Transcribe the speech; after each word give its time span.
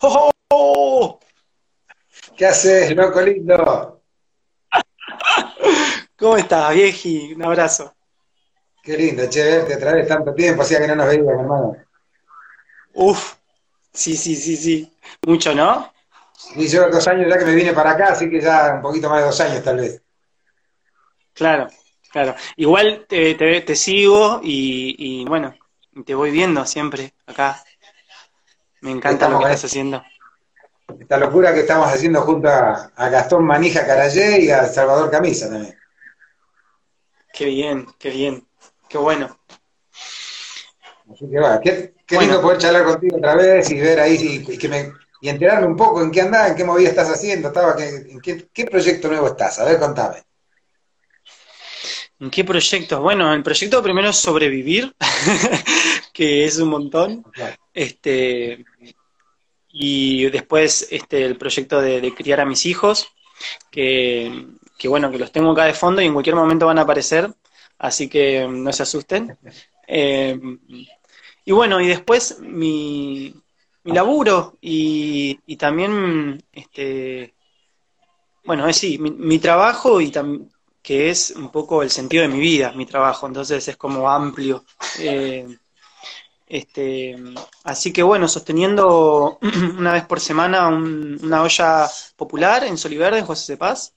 ¡Oh! 0.00 0.30
oh! 0.50 1.20
¿Qué 2.36 2.46
haces, 2.46 2.94
loco 2.94 3.20
lindo? 3.22 4.02
¿Cómo 6.18 6.36
estás, 6.36 6.74
vieji? 6.74 7.34
Un 7.34 7.44
abrazo. 7.44 7.94
Qué 8.82 8.96
lindo, 8.96 9.28
che, 9.28 9.42
verte 9.42 9.76
otra 9.76 9.92
vez 9.94 10.06
tanto 10.06 10.32
tiempo, 10.34 10.62
hacía 10.62 10.80
que 10.80 10.86
no 10.86 10.96
nos 10.96 11.08
veíamos, 11.08 11.32
hermano. 11.32 11.76
Uf, 12.94 13.34
sí, 13.92 14.16
sí, 14.16 14.36
sí, 14.36 14.56
sí. 14.56 14.92
Mucho, 15.26 15.54
¿no? 15.54 15.92
Y 16.54 16.68
yo 16.68 16.88
dos 16.88 17.06
años 17.08 17.28
ya 17.28 17.38
que 17.38 17.44
me 17.44 17.54
vine 17.54 17.72
para 17.72 17.92
acá, 17.92 18.12
así 18.12 18.30
que 18.30 18.40
ya 18.40 18.74
un 18.76 18.82
poquito 18.82 19.08
más 19.08 19.20
de 19.20 19.26
dos 19.26 19.40
años 19.40 19.64
tal 19.64 19.78
vez. 19.78 20.02
Claro, 21.32 21.68
claro. 22.10 22.34
Igual 22.56 23.06
te, 23.08 23.34
te, 23.34 23.60
te 23.62 23.76
sigo 23.76 24.40
y, 24.42 24.94
y, 24.98 25.24
bueno, 25.24 25.54
te 26.04 26.14
voy 26.14 26.30
viendo 26.30 26.64
siempre 26.64 27.14
acá. 27.26 27.62
Me 28.80 28.90
encanta 28.90 29.28
lo 29.28 29.38
que 29.38 29.44
estás 29.44 29.64
haciendo. 29.64 30.02
Esta 31.00 31.18
locura 31.18 31.52
que 31.52 31.60
estamos 31.60 31.88
haciendo 31.88 32.22
junto 32.22 32.48
a, 32.48 32.92
a 32.94 33.08
Gastón 33.08 33.44
Manija 33.44 33.86
Carayé 33.86 34.40
y 34.40 34.50
a 34.50 34.66
Salvador 34.66 35.10
Camisa 35.10 35.48
también. 35.48 35.76
Qué 37.32 37.46
bien, 37.46 37.86
qué 37.98 38.10
bien, 38.10 38.46
qué 38.88 38.98
bueno. 38.98 39.38
Así 41.12 41.28
que 41.30 41.38
va, 41.38 41.60
qué, 41.60 41.94
qué 42.06 42.18
lindo 42.18 42.40
poder 42.40 42.58
charlar 42.58 42.84
contigo 42.84 43.16
otra 43.16 43.34
vez 43.34 43.70
y 43.70 43.80
ver 43.80 44.00
ahí 44.00 44.44
y, 44.48 44.58
que 44.58 44.68
me, 44.68 44.92
y 45.20 45.28
enterarme 45.28 45.66
un 45.66 45.76
poco 45.76 46.02
en 46.02 46.10
qué 46.10 46.22
andás, 46.22 46.50
en 46.50 46.56
qué 46.56 46.64
movida 46.64 46.88
estás 46.88 47.10
haciendo, 47.10 47.48
estaba, 47.48 47.76
en 47.78 48.20
qué, 48.20 48.48
qué 48.52 48.64
proyecto 48.64 49.08
nuevo 49.08 49.28
estás. 49.28 49.58
A 49.58 49.64
ver, 49.64 49.78
contame. 49.78 50.24
¿En 52.18 52.30
qué 52.30 52.44
proyectos? 52.44 53.00
Bueno, 53.00 53.32
el 53.34 53.42
proyecto 53.42 53.82
primero 53.82 54.08
es 54.08 54.16
sobrevivir, 54.16 54.94
que 56.16 56.46
es 56.46 56.58
un 56.58 56.70
montón. 56.70 57.24
Este, 57.74 58.64
y 59.68 60.30
después 60.30 60.88
este, 60.90 61.26
el 61.26 61.36
proyecto 61.36 61.78
de, 61.82 62.14
criar 62.14 62.40
a 62.40 62.46
mis 62.46 62.64
hijos, 62.64 63.08
que, 63.70 64.46
que, 64.78 64.88
bueno, 64.88 65.10
que 65.10 65.18
los 65.18 65.30
tengo 65.30 65.50
acá 65.50 65.66
de 65.66 65.74
fondo 65.74 66.00
y 66.00 66.06
en 66.06 66.14
cualquier 66.14 66.36
momento 66.36 66.64
van 66.64 66.78
a 66.78 66.82
aparecer, 66.82 67.30
así 67.78 68.08
que 68.08 68.48
no 68.48 68.72
se 68.72 68.82
asusten. 68.82 69.36
Eh, 69.88 70.36
y 71.44 71.52
bueno, 71.52 71.80
y 71.80 71.86
después 71.86 72.40
mi, 72.40 73.32
mi 73.84 73.92
laburo 73.92 74.58
y, 74.60 75.38
y 75.46 75.56
también, 75.56 76.42
este, 76.50 77.36
bueno, 78.44 78.66
es 78.66 78.78
sí, 78.78 78.98
mi, 78.98 79.12
mi 79.12 79.38
trabajo 79.38 80.00
y 80.00 80.10
también 80.10 80.50
que 80.82 81.08
es 81.08 81.30
un 81.36 81.50
poco 81.52 81.84
el 81.84 81.90
sentido 81.90 82.22
de 82.22 82.28
mi 82.28 82.40
vida, 82.40 82.72
mi 82.72 82.84
trabajo, 82.84 83.28
entonces 83.28 83.68
es 83.68 83.76
como 83.76 84.10
amplio. 84.10 84.64
Eh, 84.98 85.46
este, 86.46 87.16
así 87.64 87.92
que 87.92 88.02
bueno, 88.02 88.28
sosteniendo 88.28 89.38
una 89.78 89.92
vez 89.92 90.04
por 90.04 90.20
semana 90.20 90.68
una 90.68 91.42
olla 91.42 91.88
popular 92.16 92.64
en 92.64 92.78
Soliverde, 92.78 93.18
en 93.18 93.26
José 93.26 93.54
de 93.54 93.56
Paz. 93.58 93.94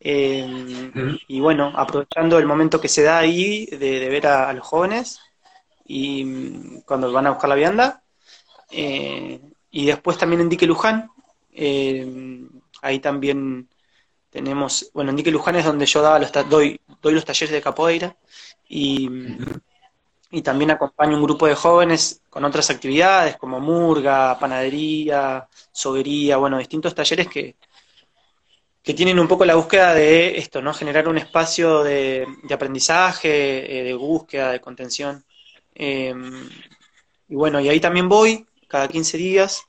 Eh, 0.00 0.92
y 1.26 1.40
bueno, 1.40 1.72
aprovechando 1.74 2.38
el 2.38 2.46
momento 2.46 2.80
que 2.80 2.88
se 2.88 3.02
da 3.02 3.18
ahí 3.18 3.66
de, 3.66 4.08
ver 4.08 4.28
a, 4.28 4.52
los 4.52 4.64
jóvenes 4.64 5.18
y 5.84 6.24
mm, 6.24 6.80
cuando 6.82 7.12
van 7.12 7.26
a 7.26 7.30
buscar 7.30 7.50
la 7.50 7.56
vianda. 7.56 8.02
Eh, 8.70 9.40
y 9.70 9.86
después 9.86 10.18
también 10.18 10.42
en 10.42 10.48
Dique 10.48 10.66
Luján, 10.66 11.10
eh, 11.52 12.46
ahí 12.82 13.00
también 13.00 13.68
tenemos, 14.30 14.90
bueno, 14.94 15.10
en 15.10 15.16
Dique 15.16 15.30
Luján 15.30 15.56
es 15.56 15.64
donde 15.64 15.86
yo 15.86 16.02
daba 16.02 16.18
los 16.18 16.30
doy, 16.48 16.80
doy 17.02 17.14
los 17.14 17.24
talleres 17.24 17.50
de 17.50 17.62
capoeira 17.62 18.16
y, 18.68 19.08
y 20.30 20.42
también 20.42 20.70
acompaño 20.70 21.16
un 21.16 21.22
grupo 21.22 21.46
de 21.46 21.54
jóvenes 21.54 22.22
con 22.28 22.44
otras 22.44 22.70
actividades 22.70 23.36
como 23.36 23.60
murga, 23.60 24.38
panadería, 24.38 25.48
sobería, 25.72 26.36
bueno, 26.36 26.58
distintos 26.58 26.94
talleres 26.94 27.28
que, 27.28 27.56
que 28.82 28.94
tienen 28.94 29.18
un 29.18 29.28
poco 29.28 29.44
la 29.44 29.54
búsqueda 29.54 29.94
de 29.94 30.38
esto, 30.38 30.62
¿no? 30.62 30.72
Generar 30.74 31.08
un 31.08 31.18
espacio 31.18 31.82
de, 31.82 32.26
aprendizaje, 32.50 33.80
eh, 33.80 33.84
de 33.84 33.94
búsqueda, 33.94 34.52
de 34.52 34.60
contención. 34.60 35.24
Em, 35.74 36.48
y 37.28 37.34
bueno, 37.34 37.60
y 37.60 37.68
ahí 37.68 37.80
también 37.80 38.08
voy 38.08 38.46
cada 38.66 38.88
15 38.88 39.18
días. 39.18 39.62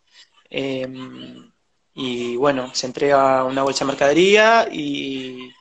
Em, 0.50 1.52
y 1.94 2.36
bueno, 2.38 2.74
se 2.74 2.88
entrega 2.88 3.44
una 3.44 3.64
bolsa 3.64 3.86
de 3.86 3.92
mercadería 3.92 4.70
y, 4.72 5.52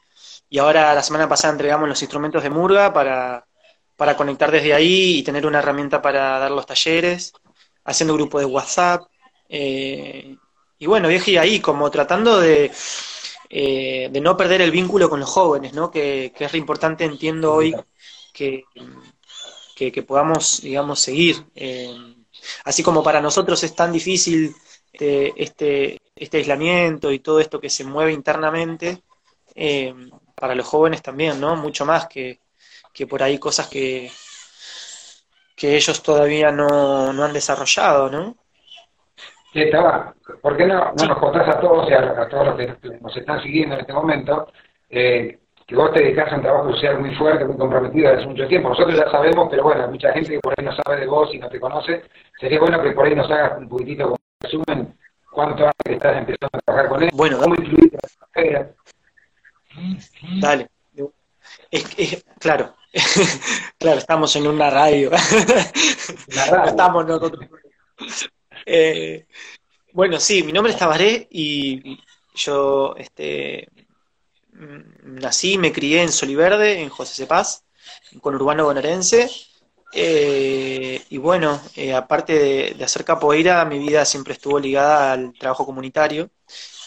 y 0.49 0.59
ahora 0.59 0.95
la 0.95 1.03
semana 1.03 1.29
pasada 1.29 1.53
entregamos 1.53 1.89
los 1.89 2.03
instrumentos 2.03 2.43
de 2.43 2.51
murga 2.51 2.93
para 2.93 3.48
para 3.99 4.17
conectar 4.17 4.53
desde 4.53 4.73
ahí 4.73 5.19
y 5.19 5.23
tener 5.25 5.45
una 5.45 5.59
herramienta 5.59 6.01
para 6.01 6.39
dar 6.39 6.53
los 6.53 6.65
talleres, 6.67 7.33
haciendo 7.85 8.15
grupo 8.15 8.39
de 8.39 8.45
WhatsApp. 8.45 9.03
Eh, 9.49 10.37
y 10.79 10.87
bueno, 10.87 11.09
viaje 11.09 11.37
ahí 11.37 11.59
como 11.59 11.91
tratando 11.91 12.39
de, 12.39 12.71
eh, 13.51 14.09
de 14.09 14.21
no 14.21 14.37
perder 14.37 14.63
el 14.63 14.71
vínculo 14.71 15.11
con 15.11 15.19
los 15.19 15.29
jóvenes, 15.29 15.73
¿no? 15.73 15.91
Que, 15.91 16.33
es 16.39 16.53
re 16.53 16.59
importante, 16.59 17.05
entiendo 17.05 17.53
hoy, 17.53 17.75
que, 18.33 18.63
que, 19.75 20.03
podamos, 20.05 20.61
digamos, 20.63 21.01
seguir. 21.01 21.45
Eh, 21.57 21.93
así 22.67 22.85
como 22.85 23.03
para 23.03 23.21
nosotros 23.21 23.65
es 23.65 23.75
tan 23.75 23.91
difícil 23.91 24.55
este, 24.93 26.01
este 26.15 26.37
aislamiento 26.37 27.11
y 27.11 27.19
todo 27.19 27.41
esto 27.41 27.61
que 27.61 27.69
se 27.69 27.83
mueve 27.83 28.13
internamente, 28.13 29.03
para 30.37 30.55
los 30.55 30.67
jóvenes 30.69 31.03
también, 31.03 31.41
¿no? 31.41 31.57
Mucho 31.57 31.85
más 31.85 32.07
que, 32.07 32.39
que 32.99 33.07
por 33.07 33.23
ahí 33.23 33.39
cosas 33.39 33.69
que, 33.69 34.11
que 35.55 35.77
ellos 35.77 36.03
todavía 36.03 36.51
no, 36.51 37.13
no 37.13 37.25
han 37.25 37.33
desarrollado, 37.33 38.11
¿no? 38.11 38.35
Sí, 39.53 39.61
estaba. 39.63 40.13
¿Por 40.43 40.57
qué 40.57 40.67
no, 40.67 40.93
no 40.99 41.07
nos 41.07 41.19
contás 41.19 41.49
a 41.49 41.61
todos 41.61 41.89
y 41.89 41.93
a, 41.93 42.29
todos 42.29 42.47
los 42.47 42.57
que 42.57 42.99
nos 43.01 43.17
están 43.17 43.41
siguiendo 43.41 43.77
en 43.77 43.83
este 43.83 43.93
momento 43.93 44.49
eh, 44.91 45.39
que 45.65 45.77
vos 45.77 45.93
te 45.93 46.03
dedicás 46.03 46.33
a 46.33 46.37
un 46.37 46.43
trabajo 46.43 46.73
social 46.73 46.99
muy 46.99 47.15
fuerte, 47.15 47.45
muy 47.45 47.57
comprometido 47.57 48.09
desde 48.09 48.23
hace 48.23 48.31
mucho 48.31 48.49
tiempo? 48.49 48.71
Nosotros 48.71 48.99
ya 48.99 49.09
sabemos, 49.13 49.47
pero 49.49 49.63
bueno, 49.63 49.85
hay 49.85 49.91
mucha 49.91 50.13
gente 50.13 50.31
que 50.31 50.41
por 50.41 50.55
ahí 50.59 50.65
no 50.65 50.75
sabe 50.75 51.01
de 51.01 51.07
vos 51.07 51.33
y 51.33 51.39
no 51.39 51.49
te 51.49 51.61
conoce. 51.61 52.03
Sería 52.41 52.59
bueno 52.59 52.83
que 52.83 52.91
por 52.91 53.07
ahí 53.07 53.15
nos 53.15 53.31
hagas 53.31 53.59
un 53.59 53.69
poquitito 53.69 54.05
como 54.07 54.17
resumen 54.41 54.99
cuánto 55.31 55.71
que 55.85 55.93
estás 55.93 56.17
empezando 56.17 56.51
a 56.53 56.59
trabajar 56.59 56.89
con 56.89 57.03
él, 57.05 57.11
bueno, 57.13 57.39
cómo 57.39 57.55
influiste 57.55 57.97
en 58.35 58.53
la 58.55 58.69
Dale. 60.41 60.69
Es, 61.71 62.25
claro, 62.39 62.75
claro, 63.79 63.99
estamos 63.99 64.35
en 64.37 64.47
una 64.47 64.71
radio. 64.71 65.11
estamos 66.67 67.07
nosotros. 67.07 67.47
Eh, 68.67 69.27
bueno, 69.93 70.21
sí, 70.21 70.43
mi 70.43 70.53
nombre 70.53 70.73
es 70.73 70.79
Tabaré 70.79 71.27
y 71.31 71.99
yo 72.35 72.95
este, 72.97 73.69
nací, 75.03 75.59
me 75.59 75.73
crié 75.73 76.03
en 76.03 76.13
Soliverde, 76.13 76.81
en 76.81 76.89
José 76.89 77.15
Cepaz, 77.15 77.65
con 78.21 78.35
Urbano 78.35 78.65
bonaerense. 78.65 79.31
Eh, 79.93 81.03
y 81.09 81.17
bueno, 81.17 81.61
eh, 81.75 81.95
aparte 81.95 82.75
de, 82.75 82.85
hacer 82.85 83.05
capoeira, 83.05 83.65
mi 83.65 83.79
vida 83.79 84.05
siempre 84.05 84.35
estuvo 84.35 84.59
ligada 84.59 85.13
al 85.13 85.33
trabajo 85.33 85.65
comunitario. 85.65 86.31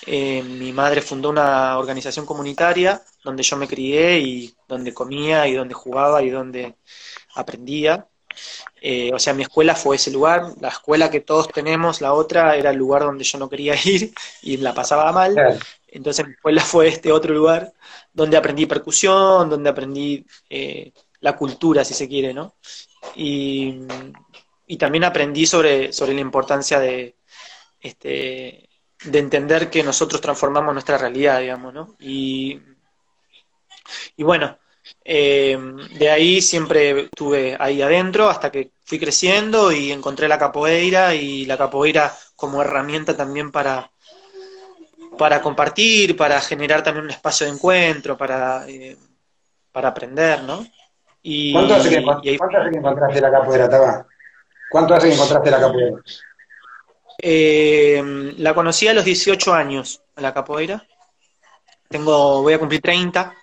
Mi 0.07 0.73
madre 0.73 1.01
fundó 1.01 1.29
una 1.29 1.77
organización 1.77 2.25
comunitaria 2.25 3.01
donde 3.23 3.43
yo 3.43 3.55
me 3.57 3.67
crié 3.67 4.19
y 4.19 4.55
donde 4.67 4.93
comía 4.93 5.47
y 5.47 5.53
donde 5.53 5.73
jugaba 5.73 6.23
y 6.23 6.29
donde 6.29 6.75
aprendía. 7.35 8.07
Eh, 8.81 9.11
o 9.13 9.19
sea, 9.19 9.33
mi 9.33 9.43
escuela 9.43 9.75
fue 9.75 9.97
ese 9.97 10.09
lugar, 10.09 10.53
la 10.59 10.69
escuela 10.69 11.11
que 11.11 11.19
todos 11.19 11.49
tenemos, 11.49 12.01
la 12.01 12.13
otra 12.13 12.55
era 12.55 12.71
el 12.71 12.77
lugar 12.77 13.03
donde 13.03 13.23
yo 13.23 13.37
no 13.37 13.49
quería 13.49 13.75
ir 13.85 14.13
y 14.41 14.57
la 14.57 14.73
pasaba 14.73 15.11
mal. 15.11 15.35
Entonces 15.87 16.25
mi 16.25 16.33
escuela 16.33 16.61
fue 16.61 16.87
este 16.87 17.11
otro 17.11 17.33
lugar 17.33 17.73
donde 18.13 18.37
aprendí 18.37 18.65
percusión, 18.65 19.49
donde 19.49 19.69
aprendí 19.69 20.25
eh, 20.49 20.93
la 21.19 21.35
cultura, 21.35 21.83
si 21.85 21.93
se 21.93 22.07
quiere, 22.07 22.33
¿no? 22.33 22.55
Y, 23.15 23.81
y 24.67 24.77
también 24.77 25.03
aprendí 25.03 25.45
sobre, 25.45 25.91
sobre 25.91 26.13
la 26.13 26.21
importancia 26.21 26.79
de, 26.79 27.15
este, 27.81 28.69
de 29.05 29.19
entender 29.19 29.69
que 29.69 29.83
nosotros 29.83 30.21
transformamos 30.21 30.73
nuestra 30.73 30.97
realidad, 30.97 31.39
digamos, 31.39 31.73
¿no? 31.73 31.95
Y 31.99 32.59
y 34.15 34.23
bueno, 34.23 34.57
eh, 35.03 35.57
de 35.97 36.09
ahí 36.09 36.41
siempre 36.41 37.01
estuve 37.01 37.55
ahí 37.59 37.81
adentro 37.81 38.29
hasta 38.29 38.51
que 38.51 38.71
fui 38.83 38.99
creciendo 38.99 39.71
y 39.71 39.91
encontré 39.91 40.27
la 40.27 40.39
capoeira 40.39 41.13
y 41.13 41.45
la 41.45 41.57
capoeira 41.57 42.13
como 42.35 42.61
herramienta 42.61 43.15
también 43.15 43.51
para, 43.51 43.91
para 45.17 45.41
compartir, 45.41 46.17
para 46.17 46.41
generar 46.41 46.83
también 46.83 47.05
un 47.05 47.11
espacio 47.11 47.45
de 47.45 47.53
encuentro, 47.53 48.17
para, 48.17 48.67
eh, 48.67 48.97
para 49.71 49.89
aprender, 49.89 50.43
¿no? 50.43 50.65
Y, 51.23 51.53
¿Cuánto, 51.53 51.75
hace 51.75 51.89
que, 51.89 51.97
encontraste 52.33 53.21
la 53.21 53.31
capoeira, 53.31 53.69
Taba? 53.69 54.07
¿Cuánto 54.69 54.95
hace 54.95 55.09
que 55.09 55.13
encontraste 55.13 55.51
la 55.51 55.59
capoeira? 55.59 55.97
Eh, 57.21 58.01
la 58.37 58.53
conocí 58.53 58.87
a 58.87 58.93
los 58.93 59.05
18 59.05 59.53
años, 59.53 60.01
la 60.17 60.33
capoeira. 60.33 60.85
Tengo, 61.89 62.41
voy 62.41 62.53
a 62.53 62.59
cumplir 62.59 62.81
30 62.81 63.35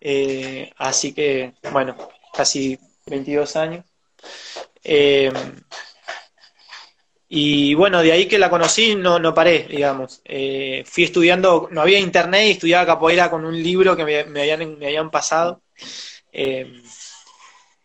eh, 0.00 0.72
así 0.78 1.12
que, 1.14 1.54
bueno, 1.72 1.96
casi 2.34 2.78
22 3.06 3.56
años. 3.56 3.84
Eh, 4.84 5.32
Y 7.28 7.74
bueno, 7.74 8.02
de 8.02 8.12
ahí 8.12 8.28
que 8.28 8.38
la 8.38 8.50
conocí 8.50 8.94
no, 8.94 9.18
no 9.18 9.34
paré, 9.34 9.66
digamos. 9.68 10.20
Eh, 10.24 10.84
fui 10.86 11.04
estudiando, 11.04 11.68
no 11.72 11.80
había 11.80 11.98
internet 11.98 12.46
y 12.46 12.50
estudiaba 12.52 12.86
capoeira 12.86 13.30
con 13.30 13.44
un 13.44 13.60
libro 13.62 13.96
que 13.96 14.04
me, 14.04 14.18
habían, 14.40 14.78
me 14.78 14.86
habían 14.86 15.10
pasado. 15.10 15.60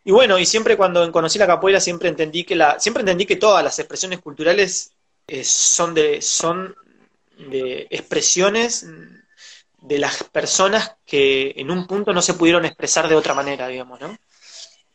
Y 0.03 0.11
bueno, 0.11 0.39
y 0.39 0.45
siempre 0.45 0.77
cuando 0.77 1.11
conocí 1.11 1.37
la 1.37 1.47
capoeira 1.47 1.79
siempre 1.79 2.09
entendí 2.09 2.43
que 2.43 2.55
la, 2.55 2.79
siempre 2.79 3.01
entendí 3.01 3.25
que 3.25 3.35
todas 3.35 3.63
las 3.63 3.77
expresiones 3.79 4.19
culturales 4.19 4.90
eh, 5.31 5.43
son 5.43 5.93
de, 5.93 6.21
son 6.21 6.75
de 7.37 7.87
expresiones 7.89 8.85
de 9.81 9.97
las 9.97 10.23
personas 10.25 10.95
que 11.05 11.53
en 11.55 11.71
un 11.71 11.87
punto 11.87 12.13
no 12.13 12.21
se 12.21 12.33
pudieron 12.33 12.65
expresar 12.65 13.07
de 13.07 13.15
otra 13.15 13.33
manera, 13.33 13.67
digamos, 13.67 13.99
¿no? 13.99 14.17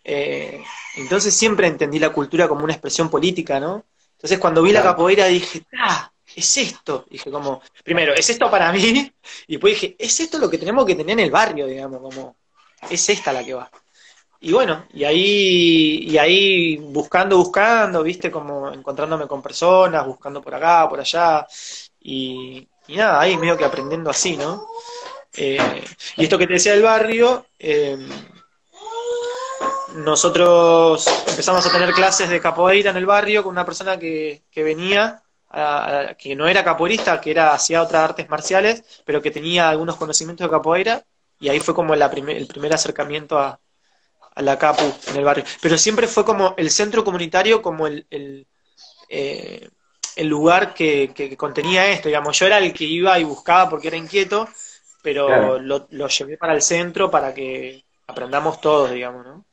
entonces 0.08 1.34
siempre 1.34 1.66
entendí 1.66 1.98
la 1.98 2.12
cultura 2.12 2.46
como 2.46 2.62
una 2.62 2.74
expresión 2.74 3.10
política, 3.10 3.58
¿no? 3.58 3.86
Entonces 4.12 4.38
cuando 4.38 4.62
vi 4.62 4.70
la 4.70 4.80
capoeira 4.80 5.26
dije, 5.26 5.66
¡ah! 5.80 6.12
Es 6.36 6.56
esto. 6.58 7.06
Dije 7.10 7.30
como, 7.30 7.62
primero, 7.82 8.14
es 8.14 8.28
esto 8.28 8.50
para 8.50 8.70
mí. 8.70 9.12
Y 9.46 9.52
después 9.54 9.74
dije, 9.74 9.96
es 9.98 10.20
esto 10.20 10.38
lo 10.38 10.50
que 10.50 10.58
tenemos 10.58 10.84
que 10.84 10.94
tener 10.94 11.14
en 11.18 11.24
el 11.24 11.30
barrio, 11.30 11.66
digamos, 11.66 12.00
como, 12.00 12.36
es 12.90 13.08
esta 13.08 13.32
la 13.32 13.42
que 13.42 13.54
va. 13.54 13.70
Y 14.46 14.52
bueno, 14.52 14.86
y 14.94 15.02
ahí, 15.02 16.04
y 16.08 16.18
ahí 16.18 16.76
buscando, 16.76 17.36
buscando, 17.36 18.04
viste, 18.04 18.30
como 18.30 18.72
encontrándome 18.72 19.26
con 19.26 19.42
personas, 19.42 20.06
buscando 20.06 20.40
por 20.40 20.54
acá, 20.54 20.88
por 20.88 21.00
allá. 21.00 21.44
Y, 22.00 22.68
nada, 22.90 23.20
ahí 23.20 23.36
medio 23.36 23.56
que 23.56 23.64
aprendiendo 23.64 24.08
así, 24.08 24.36
¿no? 24.36 24.68
Eh, 25.36 25.82
y 26.16 26.22
esto 26.22 26.38
que 26.38 26.46
te 26.46 26.52
decía 26.52 26.74
del 26.74 26.84
barrio, 26.84 27.46
eh, 27.58 27.98
nosotros 29.96 31.04
empezamos 31.26 31.66
a 31.66 31.72
tener 31.72 31.90
clases 31.92 32.28
de 32.30 32.40
capoeira 32.40 32.92
en 32.92 32.98
el 32.98 33.06
barrio 33.06 33.42
con 33.42 33.50
una 33.50 33.66
persona 33.66 33.98
que, 33.98 34.44
que 34.48 34.62
venía, 34.62 35.24
que 36.16 36.36
no 36.36 36.46
era 36.46 36.62
capoeirista, 36.62 37.20
que 37.20 37.32
era 37.32 37.52
hacía 37.52 37.82
otras 37.82 38.10
artes 38.10 38.28
marciales, 38.28 38.84
pero 39.04 39.20
que 39.20 39.32
tenía 39.32 39.68
algunos 39.68 39.96
conocimientos 39.96 40.46
de 40.46 40.52
capoeira, 40.52 41.04
y 41.40 41.48
ahí 41.48 41.58
fue 41.58 41.74
como 41.74 41.94
el 41.94 42.46
primer 42.46 42.72
acercamiento 42.72 43.40
a, 43.40 43.58
la 44.36 44.58
capu 44.58 44.84
en 45.08 45.16
el 45.16 45.24
barrio. 45.24 45.44
Pero 45.60 45.78
siempre 45.78 46.06
fue 46.06 46.24
como 46.24 46.54
el 46.56 46.70
centro 46.70 47.04
comunitario, 47.04 47.62
como 47.62 47.86
el, 47.86 48.06
el, 48.10 48.46
eh, 49.08 49.68
lugar 50.18 50.74
que, 50.74 51.34
contenía 51.36 51.90
esto, 51.90 52.08
digamos. 52.08 52.38
Yo 52.38 52.46
era 52.46 52.58
el 52.58 52.72
que 52.72 52.84
iba 52.84 53.18
y 53.18 53.24
buscaba 53.24 53.68
porque 53.68 53.88
era 53.88 53.96
inquieto, 53.96 54.48
pero 55.02 55.58
lo, 55.58 55.86
lo 55.90 56.08
llevé 56.08 56.36
para 56.36 56.54
el 56.54 56.62
centro 56.62 57.10
para 57.10 57.32
que 57.32 57.84
aprendamos 58.06 58.60
todos, 58.60 58.90
digamos, 58.90 59.24
¿no? 59.24 59.44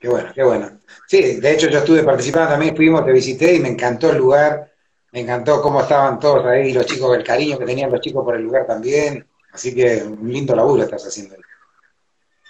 Qué 0.00 0.08
bueno, 0.08 0.32
qué 0.34 0.42
bueno. 0.42 0.80
Sí, 1.06 1.40
de 1.40 1.52
hecho 1.52 1.68
yo 1.68 1.80
estuve 1.80 2.02
participando 2.02 2.50
también, 2.52 2.74
fuimos, 2.74 3.04
te 3.04 3.12
visité 3.12 3.54
y 3.54 3.60
me 3.60 3.68
encantó 3.68 4.10
el 4.10 4.16
lugar, 4.16 4.72
me 5.12 5.20
encantó 5.20 5.60
cómo 5.60 5.82
estaban 5.82 6.18
todos 6.18 6.46
ahí, 6.46 6.72
los 6.72 6.86
chicos, 6.86 7.14
el 7.14 7.22
cariño 7.22 7.58
que 7.58 7.66
tenían 7.66 7.90
los 7.90 8.00
chicos 8.00 8.24
por 8.24 8.34
el 8.34 8.42
lugar 8.42 8.66
también. 8.66 9.26
Así 9.52 9.74
que 9.74 10.02
un 10.02 10.32
lindo 10.32 10.56
laburo 10.56 10.84
estás 10.84 11.06
haciendo. 11.06 11.36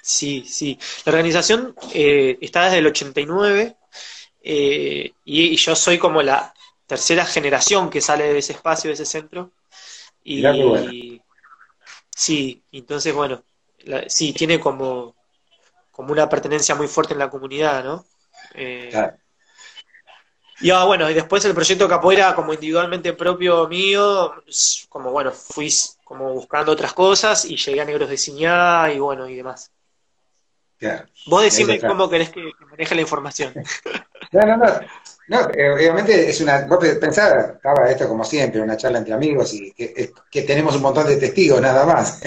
Sí, 0.03 0.45
sí. 0.47 0.79
La 1.05 1.13
organización 1.13 1.75
eh, 1.93 2.39
está 2.41 2.65
desde 2.65 2.79
el 2.79 2.87
89 2.87 3.77
eh, 4.43 5.13
y, 5.25 5.57
yo 5.57 5.77
soy 5.77 5.99
como 5.99 6.23
la 6.23 6.55
tercera 6.87 7.25
generación 7.25 7.91
que 7.91 8.01
sale 8.01 8.33
de 8.33 8.39
ese 8.39 8.53
espacio, 8.55 8.89
de 8.89 8.95
ese 8.95 9.07
centro. 9.07 9.53
Y, 10.25 11.21
sí, 12.15 12.63
entonces 12.73 13.15
bueno, 13.15 13.43
sí, 14.09 14.33
tiene 14.33 14.61
como 14.61 15.15
como 15.91 16.13
una 16.13 16.29
pertenencia 16.29 16.75
muy 16.75 16.89
fuerte 16.89 17.13
en 17.13 17.19
la 17.19 17.29
comunidad, 17.29 17.85
¿no? 17.85 18.07
Eh, 18.55 18.91
y 20.63 20.71
ah, 20.71 20.85
bueno, 20.85 21.11
y 21.11 21.15
después 21.15 21.45
el 21.45 21.55
proyecto 21.55 21.89
Capoeira 21.89 22.35
como 22.35 22.53
individualmente 22.53 23.13
propio 23.15 23.67
mío, 23.67 24.33
como 24.89 25.11
bueno, 25.11 25.31
fui 25.31 25.71
como 26.05 26.33
buscando 26.33 26.73
otras 26.73 26.93
cosas 26.93 27.45
y 27.45 27.57
llegué 27.57 27.81
a 27.81 27.85
Negros 27.85 28.11
de 28.11 28.19
Ciñá 28.19 28.93
y 28.93 28.99
bueno, 28.99 29.29
y 29.29 29.37
demás. 29.37 29.71
Vos 31.27 31.43
decime 31.43 31.79
cómo 31.81 32.09
querés 32.09 32.31
que, 32.31 32.53
maneje 32.71 32.95
la 32.95 33.01
información. 33.03 33.53
No, 34.33 34.43
no, 34.43 34.57
no. 34.59 34.67
No, 35.27 35.51
eh, 35.53 35.73
obviamente 35.73 36.31
es 36.31 36.41
una. 36.41 36.65
Vos 36.67 36.79
pensás, 37.01 37.55
estaba 37.57 37.91
esto 37.91 38.07
como 38.07 38.23
siempre, 38.23 38.61
una 38.61 38.77
charla 38.77 38.99
entre 38.99 39.13
amigos 39.13 39.53
y 39.55 39.73
que, 39.73 40.13
que 40.31 40.43
tenemos 40.43 40.77
un 40.77 40.83
montón 40.83 41.09
de 41.09 41.17
testigos 41.17 41.61
nada 41.61 41.85
más. 41.85 42.21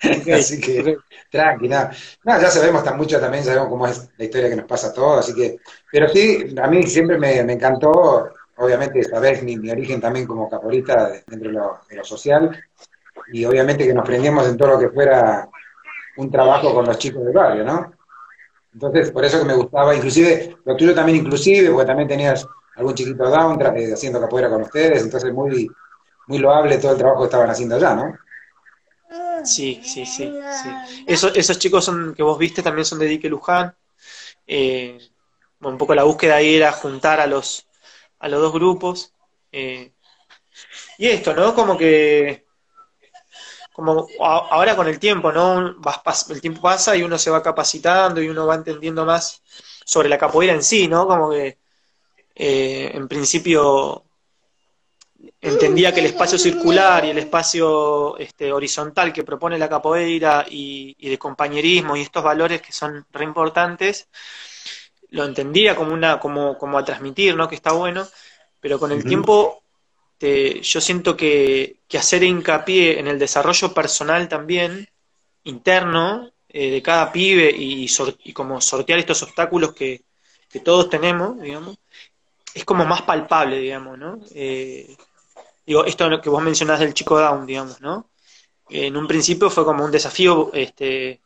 así 0.34 0.60
que, 0.60 0.98
tranqui, 1.30 1.68
nada. 1.68 1.90
No, 2.24 2.40
ya 2.40 2.50
sabemos 2.50 2.84
tan 2.84 2.96
mucho 2.96 3.20
también, 3.20 3.44
sabemos 3.44 3.68
cómo 3.68 3.86
es 3.86 4.08
la 4.16 4.24
historia 4.24 4.48
que 4.48 4.56
nos 4.56 4.66
pasa 4.66 4.88
a 4.88 4.92
todos, 4.92 5.20
así 5.20 5.34
que, 5.34 5.58
pero 5.90 6.08
sí, 6.08 6.54
a 6.60 6.66
mí 6.68 6.82
siempre 6.84 7.18
me, 7.18 7.38
encantó, 7.38 8.30
obviamente, 8.56 9.02
saber 9.04 9.42
mi, 9.42 9.56
mi, 9.56 9.70
origen 9.70 10.00
también 10.00 10.26
como 10.26 10.48
caporista 10.48 11.10
dentro 11.26 11.80
de 11.88 11.96
lo, 11.96 12.04
social, 12.04 12.64
y 13.32 13.44
obviamente 13.44 13.86
que 13.86 13.94
nos 13.94 14.06
prendíamos 14.06 14.48
en 14.48 14.56
todo 14.56 14.70
lo 14.70 14.78
que 14.78 14.88
fuera 14.88 15.48
un 16.16 16.30
trabajo 16.30 16.74
con 16.74 16.86
los 16.86 16.98
chicos 16.98 17.24
del 17.24 17.34
barrio, 17.34 17.64
¿no? 17.64 17.92
Entonces, 18.72 19.10
por 19.10 19.24
eso 19.24 19.38
que 19.38 19.44
me 19.44 19.54
gustaba, 19.54 19.94
inclusive, 19.94 20.56
lo 20.64 20.76
tuyo 20.76 20.94
también 20.94 21.18
inclusive, 21.18 21.70
porque 21.70 21.86
también 21.86 22.08
tenías 22.08 22.46
algún 22.76 22.94
chiquito 22.94 23.28
down 23.28 23.60
eh, 23.76 23.92
haciendo 23.92 24.20
capoeira 24.20 24.48
con 24.48 24.62
ustedes, 24.62 25.02
entonces 25.02 25.32
muy, 25.32 25.70
muy 26.26 26.38
loable 26.38 26.78
todo 26.78 26.92
el 26.92 26.98
trabajo 26.98 27.20
que 27.20 27.26
estaban 27.26 27.50
haciendo 27.50 27.76
allá, 27.76 27.94
¿no? 27.94 28.18
Sí, 29.44 29.80
sí, 29.82 30.06
sí. 30.06 30.32
sí. 30.62 31.04
esos 31.06 31.58
chicos 31.58 31.84
son 31.84 32.14
que 32.14 32.22
vos 32.22 32.38
viste 32.38 32.62
también 32.62 32.84
son 32.84 32.98
de 32.98 33.06
Dique 33.06 33.28
Luján. 33.28 33.74
Eh, 34.46 34.98
un 35.60 35.78
poco 35.78 35.94
la 35.94 36.04
búsqueda 36.04 36.36
ahí 36.36 36.56
era 36.56 36.72
juntar 36.72 37.20
a 37.20 37.26
los, 37.26 37.66
a 38.18 38.28
los 38.28 38.40
dos 38.40 38.52
grupos. 38.52 39.12
Eh, 39.52 39.92
y 40.98 41.08
esto, 41.08 41.34
¿no? 41.34 41.54
Como 41.54 41.76
que 41.76 42.44
como 43.80 44.06
ahora 44.20 44.76
con 44.76 44.86
el 44.88 44.98
tiempo, 44.98 45.32
¿no? 45.32 45.74
El 46.28 46.40
tiempo 46.42 46.60
pasa 46.60 46.94
y 46.94 47.02
uno 47.02 47.16
se 47.16 47.30
va 47.30 47.42
capacitando 47.42 48.20
y 48.20 48.28
uno 48.28 48.46
va 48.46 48.56
entendiendo 48.56 49.06
más 49.06 49.42
sobre 49.86 50.10
la 50.10 50.18
capoeira 50.18 50.52
en 50.52 50.62
sí, 50.62 50.86
¿no? 50.86 51.06
Como 51.06 51.30
que 51.30 51.58
eh, 52.34 52.90
en 52.94 53.08
principio 53.08 54.04
entendía 55.40 55.94
que 55.94 56.00
el 56.00 56.06
espacio 56.06 56.38
circular 56.38 57.06
y 57.06 57.10
el 57.10 57.18
espacio 57.18 58.18
este, 58.18 58.52
horizontal 58.52 59.14
que 59.14 59.24
propone 59.24 59.58
la 59.58 59.68
capoeira 59.68 60.44
y, 60.48 60.94
de 61.08 61.18
compañerismo 61.18 61.96
y 61.96 62.02
estos 62.02 62.22
valores 62.22 62.60
que 62.60 62.72
son 62.72 63.06
re 63.12 63.24
importantes, 63.24 64.08
lo 65.08 65.24
entendía 65.24 65.74
como 65.74 65.94
una, 65.94 66.20
como, 66.20 66.58
como 66.58 66.78
a 66.78 66.84
transmitir, 66.84 67.34
¿no? 67.34 67.48
Que 67.48 67.54
está 67.54 67.72
bueno, 67.72 68.06
pero 68.60 68.78
con 68.78 68.92
el 68.92 69.04
tiempo 69.04 69.62
yo 70.20 70.80
siento 70.80 71.16
que, 71.16 71.76
hacer 71.98 72.22
hincapié 72.22 72.98
en 72.98 73.08
el 73.08 73.18
desarrollo 73.18 73.72
personal 73.74 74.28
también, 74.28 74.88
interno, 75.44 76.30
eh, 76.48 76.70
de 76.70 76.82
cada 76.82 77.12
pibe 77.12 77.50
y, 77.50 77.88
y, 78.24 78.32
como 78.32 78.60
sortear 78.60 78.98
estos 78.98 79.22
obstáculos 79.22 79.72
que, 79.74 80.02
todos 80.64 80.90
tenemos, 80.90 81.40
digamos, 81.40 81.78
es 82.52 82.64
como 82.64 82.84
más 82.84 83.02
palpable, 83.02 83.58
digamos, 83.60 83.96
¿no? 83.96 84.18
Eh, 84.34 84.96
digo, 85.64 85.84
esto 85.84 86.20
que 86.20 86.28
vos 86.28 86.42
mencionás 86.42 86.80
del 86.80 86.92
chico 86.92 87.18
Down, 87.20 87.46
digamos, 87.46 87.80
¿no? 87.80 88.10
En 88.68 88.96
un 88.96 89.06
principio 89.06 89.48
fue 89.48 89.64
como 89.64 89.84
un 89.84 89.92
desafío 89.92 90.50
este, 90.52 91.20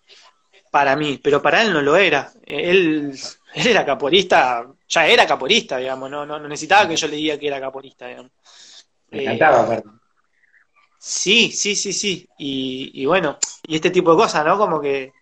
para 0.70 0.96
mí, 0.96 1.20
pero 1.22 1.40
para 1.40 1.62
él 1.62 1.72
no 1.72 1.80
lo 1.80 1.96
era. 1.96 2.32
Él, 2.44 3.16
era 3.54 3.86
caporista, 3.86 4.66
ya 4.88 5.06
era 5.06 5.26
caporista, 5.26 5.76
digamos, 5.76 6.10
no, 6.10 6.26
no, 6.26 6.38
necesitaba 6.40 6.88
que 6.88 6.96
yo 6.96 7.06
le 7.06 7.16
diga 7.16 7.38
que 7.38 7.46
era 7.46 7.60
caporista, 7.60 8.08
digamos. 8.08 8.32
Me 9.14 9.22
encantaba, 9.22 9.68
perdón. 9.68 10.00
Eh, 10.02 10.98
sí, 10.98 11.50
sí, 11.52 11.76
sí, 11.76 11.92
sí. 11.92 12.28
Y, 12.38 12.90
y, 13.02 13.06
bueno, 13.06 13.38
y 13.66 13.76
este 13.76 13.90
tipo 13.90 14.10
de 14.12 14.16
cosas, 14.16 14.44
¿no? 14.44 14.58
Como 14.58 14.80
que. 14.80 15.12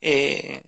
Eh, 0.00 0.62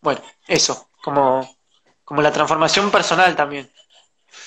bueno, 0.00 0.20
eso, 0.46 0.88
como, 1.02 1.56
como 2.04 2.22
la 2.22 2.32
transformación 2.32 2.90
personal 2.90 3.36
también. 3.36 3.70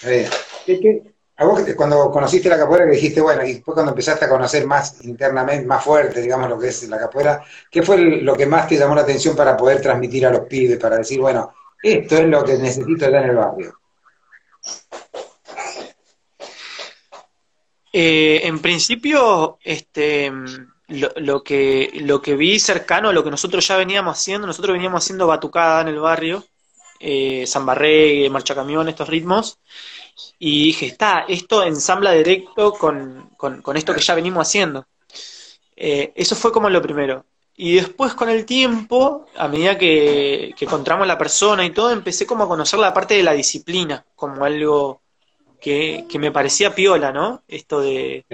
¿Qué, 0.01 0.29
qué, 0.65 1.13
a 1.41 1.45
vos 1.45 1.61
cuando 1.75 2.11
conociste 2.11 2.49
la 2.49 2.57
capoeira 2.57 2.85
que 2.85 2.91
dijiste, 2.91 3.19
bueno, 3.19 3.43
y 3.43 3.53
después 3.53 3.73
cuando 3.73 3.91
empezaste 3.91 4.25
a 4.25 4.29
conocer 4.29 4.67
más 4.67 5.03
internamente, 5.03 5.65
más 5.65 5.83
fuerte, 5.83 6.21
digamos, 6.21 6.47
lo 6.47 6.59
que 6.59 6.67
es 6.67 6.87
la 6.87 6.99
capoeira, 6.99 7.43
¿qué 7.69 7.81
fue 7.81 7.97
lo 7.97 8.35
que 8.35 8.45
más 8.45 8.67
te 8.67 8.77
llamó 8.77 8.93
la 8.93 9.01
atención 9.01 9.35
para 9.35 9.57
poder 9.57 9.81
transmitir 9.81 10.25
a 10.27 10.29
los 10.29 10.41
pibes, 10.41 10.77
para 10.77 10.97
decir, 10.97 11.19
bueno, 11.19 11.51
esto 11.81 12.17
es 12.17 12.27
lo 12.27 12.43
que 12.43 12.57
necesito 12.59 13.07
allá 13.07 13.23
en 13.23 13.29
el 13.31 13.35
barrio? 13.35 13.79
Eh, 17.93 18.41
en 18.43 18.59
principio, 18.59 19.57
este, 19.63 20.31
lo, 20.87 21.43
que, 21.43 21.91
lo 22.01 22.21
que 22.21 22.35
vi 22.35 22.59
cercano 22.59 23.09
a 23.09 23.13
lo 23.13 23.23
que 23.23 23.31
nosotros 23.31 23.67
ya 23.67 23.77
veníamos 23.77 24.17
haciendo, 24.17 24.47
nosotros 24.47 24.73
veníamos 24.73 25.03
haciendo 25.03 25.27
batucada 25.27 25.81
en 25.81 25.89
el 25.89 25.99
barrio, 25.99 26.45
eh, 26.99 27.45
Zambarré, 27.47 28.29
Marcha 28.29 28.55
Camión, 28.55 28.87
estos 28.87 29.09
ritmos, 29.09 29.59
y 30.39 30.65
dije, 30.65 30.87
está, 30.87 31.25
esto 31.27 31.63
ensambla 31.63 32.11
directo 32.11 32.73
con, 32.73 33.29
con, 33.37 33.77
esto 33.77 33.93
que 33.93 34.01
ya 34.01 34.15
venimos 34.15 34.47
haciendo. 34.47 34.87
Eh, 35.75 36.13
eso 36.15 36.35
fue 36.35 36.51
como 36.51 36.69
lo 36.69 36.81
primero. 36.81 37.25
y 37.55 37.75
después 37.75 38.13
con 38.13 38.29
el 38.29 38.45
tiempo, 38.45 39.27
a 39.35 39.47
medida 39.47 39.77
que, 39.77 40.53
que 40.57 40.65
encontramos 40.65 41.07
la 41.07 41.17
persona 41.17 41.65
y 41.65 41.71
todo, 41.71 41.91
empecé 41.91 42.25
como 42.25 42.43
a 42.45 42.47
conocer 42.47 42.79
la 42.79 42.93
parte 42.93 43.15
de 43.15 43.23
la 43.23 43.33
disciplina, 43.33 44.05
como 44.15 44.45
algo 44.45 45.01
que, 45.61 46.05
que 46.09 46.19
me 46.19 46.31
parecía 46.31 46.73
piola, 46.73 47.11
¿no? 47.11 47.43
Esto 47.47 47.81
de, 47.81 48.25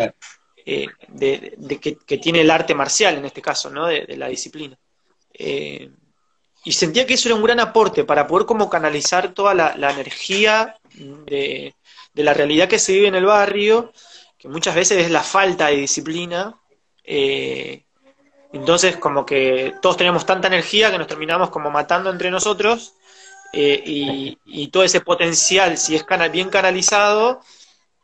eh, 0.65 0.87
de, 1.09 1.79
que, 1.79 2.17
tiene 2.17 2.41
el 2.41 2.49
arte 2.49 2.73
marcial 2.73 3.15
en 3.15 3.25
este 3.25 3.41
caso, 3.41 3.69
¿no? 3.69 3.85
De, 3.87 4.15
la 4.15 4.29
disciplina. 4.29 4.77
Eh, 5.33 5.91
y 6.63 6.71
sentía 6.71 7.05
que 7.05 7.15
eso 7.15 7.27
era 7.27 7.35
un 7.35 7.43
gran 7.43 7.59
aporte 7.59 8.05
para 8.05 8.25
poder 8.25 8.45
como 8.45 8.69
canalizar 8.69 9.33
toda 9.33 9.53
la, 9.53 9.91
energía 9.91 10.75
de, 10.95 11.73
la 12.15 12.33
realidad 12.33 12.69
que 12.69 12.79
se 12.79 12.93
vive 12.93 13.07
en 13.07 13.15
el 13.15 13.25
barrio, 13.25 13.91
que 14.37 14.47
muchas 14.47 14.73
veces 14.73 15.05
es 15.05 15.11
la 15.11 15.21
falta 15.21 15.67
de 15.67 15.77
disciplina. 15.77 16.57
Eh, 17.03 17.83
entonces, 18.53 18.95
como 18.97 19.25
que 19.25 19.75
todos 19.81 19.97
tenemos 19.97 20.25
tanta 20.25 20.47
energía 20.47 20.91
que 20.91 20.97
nos 20.97 21.07
terminamos 21.07 21.49
como 21.49 21.69
matando 21.69 22.09
entre 22.09 22.31
nosotros 22.31 22.93
y, 23.59 24.37
y, 24.45 24.67
todo 24.69 24.83
ese 24.83 25.01
potencial, 25.01 25.77
si 25.77 25.95
es 25.95 26.05
bien 26.31 26.49
canalizado, 26.49 27.41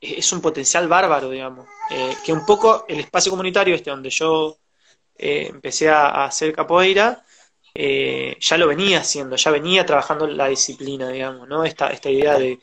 es 0.04 0.32
un 0.34 0.42
potencial 0.42 0.88
bárbaro, 0.88 1.30
digamos. 1.30 1.68
Eh, 1.90 2.16
que 2.26 2.34
un 2.34 2.46
poco 2.46 2.86
el 2.88 3.00
espacio 3.00 3.32
comunitario 3.32 3.76
este 3.76 3.90
donde 3.90 4.10
yo 4.10 4.58
eh, 5.18 5.48
empecé 5.50 5.90
a, 5.90 6.26
hacer 6.26 6.54
capoeira, 6.54 7.24
eh, 7.74 8.38
ya 8.40 8.58
lo 8.58 8.68
venía 8.68 9.00
haciendo, 9.00 9.36
ya 9.36 9.52
venía 9.52 9.86
trabajando 9.86 10.28
la 10.28 10.48
disciplina, 10.48 11.10
digamos, 11.10 11.48
¿no? 11.48 11.64
Esta, 11.64 11.90
esta 11.90 12.10
idea 12.10 12.38
de, 12.38 12.60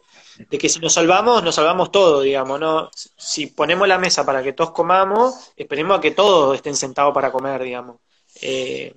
que 0.51 0.69
si 0.69 0.81
nos 0.81 0.95
salvamos, 0.95 1.43
nos 1.43 1.55
salvamos 1.55 1.91
todo, 1.91 2.21
digamos, 2.23 2.61
¿no? 2.61 2.91
Si 3.17 3.49
ponemos 3.49 3.89
la 3.89 3.99
mesa 3.99 4.25
para 4.25 4.43
que 4.43 4.53
todos 4.53 4.73
comamos, 4.73 5.53
esperemos 5.57 5.99
a 5.99 6.01
que 6.01 6.13
todos 6.13 6.57
estén 6.57 6.77
sentados 6.77 7.15
para 7.15 7.33
comer, 7.33 7.63
digamos. 7.63 7.97
y, 8.43 8.93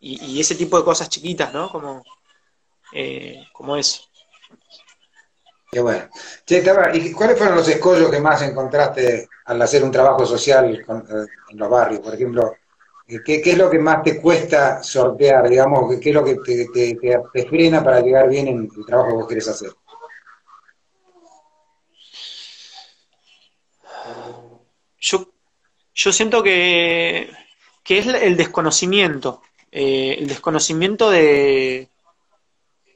y, 0.00 0.40
ese 0.40 0.54
tipo 0.54 0.78
de 0.78 0.84
cosas 0.84 1.08
chiquitas, 1.08 1.52
¿no? 1.52 1.70
Como, 1.70 2.02
como 3.52 3.76
eso. 3.76 4.02
Qué 5.74 5.80
bueno. 5.80 6.08
¿y 6.92 7.10
cuáles 7.10 7.36
fueron 7.36 7.56
los 7.56 7.68
escollos 7.68 8.08
que 8.08 8.20
más 8.20 8.40
encontraste 8.42 9.28
al 9.46 9.60
hacer 9.60 9.82
un 9.82 9.90
trabajo 9.90 10.24
social 10.24 10.72
eh, 10.72 11.26
en 11.50 11.58
los 11.58 11.68
barrios? 11.68 12.00
Por 12.00 12.14
ejemplo, 12.14 12.54
eh, 13.08 13.18
¿qué, 13.24 13.42
es 13.44 13.58
lo 13.58 13.68
que 13.68 13.80
más 13.80 14.04
te 14.04 14.20
cuesta 14.20 14.84
sortear, 14.84 15.48
digamos? 15.48 15.98
¿Qué 15.98 16.10
es 16.10 16.14
lo 16.14 16.24
que 16.24 16.36
te, 16.36 17.44
frena 17.48 17.82
para 17.82 18.00
llegar 18.00 18.28
bien 18.28 18.46
en 18.46 18.70
el 18.76 18.86
trabajo 18.86 19.08
que 19.08 19.14
vos 19.14 19.26
querés 19.28 19.48
hacer? 19.48 19.72
Yo, 25.00 25.28
yo 25.92 26.12
siento 26.12 26.40
que, 26.40 27.32
que 27.82 27.98
es 27.98 28.06
el 28.06 28.36
desconocimiento, 28.36 29.42
eh, 29.72 30.18
el 30.20 30.28
desconocimiento 30.28 31.10
de, 31.10 31.88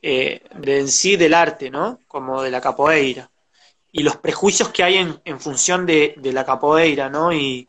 eh, 0.03 0.43
de 0.55 0.81
en 0.81 0.89
sí 0.89 1.17
del 1.17 1.35
arte, 1.35 1.71
¿no? 1.71 2.01
Como 2.07 2.43
de 2.43 2.51
la 2.51 2.61
capoeira. 2.61 3.31
Y 3.91 4.03
los 4.03 4.17
prejuicios 4.17 4.69
que 4.71 4.83
hay 4.83 4.97
en, 4.97 5.21
en 5.25 5.41
función 5.41 5.87
de, 5.87 6.15
la 6.23 6.45
capoeira, 6.45 7.09
¿no? 7.09 7.33
Y, 7.33 7.69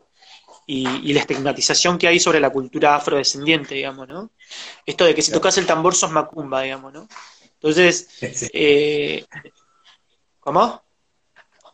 y, 0.66 1.12
la 1.12 1.20
estigmatización 1.20 1.98
que 1.98 2.06
hay 2.06 2.20
sobre 2.20 2.40
la 2.40 2.50
cultura 2.50 2.94
afrodescendiente, 2.94 3.74
digamos, 3.74 4.06
¿no? 4.08 4.30
Esto 4.86 5.04
de 5.04 5.14
que 5.14 5.22
si 5.22 5.32
tocas 5.32 5.56
el 5.58 5.66
tambor 5.66 5.94
sos 5.94 6.10
macumba, 6.10 6.62
digamos, 6.62 6.92
¿no? 6.92 7.08
Entonces, 7.54 8.08
eh, 8.52 9.24
¿cómo? 10.38 10.82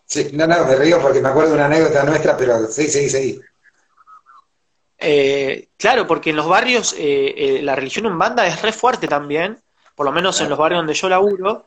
Sí, 0.07 0.31
no, 0.33 0.47
no, 0.47 0.65
me 0.65 0.77
río 0.77 1.03
porque 1.03 1.21
me 1.21 1.29
acuerdo 1.29 1.51
de 1.51 1.57
una 1.57 1.67
anécdota 1.67 2.05
nuestra, 2.05 2.37
pero 2.37 2.69
sí, 2.69 2.89
sí, 2.89 3.11
sí. 3.11 3.41
Eh, 4.99 5.69
claro, 5.77 6.07
porque 6.07 6.31
en 6.31 6.37
los 6.37 6.49
barrios 6.49 6.95
eh, 6.95 7.35
eh, 7.37 7.63
la 7.63 7.77
religión 7.77 8.07
umbanda 8.07 8.47
es 8.47 8.63
re 8.63 8.73
fuerte 8.73 9.09
también, 9.09 9.61
por 9.97 10.07
lo 10.07 10.13
menos 10.13 10.41
en 10.41 10.49
los 10.49 10.59
barrios 10.59 10.79
donde 10.79 10.95
yo 10.95 11.09
laburo, 11.09 11.67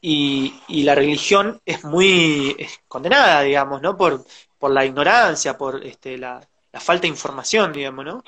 y, 0.00 0.54
y 0.68 0.82
la 0.84 0.94
religión 0.94 1.60
es 1.64 1.82
muy 1.82 2.56
condenada, 2.86 3.40
digamos, 3.42 3.82
¿no? 3.82 3.96
Por, 3.96 4.24
por 4.58 4.70
la 4.70 4.84
ignorancia, 4.84 5.56
por 5.56 5.84
este, 5.84 6.18
la, 6.18 6.40
falta 6.74 7.02
de 7.02 7.08
información, 7.08 7.72
digamos, 7.72 8.04
¿no? 8.04 8.24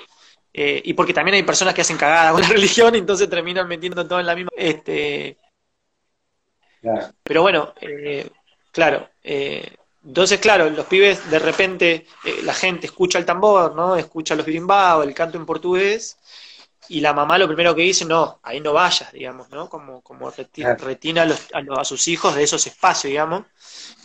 Eh, 0.52 0.82
y 0.84 0.94
porque 0.94 1.14
también 1.14 1.36
hay 1.36 1.42
personas 1.44 1.74
que 1.74 1.82
hacen 1.82 1.96
cagada 1.96 2.32
con 2.32 2.40
la 2.40 2.48
religión, 2.58 2.94
y 2.94 2.98
entonces 2.98 3.28
terminan 3.28 3.68
metiendo 3.68 4.06
todo 4.06 4.18
en 4.18 4.26
la 4.26 4.34
misma. 4.34 4.50
Este, 4.56 5.36
Pero 7.22 7.42
bueno, 7.42 7.74
eh, 7.80 8.30
claro. 8.72 9.08
Eh, 9.22 9.76
entonces, 10.02 10.40
claro, 10.40 10.70
los 10.70 10.86
pibes 10.86 11.30
de 11.30 11.38
repente, 11.38 12.06
la 12.42 12.54
gente 12.54 12.86
escucha 12.86 13.18
el 13.18 13.26
tambor, 13.26 13.74
¿no? 13.74 13.96
Escucha 13.96 14.34
los 14.34 14.46
birimbaos, 14.46 15.06
el 15.06 15.12
canto 15.12 15.36
en 15.36 15.44
portugués, 15.44 16.16
y 16.90 17.00
la 17.00 17.12
mamá 17.12 17.38
lo 17.38 17.46
primero 17.46 17.72
que 17.72 17.82
dice, 17.82 18.04
no, 18.04 18.40
ahí 18.42 18.60
no 18.60 18.72
vayas, 18.72 19.12
digamos, 19.12 19.48
¿no? 19.50 19.70
Como, 19.70 20.00
como 20.02 20.28
retina, 20.28 21.22
a, 21.22 21.24
los, 21.24 21.46
a, 21.52 21.84
sus 21.84 22.08
hijos 22.08 22.34
de 22.34 22.42
esos 22.42 22.66
espacios, 22.66 23.10
digamos. 23.10 23.44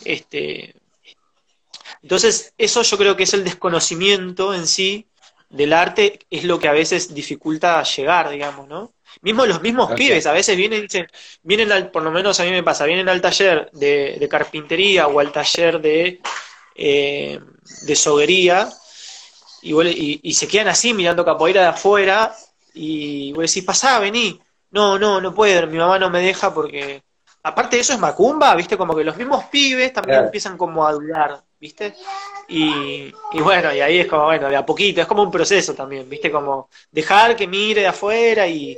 Este, 0.04 0.72
entonces, 2.00 2.54
eso 2.56 2.82
yo 2.82 2.96
creo 2.96 3.16
que 3.16 3.24
es 3.24 3.34
el 3.34 3.42
desconocimiento 3.42 4.54
en 4.54 4.68
sí 4.68 5.08
del 5.50 5.72
arte, 5.72 6.20
es 6.30 6.44
lo 6.44 6.60
que 6.60 6.68
a 6.68 6.72
veces 6.72 7.12
dificulta 7.12 7.82
llegar, 7.82 8.30
digamos, 8.30 8.68
¿no? 8.68 8.92
Mismo 9.20 9.46
los 9.46 9.60
mismos 9.60 9.92
pibes, 9.94 10.26
a 10.26 10.32
veces 10.32 10.56
vienen, 10.56 10.82
dicen, 10.82 11.08
vienen 11.42 11.72
al, 11.72 11.90
por 11.90 12.04
lo 12.04 12.12
menos 12.12 12.38
a 12.38 12.44
mí 12.44 12.52
me 12.52 12.62
pasa, 12.62 12.84
vienen 12.84 13.08
al 13.08 13.20
taller 13.20 13.68
de, 13.72 14.28
carpintería 14.30 15.08
o 15.08 15.18
al 15.18 15.32
taller 15.32 15.80
de, 15.80 16.20
eh, 16.76 17.40
de 17.82 17.96
soguería 17.96 18.70
y, 19.60 19.74
y, 19.74 20.20
y, 20.22 20.34
se 20.34 20.46
quedan 20.46 20.68
así 20.68 20.94
mirando 20.94 21.24
capoeira 21.24 21.62
de 21.62 21.68
afuera 21.68 22.36
y 22.76 23.32
vos 23.32 23.42
decís, 23.42 23.64
pasá, 23.64 23.98
vení. 23.98 24.40
No, 24.70 24.98
no, 24.98 25.20
no 25.20 25.34
puedo, 25.34 25.66
mi 25.66 25.78
mamá 25.78 25.98
no 25.98 26.10
me 26.10 26.20
deja 26.20 26.52
porque... 26.52 27.02
Aparte 27.42 27.76
de 27.76 27.82
eso 27.82 27.92
es 27.92 28.00
macumba, 28.00 28.54
¿viste? 28.56 28.76
Como 28.76 28.94
que 28.94 29.04
los 29.04 29.16
mismos 29.16 29.44
pibes 29.44 29.92
también 29.92 30.24
empiezan 30.24 30.58
como 30.58 30.84
a 30.84 30.92
dudar, 30.92 31.44
¿viste? 31.60 31.94
Y, 32.48 33.14
y, 33.32 33.40
bueno, 33.40 33.72
y 33.72 33.80
ahí 33.80 33.98
es 33.98 34.08
como, 34.08 34.24
bueno, 34.24 34.48
de 34.48 34.56
a 34.56 34.66
poquito, 34.66 35.00
es 35.00 35.06
como 35.06 35.22
un 35.22 35.30
proceso 35.30 35.72
también, 35.72 36.08
¿viste? 36.08 36.28
Como 36.28 36.68
dejar 36.90 37.36
que 37.36 37.46
mire 37.46 37.82
de 37.82 37.86
afuera 37.86 38.48
y, 38.48 38.76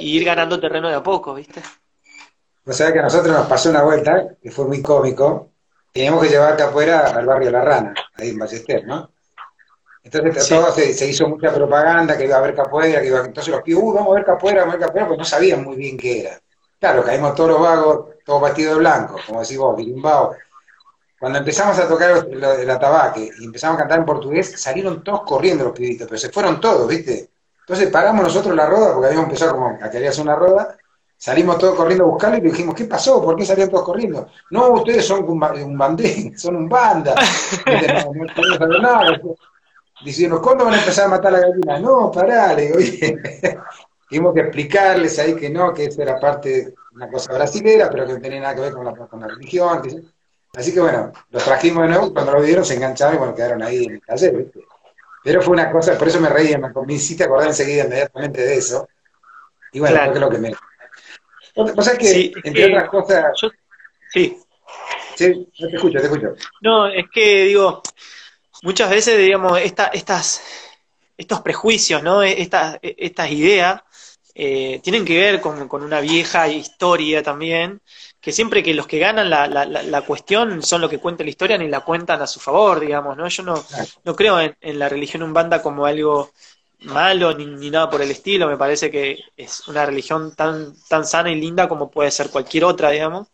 ir 0.00 0.24
ganando 0.24 0.58
terreno 0.58 0.88
de 0.88 0.96
a 0.96 1.02
poco, 1.02 1.34
¿viste? 1.34 1.62
O 2.66 2.72
sea 2.72 2.92
que 2.92 2.98
a 2.98 3.02
nosotros 3.02 3.32
nos 3.32 3.46
pasó 3.46 3.70
una 3.70 3.84
vuelta, 3.84 4.36
que 4.42 4.50
fue 4.50 4.66
muy 4.66 4.82
cómico, 4.82 5.52
teníamos 5.92 6.22
que 6.24 6.30
llevarte 6.30 6.64
afuera 6.64 7.12
al 7.16 7.26
barrio 7.26 7.52
La 7.52 7.62
Rana, 7.62 7.94
ahí 8.14 8.30
en 8.30 8.38
Ballester, 8.38 8.84
¿no? 8.84 9.12
Entonces 10.10 10.48
todo 10.48 10.72
se, 10.72 11.06
hizo 11.06 11.28
mucha 11.28 11.52
propaganda 11.52 12.16
que 12.16 12.24
iba 12.24 12.36
a 12.36 12.38
haber 12.38 12.54
capoeira, 12.54 13.00
que 13.00 13.08
iba, 13.08 13.20
entonces 13.20 13.52
los 13.52 13.62
pibes, 13.62 13.82
uh, 13.82 13.92
vamos 13.92 14.12
a 14.12 14.14
ver 14.14 14.24
capoeira, 14.24 14.60
vamos 14.60 14.74
a 14.74 14.78
ver 14.78 14.86
capoeira, 14.86 15.08
pues 15.08 15.18
no 15.18 15.24
sabían 15.24 15.64
muy 15.64 15.76
bien 15.76 15.98
qué 15.98 16.20
era. 16.20 16.40
Claro, 16.80 17.04
caímos 17.04 17.34
todos 17.34 17.50
los 17.50 17.60
vagos, 17.60 18.06
todos 18.24 18.42
vestidos 18.42 18.74
de 18.74 18.78
blanco, 18.78 19.16
como 19.26 19.40
decís 19.40 19.58
vos, 19.58 19.76
birimbao. 19.76 20.34
Cuando 21.18 21.40
empezamos 21.40 21.78
a 21.78 21.88
tocar 21.88 22.26
el 22.30 22.70
atabaque 22.70 23.28
y 23.38 23.44
empezamos 23.44 23.76
a 23.76 23.80
cantar 23.80 23.98
en 23.98 24.06
portugués, 24.06 24.54
salieron 24.56 25.02
todos 25.02 25.22
corriendo 25.24 25.64
los 25.64 25.72
pibitos, 25.74 26.06
pero 26.06 26.18
se 26.18 26.30
fueron 26.30 26.60
todos, 26.60 26.88
¿viste? 26.88 27.28
Entonces 27.60 27.90
paramos 27.90 28.22
nosotros 28.22 28.56
la 28.56 28.66
roda, 28.66 28.94
porque 28.94 29.08
habíamos 29.08 29.26
empezado 29.26 29.52
como 29.52 29.78
a 29.82 29.90
querer 29.90 30.08
hacer 30.08 30.22
una 30.22 30.36
roda, 30.36 30.76
salimos 31.18 31.58
todos 31.58 31.74
corriendo 31.74 32.04
a 32.04 32.08
buscarlo 32.08 32.38
y 32.38 32.40
dijimos, 32.40 32.74
¿qué 32.74 32.84
pasó? 32.84 33.20
¿Por 33.20 33.36
qué 33.36 33.44
salían 33.44 33.68
todos 33.68 33.84
corriendo? 33.84 34.28
No, 34.52 34.70
ustedes 34.70 35.04
son 35.04 35.28
un, 35.28 35.38
bandén, 35.76 36.38
son 36.38 36.56
un 36.56 36.68
banda. 36.68 37.14
no, 37.66 38.66
no, 38.68 38.78
no, 38.80 39.36
diciendo, 40.04 40.40
¿cuándo 40.40 40.64
van 40.64 40.74
a 40.74 40.78
empezar 40.78 41.06
a 41.06 41.08
matar 41.08 41.34
a 41.34 41.38
la 41.38 41.48
gallina? 41.48 41.78
No, 41.78 42.10
pará, 42.10 42.54
le 42.54 42.72
digo, 42.72 42.78
Tuvimos 44.08 44.32
que 44.32 44.40
explicarles 44.40 45.18
ahí 45.18 45.36
que 45.36 45.50
no, 45.50 45.74
que 45.74 45.84
eso 45.84 46.00
era 46.00 46.18
parte, 46.18 46.74
una 46.94 47.10
cosa 47.10 47.32
brasilera, 47.34 47.90
pero 47.90 48.06
que 48.06 48.14
no 48.14 48.20
tenía 48.20 48.40
nada 48.40 48.54
que 48.54 48.62
ver 48.62 48.72
con 48.72 48.86
la, 48.86 48.92
con 48.94 49.20
la 49.20 49.28
religión. 49.28 49.82
Así 50.54 50.72
que 50.72 50.80
bueno, 50.80 51.12
los 51.30 51.44
trajimos 51.44 51.82
de 51.82 51.90
nuevo, 51.90 52.12
cuando 52.14 52.32
lo 52.32 52.40
vieron 52.40 52.64
se 52.64 52.74
engancharon 52.74 53.16
y 53.16 53.18
bueno, 53.18 53.34
quedaron 53.34 53.62
ahí 53.62 53.84
en 53.84 53.94
el 53.94 54.00
taller, 54.00 54.34
¿viste? 54.34 54.64
Pero 55.22 55.42
fue 55.42 55.52
una 55.52 55.70
cosa, 55.70 55.98
por 55.98 56.08
eso 56.08 56.20
me 56.20 56.30
reí, 56.30 56.56
me, 56.56 56.70
me 56.86 56.94
hiciste 56.94 57.24
acordar 57.24 57.48
enseguida 57.48 57.84
inmediatamente 57.84 58.40
de 58.40 58.56
eso. 58.56 58.88
Y 59.72 59.80
bueno, 59.80 59.96
claro. 59.96 60.20
lo 60.20 60.30
que 60.30 60.38
me... 60.38 60.52
O 61.54 61.82
sea 61.82 61.98
que, 61.98 62.32
entre 62.44 62.66
otras 62.66 62.88
cosas... 62.88 63.24
sí. 64.10 64.38
Sí, 65.16 65.48
te 65.58 65.74
escucho, 65.74 65.98
te 65.98 66.04
escucho. 66.04 66.34
No, 66.60 66.86
es 66.86 67.06
que 67.12 67.42
digo, 67.46 67.82
muchas 68.62 68.90
veces, 68.90 69.18
digamos, 69.18 69.60
estas, 69.60 70.42
estos 71.16 71.40
prejuicios, 71.40 72.02
¿no? 72.02 72.22
E, 72.22 72.40
estas, 72.42 72.78
e, 72.82 72.94
estas 72.98 73.30
ideas 73.30 73.82
eh, 74.34 74.80
tienen 74.84 75.04
que 75.04 75.18
ver 75.18 75.40
con, 75.40 75.82
una 75.82 76.00
vieja 76.00 76.46
historia 76.48 77.22
también, 77.22 77.80
que 78.20 78.32
siempre 78.32 78.62
que 78.62 78.74
los 78.74 78.86
que 78.86 79.00
ganan 79.00 79.28
la, 79.30 79.48
la, 79.48 79.64
la, 79.64 80.02
cuestión 80.02 80.62
son 80.62 80.80
los 80.80 80.90
que 80.90 81.00
cuentan 81.00 81.26
la 81.26 81.30
historia 81.30 81.58
ni 81.58 81.68
la 81.68 81.80
cuentan 81.80 82.22
a 82.22 82.26
su 82.26 82.38
favor, 82.38 82.78
digamos, 82.78 83.16
¿no? 83.16 83.26
Yo 83.28 83.42
no, 83.42 83.64
no 84.04 84.14
creo 84.14 84.40
en, 84.40 84.78
la 84.78 84.88
religión 84.88 85.24
umbanda 85.24 85.60
como 85.60 85.86
algo 85.86 86.30
malo 86.80 87.34
ni, 87.34 87.46
ni, 87.46 87.70
nada 87.70 87.90
por 87.90 88.00
el 88.00 88.12
estilo, 88.12 88.46
me 88.46 88.56
parece 88.56 88.90
que 88.90 89.18
es 89.36 89.66
una 89.66 89.84
religión 89.84 90.34
tan, 90.36 90.72
tan 90.88 91.04
sana 91.04 91.32
y 91.32 91.40
linda 91.40 91.68
como 91.68 91.90
puede 91.90 92.12
ser 92.12 92.30
cualquier 92.30 92.64
otra, 92.64 92.90
digamos. 92.90 93.26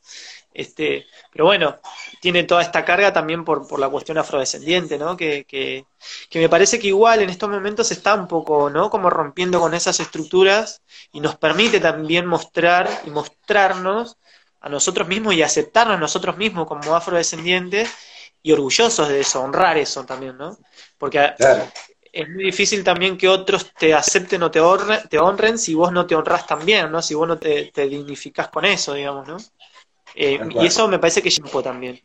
Este, 0.55 1.07
pero 1.33 1.47
bueno, 1.47 1.81
tiene 2.21 2.45
toda 2.45 2.63
esta 2.63 2.85
carga 2.85 3.13
también 3.13 3.45
por, 3.45 3.67
por 3.67 3.81
la 3.81 3.89
cuestión 3.89 4.19
afrodescendiente, 4.19 4.97
¿no? 4.99 5.17
Que, 5.17 5.45
que, 5.45 5.85
que, 6.31 6.39
me 6.39 6.49
parece 6.49 6.79
que 6.79 6.87
igual 6.87 7.21
en 7.21 7.31
estos 7.31 7.51
momentos 7.51 7.91
está 7.91 8.15
un 8.15 8.29
poco, 8.29 8.71
¿no? 8.71 8.89
Como 8.89 9.11
rompiendo 9.11 9.59
con 9.59 9.75
esas 9.75 9.99
estructuras 9.99 10.81
y 11.13 11.21
nos 11.21 11.37
permite 11.37 11.81
también 11.81 12.27
mostrar 12.27 12.89
y 13.05 13.11
mostrarnos 13.11 14.17
a 14.61 14.69
nosotros 14.69 15.09
mismos 15.09 15.35
y 15.35 15.43
aceptarnos 15.43 15.97
a 15.97 16.01
nosotros 16.01 16.37
mismos 16.37 16.69
como 16.69 16.95
afrodescendientes 16.95 17.91
y 18.41 18.53
orgullosos 18.53 19.09
de 19.09 19.21
eso, 19.21 19.43
honrar 19.43 19.77
eso 19.77 20.05
también, 20.05 20.39
¿no? 20.39 20.57
Porque 20.99 21.35
es 22.13 22.29
muy 22.29 22.45
difícil 22.45 22.85
también 22.85 23.19
que 23.19 23.29
otros 23.29 23.75
te 23.75 23.93
acepten 23.93 24.43
o 24.45 24.51
te 24.51 24.61
honren, 24.61 25.01
te 25.09 25.19
honren 25.19 25.59
si 25.59 25.75
vos 25.75 25.91
no 25.91 26.07
te 26.07 26.15
honras 26.15 26.47
también, 26.47 26.93
¿no? 26.93 27.03
Si 27.03 27.15
vos 27.15 27.27
no 27.27 27.39
te, 27.39 27.73
te 27.75 27.89
dignificás 27.89 28.49
con 28.49 28.65
eso, 28.65 28.95
digamos, 28.95 29.27
¿no? 29.27 29.37
Eh, 30.15 30.41
y 30.51 30.67
eso 30.67 30.87
me 30.89 30.99
parece 30.99 31.23
que 31.23 31.29
es 31.29 31.37
tiempo 31.37 31.63
también. 31.63 32.01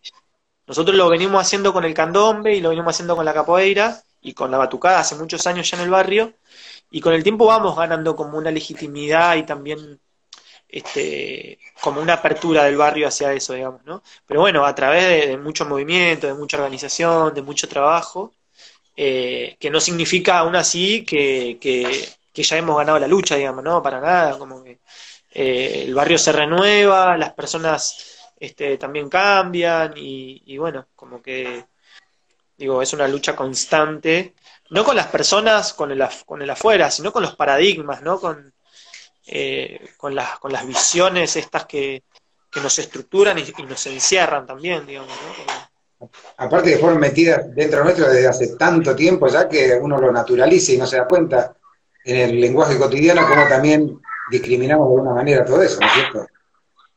Nosotros 0.68 0.96
lo 0.96 1.10
venimos 1.10 1.42
haciendo 1.42 1.74
con 1.74 1.84
el 1.86 1.94
candombe 1.94 2.56
y 2.56 2.62
lo 2.62 2.70
venimos 2.70 2.96
haciendo 2.96 3.16
con 3.16 3.26
la 3.26 3.34
capoeira 3.34 4.04
y 4.22 4.34
con 4.34 4.52
la 4.52 4.58
batucada 4.58 5.00
hace 5.00 5.16
muchos 5.16 5.46
años 5.48 5.70
ya 5.70 5.78
en 5.78 5.84
el 5.84 5.90
barrio 5.90 6.34
y 6.92 7.02
con 7.02 7.14
el 7.14 7.24
tiempo 7.24 7.46
vamos 7.46 7.76
ganando 7.76 8.16
como 8.16 8.38
una 8.38 8.52
legitimidad 8.52 9.36
y 9.36 9.44
también 9.44 10.00
este, 10.68 11.60
como 11.82 12.02
una 12.02 12.14
apertura 12.14 12.64
del 12.66 12.78
barrio 12.78 13.08
hacia 13.08 13.34
eso, 13.34 13.54
digamos, 13.54 13.84
¿no? 13.86 14.04
Pero 14.26 14.42
bueno, 14.42 14.66
a 14.66 14.76
través 14.76 15.28
de, 15.28 15.38
mucho 15.38 15.66
movimiento, 15.66 16.28
de 16.28 16.34
mucha 16.36 16.58
organización, 16.58 17.34
de 17.34 17.42
mucho 17.42 17.68
trabajo, 17.68 18.34
eh, 18.96 19.58
que 19.60 19.70
no 19.70 19.80
significa 19.80 20.40
aún 20.40 20.56
así 20.56 21.06
que, 21.06 21.58
que, 21.60 22.08
que, 22.34 22.44
ya 22.44 22.58
hemos 22.58 22.78
ganado 22.78 23.00
la 23.00 23.08
lucha, 23.08 23.36
digamos, 23.36 23.64
¿no? 23.64 23.82
Para 23.82 24.00
nada, 24.02 24.38
como 24.38 24.64
que 24.64 24.79
eh, 25.32 25.84
el 25.86 25.94
barrio 25.94 26.18
se 26.18 26.32
renueva, 26.32 27.18
las 27.18 27.34
personas 27.34 28.32
este, 28.40 28.78
también 28.78 29.10
cambian 29.10 29.94
y, 29.96 30.58
bueno, 30.58 30.88
como 30.96 31.22
que 31.22 31.66
digo, 32.58 32.82
es 32.82 32.92
una 32.94 33.08
lucha 33.08 33.36
constante, 33.36 34.34
no 34.70 34.84
con 34.84 34.96
las 34.96 35.08
personas, 35.08 35.74
con 35.74 35.92
el, 35.92 36.04
con 36.26 36.42
el 36.42 36.50
afuera, 36.50 36.92
sino 36.92 37.12
con 37.12 37.24
los 37.24 37.36
paradigmas, 37.36 38.02
¿no? 38.02 38.20
Con, 38.20 38.54
eh, 39.28 39.92
con, 39.98 40.14
las, 40.14 40.40
con 40.40 40.52
las 40.52 40.68
visiones 40.68 41.36
estas 41.38 41.66
que, 41.66 42.04
que 42.52 42.60
nos 42.60 42.78
estructuran 42.80 43.38
y, 43.38 43.64
nos 43.64 43.86
encierran 43.88 44.46
también, 44.46 44.86
digamos, 44.86 45.10
¿no? 45.10 46.10
Aparte 46.38 46.72
que 46.72 46.78
fueron 46.78 47.00
metidas 47.00 47.54
dentro 47.54 47.84
nuestro 47.84 48.08
desde 48.08 48.28
hace 48.28 48.56
tanto 48.56 48.96
tiempo 48.96 49.28
ya 49.28 49.50
que 49.50 49.78
uno 49.82 50.00
lo 50.00 50.12
naturaliza 50.14 50.72
y 50.72 50.78
no 50.78 50.88
se 50.88 50.96
da 50.96 51.06
cuenta 51.06 51.58
en 52.06 52.16
el 52.16 52.40
lenguaje 52.40 52.78
cotidiano 52.78 53.28
como 53.28 53.46
también 53.50 54.00
discriminamos 54.30 54.88
de 54.88 54.94
alguna 54.96 55.14
manera 55.14 55.46
todo 55.46 55.62
eso, 55.62 55.80
¿no 55.80 55.88
es 55.88 55.94
cierto? 55.94 56.28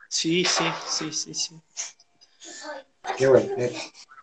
Sí, 0.09 0.45
sí, 0.45 0.65
sí, 0.87 1.13
sí, 1.13 1.35
sí. 1.35 1.61
Qué 3.17 3.27
bueno. 3.27 3.55
Eh. 3.57 3.73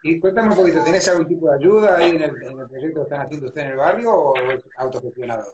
Y 0.04 0.20
cuéntame 0.20 0.50
un 0.50 0.56
poquito, 0.56 0.84
¿tenés 0.84 1.08
algún 1.10 1.28
tipo 1.28 1.50
de 1.50 1.56
ayuda 1.58 1.98
ahí 1.98 2.12
en 2.12 2.22
el, 2.22 2.32
proyecto 2.36 3.02
que 3.02 3.04
están 3.04 3.22
haciendo 3.22 3.48
ustedes 3.48 3.66
en 3.66 3.72
el 3.72 3.78
barrio 3.78 4.14
o 4.14 4.38
es 4.38 4.64
autogestionado? 4.78 5.54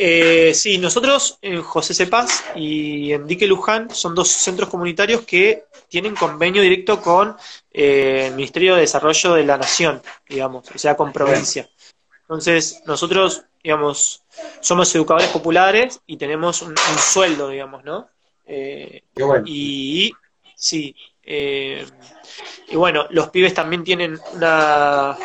Eh, 0.00 0.54
sí, 0.54 0.78
nosotros 0.78 1.38
en 1.42 1.60
José 1.60 1.92
Cepaz 1.92 2.44
y 2.54 3.12
en 3.12 3.26
Dique 3.26 3.48
Luján 3.48 3.90
son 3.90 4.14
dos 4.14 4.28
centros 4.28 4.68
comunitarios 4.68 5.22
que 5.22 5.64
tienen 5.88 6.14
convenio 6.14 6.62
directo 6.62 7.02
con 7.02 7.36
eh, 7.72 8.26
el 8.28 8.34
Ministerio 8.34 8.76
de 8.76 8.82
Desarrollo 8.82 9.34
de 9.34 9.44
la 9.44 9.58
Nación, 9.58 10.00
digamos, 10.28 10.70
o 10.72 10.78
sea, 10.78 10.96
con 10.96 11.12
provincia. 11.12 11.68
Entonces, 12.22 12.82
nosotros, 12.86 13.44
digamos, 13.62 14.22
somos 14.60 14.94
educadores 14.94 15.28
populares 15.28 16.00
y 16.06 16.16
tenemos 16.16 16.62
un, 16.62 16.76
sueldo, 16.76 17.48
digamos, 17.48 17.84
¿no? 17.84 18.08
Eh, 18.46 19.02
Qué 19.14 19.22
bueno. 19.22 19.44
Y 19.46 20.12
sí, 20.54 20.94
eh, 21.22 21.86
y 22.68 22.76
bueno, 22.76 23.06
los 23.10 23.30
pibes 23.30 23.54
también 23.54 23.84
tienen 23.84 24.18
una, 24.34 25.16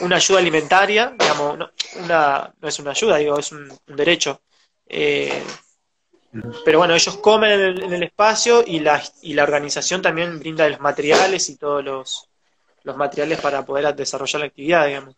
una 0.00 0.16
ayuda 0.16 0.38
alimentaria, 0.38 1.14
digamos, 1.18 1.58
no, 1.58 1.70
una, 2.02 2.54
no 2.60 2.68
es 2.68 2.78
una 2.78 2.90
ayuda, 2.90 3.16
digo, 3.18 3.38
es 3.38 3.52
un, 3.52 3.68
derecho. 3.86 4.40
Eh, 4.86 5.42
pero 6.64 6.78
bueno, 6.78 6.94
ellos 6.94 7.16
comen 7.18 7.52
en 7.52 7.92
el, 7.92 8.02
espacio 8.02 8.64
y 8.66 8.80
la, 8.80 9.02
y 9.22 9.34
la 9.34 9.44
organización 9.44 10.02
también 10.02 10.38
brinda 10.40 10.68
los 10.68 10.80
materiales 10.80 11.48
y 11.48 11.56
todos 11.56 11.84
los, 11.84 12.28
los 12.82 12.96
materiales 12.96 13.40
para 13.40 13.64
poder 13.64 13.94
desarrollar 13.94 14.40
la 14.40 14.46
actividad, 14.46 14.86
digamos. 14.86 15.16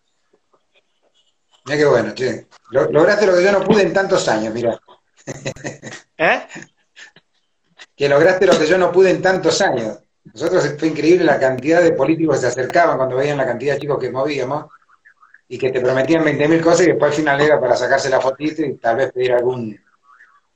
Mira 1.67 1.79
qué 1.79 1.85
bueno, 1.85 2.15
che. 2.15 2.47
Lograste 2.71 3.27
lo 3.27 3.35
que 3.35 3.43
yo 3.43 3.53
no 3.53 3.65
pude 3.65 3.83
en 3.83 3.93
tantos 3.93 4.29
años, 4.29 4.55
mira. 4.55 4.79
¿Eh? 6.17 6.47
Que 7.97 8.09
lograste 8.09 8.47
lo 8.47 8.57
que 8.57 8.67
yo 8.67 8.79
no 8.79 8.93
pude 8.93 9.11
en 9.11 9.21
tantos 9.21 9.61
años. 9.61 9.99
Nosotros 10.25 10.75
fue 10.79 10.89
increíble 10.89 11.25
la 11.25 11.41
cantidad 11.41 11.83
de 11.83 11.93
políticos 11.93 12.37
que 12.37 12.41
se 12.43 12.47
acercaban 12.49 12.97
cuando 12.97 13.17
veían 13.17 13.37
la 13.37 13.47
cantidad 13.47 13.75
de 13.75 13.81
chicos 13.81 13.99
que 13.99 14.11
movíamos 14.11 14.67
y 15.49 15.59
que 15.59 15.71
te 15.71 15.81
prometían 15.81 16.25
20.000 16.25 16.61
cosas 16.61 16.83
y 16.83 16.91
después 16.91 17.11
al 17.11 17.17
final 17.17 17.41
era 17.41 17.61
para 17.61 17.77
sacarse 17.77 18.11
la 18.11 18.21
fotito 18.21 18.63
y 18.63 18.77
tal 18.77 18.97
vez 18.97 19.13
pedir 19.13 19.33
algún 19.33 19.79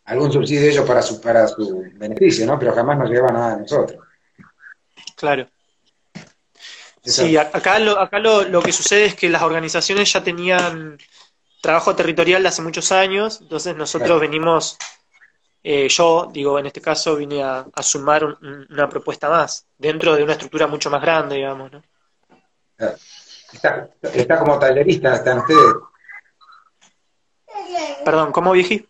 algún 0.04 0.32
subsidio 0.32 0.62
de 0.62 0.70
ellos 0.70 0.86
para 0.86 1.02
su, 1.02 1.20
para 1.20 1.46
su 1.46 1.84
beneficio, 1.94 2.44
¿no? 2.44 2.58
Pero 2.58 2.72
jamás 2.72 2.98
nos 2.98 3.10
lleva 3.10 3.28
nada 3.28 3.54
a 3.54 3.58
nosotros. 3.58 4.00
Claro. 5.16 5.48
Sí, 7.02 7.36
acá, 7.36 7.78
lo, 7.78 7.98
acá 7.98 8.18
lo, 8.18 8.42
lo, 8.42 8.62
que 8.62 8.72
sucede 8.72 9.06
es 9.06 9.14
que 9.14 9.30
las 9.30 9.42
organizaciones 9.42 10.12
ya 10.12 10.22
tenían 10.22 10.98
trabajo 11.60 11.94
territorial 11.94 12.42
de 12.42 12.48
hace 12.48 12.62
muchos 12.62 12.92
años, 12.92 13.40
entonces 13.40 13.76
nosotros 13.76 14.20
venimos, 14.20 14.76
eh, 15.62 15.88
yo 15.88 16.28
digo, 16.32 16.58
en 16.58 16.66
este 16.66 16.80
caso 16.80 17.16
vine 17.16 17.42
a, 17.42 17.66
sumar 17.82 18.24
una 18.24 18.88
propuesta 18.88 19.28
más, 19.28 19.66
dentro 19.78 20.14
de 20.14 20.24
una 20.24 20.32
estructura 20.32 20.66
mucho 20.66 20.90
más 20.90 21.00
grande, 21.02 21.36
digamos, 21.36 21.72
¿no? 21.72 21.82
Está, 23.52 23.90
está 24.02 24.38
como 24.38 24.58
tallerista, 24.58 25.14
están 25.14 25.38
ustedes. 25.38 25.74
Perdón, 28.04 28.32
¿cómo 28.32 28.52
vieji? 28.52 28.86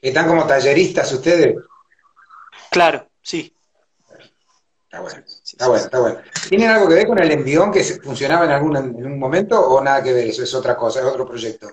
¿Están 0.00 0.28
como 0.28 0.46
talleristas 0.46 1.10
ustedes? 1.12 1.56
Claro, 2.70 3.08
sí. 3.22 3.55
Está 4.86 5.00
bueno, 5.00 5.24
está 5.26 5.68
bueno, 5.68 5.84
está 5.84 5.98
bueno. 5.98 6.20
¿Tienen 6.48 6.70
algo 6.70 6.88
que 6.88 6.94
ver 6.94 7.06
con 7.08 7.18
el 7.18 7.30
envión 7.32 7.72
que 7.72 7.82
funcionaba 7.82 8.44
en 8.44 8.52
algún 8.52 8.76
en 8.76 9.04
un 9.04 9.18
momento 9.18 9.60
o 9.60 9.82
nada 9.82 10.00
que 10.00 10.12
ver? 10.12 10.28
Eso 10.28 10.44
es 10.44 10.54
otra 10.54 10.76
cosa, 10.76 11.00
es 11.00 11.06
otro 11.06 11.26
proyecto. 11.26 11.68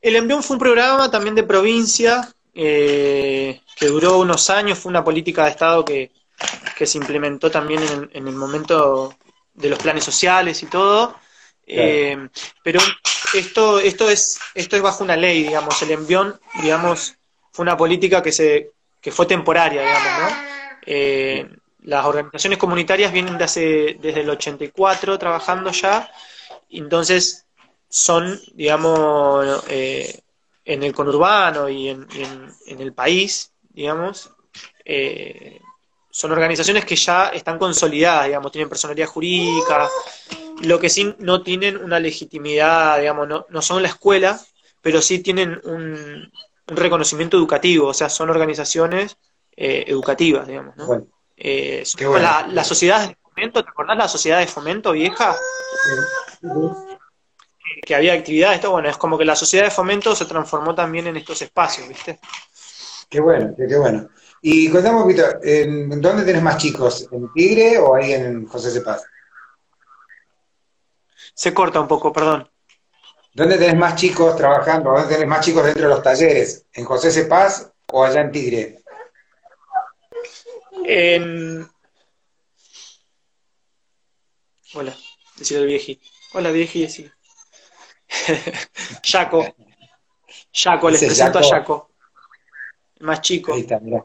El 0.00 0.14
envión 0.14 0.44
fue 0.44 0.54
un 0.54 0.60
programa 0.60 1.10
también 1.10 1.34
de 1.34 1.42
provincia 1.42 2.32
eh, 2.54 3.60
que 3.76 3.86
duró 3.86 4.18
unos 4.20 4.48
años, 4.48 4.78
fue 4.78 4.90
una 4.90 5.02
política 5.02 5.44
de 5.44 5.50
Estado 5.50 5.84
que, 5.84 6.12
se 6.86 6.98
implementó 6.98 7.50
también 7.50 7.82
en, 8.12 8.28
el 8.28 8.34
momento 8.36 9.16
de 9.54 9.68
los 9.68 9.80
planes 9.80 10.04
sociales 10.04 10.62
y 10.62 10.66
todo. 10.66 11.16
Eh, 11.66 12.16
pero 12.62 12.78
esto, 13.34 13.80
esto 13.80 14.08
es, 14.08 14.38
esto 14.54 14.76
es 14.76 14.82
bajo 14.82 15.02
una 15.02 15.16
ley, 15.16 15.42
digamos, 15.42 15.82
el 15.82 15.90
envión, 15.90 16.40
digamos, 16.62 17.16
fue 17.50 17.64
una 17.64 17.76
política 17.76 18.22
que 18.22 18.30
se, 18.30 18.70
que 19.00 19.10
fue 19.10 19.26
temporaria, 19.26 19.82
digamos, 19.82 20.20
¿no? 20.20 20.48
Eh, 20.86 21.57
las 21.88 22.04
organizaciones 22.04 22.58
comunitarias 22.58 23.10
vienen 23.12 23.38
de 23.38 23.44
hace, 23.44 23.96
desde 23.98 24.20
el 24.20 24.28
84 24.28 25.18
trabajando 25.18 25.70
ya, 25.70 26.10
entonces 26.68 27.46
son, 27.88 28.38
digamos, 28.52 29.64
eh, 29.68 30.20
en 30.66 30.82
el 30.82 30.92
conurbano 30.92 31.66
y 31.70 31.88
en, 31.88 32.06
el 32.66 32.92
país, 32.92 33.52
digamos, 33.70 34.30
eh, 34.84 35.62
son 36.10 36.32
organizaciones 36.32 36.84
que 36.84 36.94
ya 36.94 37.28
están 37.28 37.58
consolidadas, 37.58 38.26
digamos, 38.26 38.52
tienen 38.52 38.68
personalidad 38.68 39.06
jurídica, 39.08 39.88
lo 40.64 40.78
que 40.78 40.90
sí 40.90 41.14
no 41.20 41.42
tienen 41.42 41.78
una 41.78 41.98
legitimidad, 41.98 42.98
digamos, 42.98 43.26
no, 43.26 43.46
no 43.48 43.62
son 43.62 43.80
la 43.80 43.88
escuela, 43.88 44.38
pero 44.82 45.00
sí 45.00 45.20
tienen 45.20 45.58
un, 45.64 46.30
reconocimiento 46.66 47.38
educativo, 47.38 47.86
o 47.88 47.94
sea, 47.94 48.10
son 48.10 48.28
organizaciones 48.28 49.16
eh, 49.56 49.84
educativas, 49.86 50.46
digamos, 50.46 50.76
¿no? 50.76 51.08
Eh, 51.40 51.84
la, 52.50 52.64
sociedad 52.64 53.08
de 53.08 53.16
fomento, 53.22 53.62
¿te 53.62 53.70
acordás 53.70 53.96
la 53.96 54.08
sociedad 54.08 54.40
de 54.40 54.48
fomento 54.48 54.92
vieja? 54.92 55.36
Que, 57.86 57.94
había 57.94 58.14
actividades, 58.14 58.56
esto, 58.56 58.72
bueno, 58.72 58.88
es 58.88 58.96
como 58.96 59.16
que 59.16 59.24
la 59.24 59.36
sociedad 59.36 59.66
de 59.66 59.70
fomento 59.70 60.16
se 60.16 60.24
transformó 60.24 60.74
también 60.74 61.06
en 61.06 61.16
estos 61.16 61.40
espacios, 61.42 61.88
¿viste? 61.88 62.18
Qué 63.08 63.20
bueno, 63.20 63.54
qué, 63.56 63.76
bueno. 63.76 64.08
Y 64.42 64.68
contame 64.68 64.96
un 64.96 65.02
poquito, 65.04 65.22
¿en 65.42 66.00
dónde 66.00 66.24
tenés 66.24 66.42
más 66.42 66.56
chicos? 66.56 67.08
¿En 67.12 67.32
Tigre 67.32 67.78
o 67.78 67.94
ahí 67.94 68.12
en 68.12 68.46
José 68.46 68.70
Cepaz? 68.70 69.04
Se 71.34 71.54
corta 71.54 71.80
un 71.80 71.86
poco, 71.86 72.12
perdón. 72.12 72.50
¿Dónde 73.32 73.58
tenés 73.58 73.76
más 73.76 73.94
chicos 73.94 74.36
trabajando? 74.36 74.90
¿Dónde 74.90 75.14
tenés 75.14 75.28
más 75.28 75.44
chicos 75.44 75.64
dentro 75.64 75.84
de 75.84 75.94
los 75.94 76.02
talleres? 76.02 76.66
¿En 76.72 76.84
José 76.84 77.12
Cepaz 77.12 77.70
o 77.92 78.04
allá 78.04 78.22
en 78.22 78.32
Tigre? 78.32 78.82
Hola, 84.74 84.96
decía 85.36 85.58
el 85.58 85.66
vieji. 85.66 86.00
Hola, 86.34 86.50
vieji, 86.50 86.82
decía. 86.82 87.14
Yaco. 89.02 89.54
Yaco, 90.52 90.90
les 90.90 91.04
presento 91.04 91.38
a 91.38 91.42
Yaco. 91.42 91.90
El 92.96 93.06
más 93.06 93.20
chico. 93.20 93.54
Ahí 93.54 93.60
está, 93.60 93.80
mirá. 93.80 94.04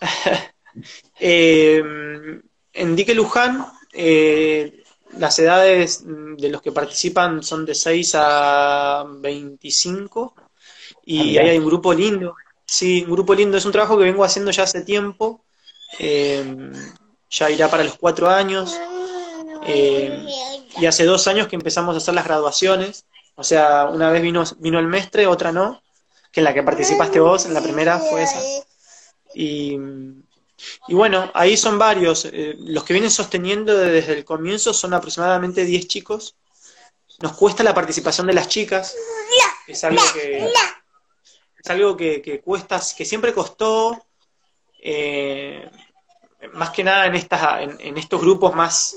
Eh, 1.18 1.82
en 2.72 2.94
Dique 2.94 3.12
Luján, 3.12 3.66
eh, 3.92 4.84
las 5.16 5.36
edades 5.40 6.04
de 6.04 6.48
los 6.50 6.62
que 6.62 6.70
participan 6.70 7.42
son 7.42 7.66
de 7.66 7.74
6 7.74 8.12
a 8.14 9.04
25 9.08 10.34
y 11.04 11.36
ahí 11.38 11.48
hay 11.48 11.58
un 11.58 11.66
grupo 11.66 11.92
lindo. 11.92 12.36
Sí, 12.68 13.02
un 13.06 13.12
grupo 13.12 13.34
lindo. 13.34 13.56
Es 13.56 13.64
un 13.64 13.72
trabajo 13.72 13.96
que 13.96 14.04
vengo 14.04 14.22
haciendo 14.24 14.50
ya 14.50 14.64
hace 14.64 14.82
tiempo. 14.82 15.42
Eh, 15.98 16.70
ya 17.30 17.50
irá 17.50 17.68
para 17.70 17.82
los 17.82 17.96
cuatro 17.96 18.28
años. 18.28 18.78
y 19.66 20.86
hace 20.86 21.04
dos 21.04 21.26
años 21.28 21.48
que 21.48 21.56
empezamos 21.56 21.94
a 21.94 21.98
hacer 21.98 22.14
las 22.14 22.26
graduaciones. 22.26 23.06
O 23.36 23.42
sea, 23.42 23.86
una 23.86 24.10
vez 24.10 24.20
vino, 24.22 24.44
vino 24.58 24.78
el 24.78 24.86
mestre, 24.86 25.26
otra 25.26 25.50
no, 25.50 25.82
que 26.30 26.40
en 26.40 26.44
la 26.44 26.52
que 26.52 26.62
participaste 26.62 27.20
vos, 27.20 27.46
en 27.46 27.54
la 27.54 27.62
primera 27.62 27.98
fue 27.98 28.22
esa. 28.22 28.40
Y, 29.34 29.78
y 30.88 30.94
bueno, 30.94 31.30
ahí 31.34 31.56
son 31.56 31.78
varios. 31.78 32.26
Eh, 32.26 32.56
los 32.58 32.84
que 32.84 32.92
vienen 32.92 33.10
sosteniendo 33.10 33.76
desde 33.76 34.12
el 34.12 34.24
comienzo 34.24 34.74
son 34.74 34.92
aproximadamente 34.92 35.64
10 35.64 35.88
chicos. 35.88 36.36
Nos 37.20 37.32
cuesta 37.32 37.62
la 37.62 37.74
participación 37.74 38.26
de 38.26 38.34
las 38.34 38.48
chicas. 38.48 38.94
Es 39.66 39.84
algo 39.84 40.02
que, 40.14 40.50
es 41.62 41.70
algo 41.70 41.96
que, 41.96 42.40
cuesta, 42.44 42.80
que 42.96 43.04
siempre 43.04 43.32
costó, 43.32 44.04
eh, 44.80 45.68
más 46.52 46.70
que 46.70 46.84
nada 46.84 47.06
en, 47.06 47.14
estas, 47.14 47.62
en, 47.78 47.96
estos 47.98 48.20
grupos 48.20 48.54
más... 48.54 48.94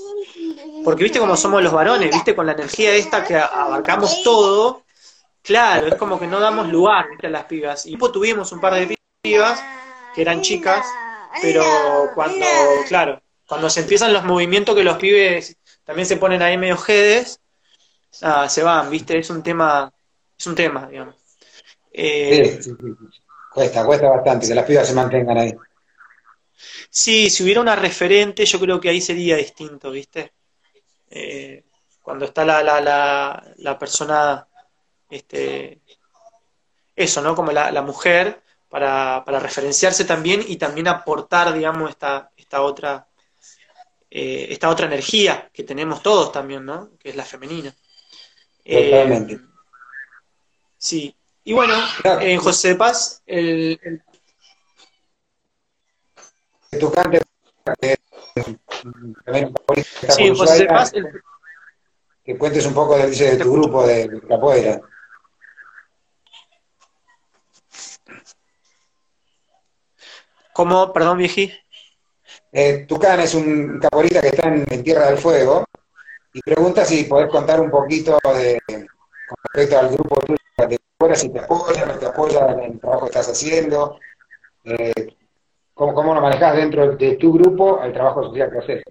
Porque 0.84 1.02
viste 1.02 1.18
cómo 1.18 1.36
somos 1.36 1.62
los 1.62 1.72
varones, 1.72 2.10
viste 2.12 2.34
con 2.34 2.46
la 2.46 2.52
energía 2.52 2.94
esta 2.94 3.24
que 3.24 3.36
abarcamos 3.36 4.22
todo. 4.22 4.84
Claro, 5.42 5.88
es 5.88 5.96
como 5.96 6.18
que 6.18 6.26
no 6.26 6.40
damos 6.40 6.68
lugar 6.68 7.06
a 7.22 7.28
las 7.28 7.44
pibas. 7.44 7.86
Y 7.86 7.96
pues 7.96 8.12
tuvimos 8.12 8.52
un 8.52 8.60
par 8.60 8.74
de 8.74 8.96
pibas 9.22 9.62
que 10.14 10.22
eran 10.22 10.40
chicas 10.40 10.84
pero 11.40 12.10
cuando, 12.14 12.46
claro, 12.88 13.22
cuando 13.46 13.70
se 13.70 13.80
empiezan 13.80 14.12
los 14.12 14.24
movimientos 14.24 14.74
que 14.74 14.84
los 14.84 14.98
pibes 14.98 15.56
también 15.84 16.06
se 16.06 16.16
ponen 16.16 16.42
ahí 16.42 16.58
medio 16.58 16.76
jedes, 16.76 17.40
se 18.10 18.62
van, 18.62 18.90
¿viste? 18.90 19.18
Es 19.18 19.30
un 19.30 19.42
tema, 19.42 19.92
es 20.38 20.46
un 20.46 20.54
tema, 20.54 20.86
digamos. 20.86 21.16
Eh, 21.92 22.58
sí, 22.60 22.70
sí, 22.70 22.70
sí. 22.80 23.20
Cuesta, 23.52 23.84
cuesta 23.84 24.08
bastante 24.08 24.48
que 24.48 24.54
las 24.54 24.64
pibas 24.64 24.88
se 24.88 24.94
mantengan 24.94 25.38
ahí. 25.38 25.54
Sí, 26.88 27.28
si 27.28 27.42
hubiera 27.42 27.60
una 27.60 27.76
referente, 27.76 28.44
yo 28.44 28.58
creo 28.60 28.80
que 28.80 28.88
ahí 28.88 29.00
sería 29.00 29.36
distinto, 29.36 29.90
¿viste? 29.90 30.32
Eh, 31.10 31.64
cuando 32.00 32.24
está 32.24 32.44
la, 32.44 32.62
la, 32.62 32.80
la, 32.80 33.54
la 33.58 33.78
persona, 33.78 34.46
este, 35.10 35.80
eso, 36.96 37.20
¿no? 37.20 37.34
Como 37.34 37.52
la, 37.52 37.70
la 37.70 37.82
mujer, 37.82 38.42
para, 38.68 39.22
para 39.24 39.38
referenciarse 39.38 40.04
también 40.06 40.42
y 40.46 40.56
también 40.56 40.88
aportar, 40.88 41.52
digamos, 41.52 41.90
esta, 41.90 42.30
esta 42.36 42.62
otra 42.62 43.06
eh, 44.14 44.48
esta 44.50 44.68
otra 44.68 44.86
energía 44.86 45.50
que 45.52 45.64
tenemos 45.64 46.02
todos 46.02 46.32
también, 46.32 46.66
¿no? 46.66 46.90
Que 46.98 47.10
es 47.10 47.16
la 47.16 47.24
femenina. 47.24 47.74
Totalmente. 48.64 49.34
Eh, 49.34 49.40
sí. 50.76 51.16
Y 51.44 51.52
bueno, 51.52 51.74
en 52.20 52.38
José 52.38 52.76
Paz, 52.76 53.22
el, 53.26 53.78
el... 53.82 54.02
sí, 60.08 60.34
José 60.36 60.66
Paz, 60.66 60.92
que 62.24 62.38
cuentes 62.38 62.64
un 62.66 62.74
poco 62.74 62.96
de, 62.96 63.10
de 63.10 63.36
tu 63.36 63.52
grupo 63.52 63.86
de 63.86 64.20
capoeira. 64.28 64.80
¿Cómo? 70.52 70.92
Perdón, 70.92 71.18
viejí. 71.18 71.52
Eh, 72.52 72.84
Tucán 72.86 73.20
es 73.20 73.34
un 73.34 73.80
caporista 73.80 74.20
que 74.20 74.28
está 74.28 74.48
en, 74.48 74.82
Tierra 74.82 75.06
del 75.06 75.18
Fuego 75.18 75.64
y 76.34 76.40
pregunta 76.42 76.84
si 76.84 77.04
podés 77.04 77.30
contar 77.30 77.60
un 77.60 77.70
poquito 77.70 78.18
de, 78.34 78.60
con 78.66 79.36
respecto 79.44 79.78
al 79.78 79.88
grupo 79.88 80.20
tuyo, 80.20 80.68
de 80.68 80.78
si 81.14 81.28
te 81.30 81.40
apoya, 81.40 81.86
no 81.86 81.98
te 81.98 82.06
apoya 82.06 82.46
en 82.52 82.60
el 82.60 82.80
trabajo 82.80 83.02
que 83.02 83.18
estás 83.18 83.28
haciendo, 83.30 84.00
eh, 84.64 85.16
cómo, 85.74 85.94
cómo, 85.94 86.14
lo 86.14 86.20
manejas 86.20 86.56
dentro 86.56 86.96
de 86.96 87.16
tu 87.16 87.32
grupo 87.32 87.82
el 87.82 87.92
trabajo 87.92 88.22
social 88.24 88.50
que 88.50 88.58
haces. 88.58 88.82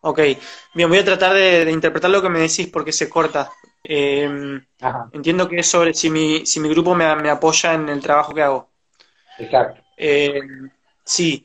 Ok, 0.00 0.20
bien, 0.74 0.88
voy 0.88 0.98
a 0.98 1.04
tratar 1.04 1.32
de, 1.32 1.70
interpretar 1.70 2.10
lo 2.10 2.20
que 2.20 2.28
me 2.28 2.40
decís 2.40 2.68
porque 2.68 2.92
se 2.92 3.08
corta. 3.08 3.50
Eh, 3.82 4.60
entiendo 5.12 5.48
que 5.48 5.60
es 5.60 5.66
sobre 5.66 5.94
si 5.94 6.10
mi, 6.10 6.44
si 6.44 6.60
mi 6.60 6.68
grupo 6.68 6.94
me, 6.94 7.14
me 7.16 7.30
apoya 7.30 7.72
en 7.72 7.88
el 7.88 8.02
trabajo 8.02 8.34
que 8.34 8.42
hago. 8.42 8.68
Exacto. 9.38 9.82
Eh, 9.96 10.40
sí. 11.04 11.44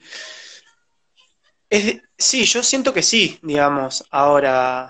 sí, 2.17 2.45
yo 2.45 2.63
siento 2.63 2.93
que 2.93 3.01
sí, 3.01 3.39
digamos. 3.41 4.05
Ahora, 4.11 4.89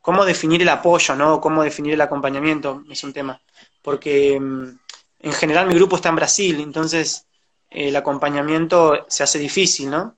¿cómo 0.00 0.24
definir 0.24 0.62
el 0.62 0.68
apoyo, 0.68 1.14
no? 1.16 1.40
¿Cómo 1.40 1.62
definir 1.62 1.94
el 1.94 2.00
acompañamiento? 2.00 2.82
Es 2.90 3.04
un 3.04 3.12
tema. 3.12 3.40
Porque 3.86 4.40
mm, 4.40 4.78
en 5.20 5.32
general 5.32 5.68
mi 5.68 5.74
grupo 5.74 5.94
está 5.94 6.08
en 6.08 6.16
Brasil, 6.16 6.60
entonces 6.60 7.28
el 7.70 7.94
acompañamiento 7.94 9.06
se 9.08 9.22
hace 9.22 9.38
difícil, 9.38 9.90
¿no? 9.90 10.16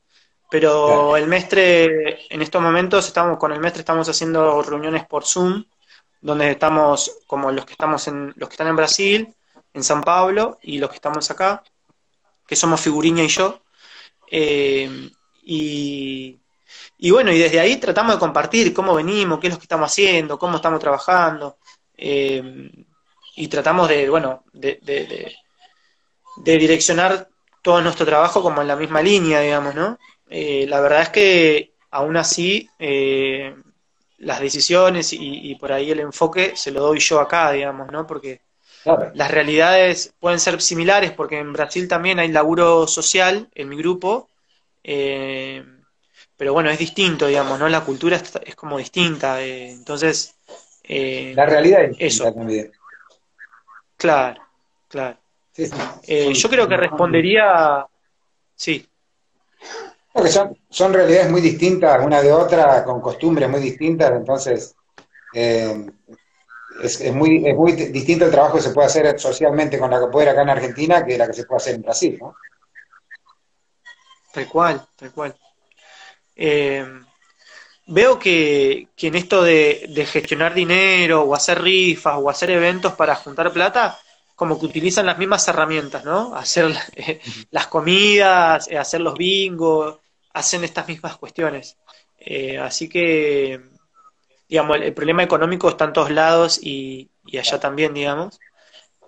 Pero 0.50 1.18
el 1.18 1.26
mestre, 1.26 2.26
en 2.30 2.40
estos 2.40 2.62
momentos 2.62 3.06
estamos 3.06 3.36
con 3.36 3.52
el 3.52 3.60
mestre 3.60 3.80
estamos 3.80 4.08
haciendo 4.08 4.62
reuniones 4.62 5.06
por 5.06 5.26
Zoom, 5.26 5.64
donde 6.22 6.52
estamos 6.52 7.18
como 7.26 7.52
los 7.52 7.66
que 7.66 7.72
estamos 7.72 8.08
en 8.08 8.32
los 8.36 8.48
que 8.48 8.54
están 8.54 8.68
en 8.68 8.76
Brasil, 8.76 9.34
en 9.74 9.84
San 9.84 10.00
Pablo 10.00 10.58
y 10.62 10.78
los 10.78 10.88
que 10.88 10.96
estamos 10.96 11.30
acá 11.30 11.62
que 12.46 12.56
somos 12.56 12.80
Figuriña 12.80 13.22
y 13.22 13.28
yo. 13.28 13.60
Eh, 14.30 15.10
y, 15.42 16.40
bueno, 17.10 17.32
y 17.32 17.38
desde 17.38 17.60
ahí 17.60 17.76
tratamos 17.76 18.14
de 18.14 18.18
compartir 18.18 18.72
cómo 18.72 18.94
venimos, 18.94 19.38
qué 19.38 19.48
es 19.48 19.52
lo 19.52 19.58
que 19.58 19.64
estamos 19.66 19.90
haciendo, 19.90 20.38
cómo 20.38 20.56
estamos 20.56 20.80
trabajando. 20.80 21.58
Eh, 21.94 22.86
y 23.38 23.48
tratamos 23.48 23.88
de, 23.88 24.08
bueno, 24.08 24.44
de, 24.52 24.78
de, 24.82 26.58
direccionar 26.58 27.28
todo 27.62 27.80
nuestro 27.80 28.06
trabajo 28.06 28.42
como 28.42 28.62
en 28.62 28.68
la 28.68 28.76
misma 28.76 29.02
línea, 29.02 29.40
digamos, 29.40 29.74
¿no? 29.74 29.98
Eh, 30.28 30.66
la 30.68 30.80
verdad 30.80 31.02
es 31.02 31.08
que 31.10 31.72
aún 31.90 32.16
así 32.16 32.68
las 34.18 34.40
decisiones 34.40 35.12
y, 35.12 35.50
y, 35.50 35.54
por 35.54 35.72
ahí 35.72 35.90
el 35.90 36.00
enfoque 36.00 36.52
se 36.56 36.70
lo 36.70 36.80
doy 36.80 36.98
yo 36.98 37.20
acá, 37.20 37.52
digamos, 37.52 37.90
¿no? 37.92 38.06
Porque 38.06 38.40
las 39.14 39.30
realidades 39.30 40.14
pueden 40.18 40.40
ser 40.40 40.60
similares 40.60 41.12
porque 41.12 41.38
en 41.38 41.52
Brasil 41.52 41.88
también 41.88 42.18
hay 42.18 42.28
laburo 42.28 42.86
social 42.86 43.48
en 43.54 43.68
mi 43.68 43.76
grupo, 43.76 44.28
eh, 44.82 45.62
pero 46.36 46.52
bueno, 46.52 46.70
es 46.70 46.78
distinto, 46.78 47.26
digamos, 47.26 47.58
¿no? 47.58 47.68
La 47.68 47.84
cultura 47.84 48.16
es, 48.16 48.54
como 48.54 48.78
distinta, 48.78 49.42
eh, 49.42 49.70
entonces... 49.70 50.34
Eh, 50.84 51.32
la 51.34 51.44
realidad 51.44 51.84
es 51.84 51.96
eso. 51.98 52.32
también. 52.32 52.70
Claro, 53.98 54.40
claro. 54.88 55.18
yo 55.56 56.48
creo 56.48 56.68
que 56.68 56.76
respondería... 56.76 57.84
Sí. 58.54 58.88
Porque 60.12 60.30
son, 60.30 60.56
son 60.70 60.92
realidades 60.94 61.30
muy 61.30 61.40
distintas 61.40 62.04
una 62.04 62.22
de 62.22 62.32
otra, 62.32 62.84
con 62.84 63.00
costumbres 63.00 63.48
muy 63.48 63.60
distintas, 63.60 64.12
entonces 64.12 64.74
es, 65.32 67.00
es, 67.00 67.12
muy, 67.12 67.46
es 67.46 67.56
muy 67.56 67.72
distinto 67.72 68.24
el 68.24 68.30
trabajo 68.30 68.56
que 68.56 68.62
se 68.62 68.70
puede 68.70 68.86
hacer 68.86 69.18
socialmente 69.18 69.78
con 69.78 69.90
la 69.90 70.00
capoeira 70.00 70.32
acá 70.32 70.42
en 70.42 70.50
Argentina 70.50 71.04
que 71.04 71.18
la 71.18 71.26
que 71.26 71.34
se 71.34 71.44
puede 71.44 71.58
hacer 71.58 71.74
en 71.74 71.82
Brasil, 71.82 72.18
¿no? 72.20 72.36
Tal 74.32 74.48
cual, 74.48 74.88
tal 74.96 75.12
cual. 75.12 75.36
Eh, 76.36 76.86
veo 77.88 78.18
que, 78.18 78.88
que, 78.96 79.08
en 79.08 79.16
esto 79.16 79.42
de, 79.42 79.86
de, 79.88 80.06
gestionar 80.06 80.54
dinero 80.54 81.22
o 81.22 81.34
hacer 81.34 81.60
rifas 81.62 82.16
o 82.18 82.30
hacer 82.30 82.50
eventos 82.50 82.94
para 82.94 83.16
juntar 83.16 83.52
plata, 83.52 83.98
como 84.36 84.58
que 84.58 84.66
utilizan 84.66 85.06
las 85.06 85.18
mismas 85.18 85.46
herramientas, 85.48 86.04
¿no? 86.04 86.34
Hacer 86.34 86.72
eh, 86.94 87.20
las 87.50 87.66
comidas, 87.66 88.68
eh, 88.70 88.78
hacer 88.78 89.00
los 89.00 89.14
bingos, 89.14 89.98
hacen 90.32 90.64
estas 90.64 90.86
mismas 90.88 91.16
cuestiones. 91.16 91.76
Eh, 92.18 92.58
así 92.58 92.88
que 92.88 93.60
digamos, 94.48 94.78
el, 94.78 94.94
problema 94.94 95.22
económico 95.22 95.68
está 95.68 95.84
en 95.84 95.92
todos 95.92 96.10
lados 96.10 96.58
y, 96.62 97.10
allá 97.38 97.60
también, 97.60 97.94
digamos. 97.94 98.40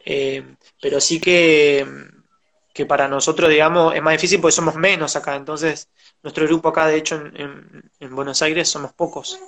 Eh, 0.05 0.45
pero 0.81 1.01
sí 1.01 1.21
que, 1.21 1.87
que 2.81 2.87
para 2.87 3.07
nosotros, 3.09 3.51
digamos, 3.51 3.95
es 3.95 4.01
más 4.01 4.13
difícil 4.13 4.41
porque 4.41 4.57
somos 4.57 4.75
menos 4.75 5.15
acá. 5.15 5.37
Entonces, 5.37 5.91
nuestro 6.23 6.47
grupo 6.47 6.71
acá, 6.71 6.87
de 6.87 6.97
hecho, 6.97 7.17
en, 7.17 7.91
en, 8.01 8.17
Buenos 8.17 8.41
Aires 8.41 8.71
somos 8.71 8.95
pocos 8.95 9.39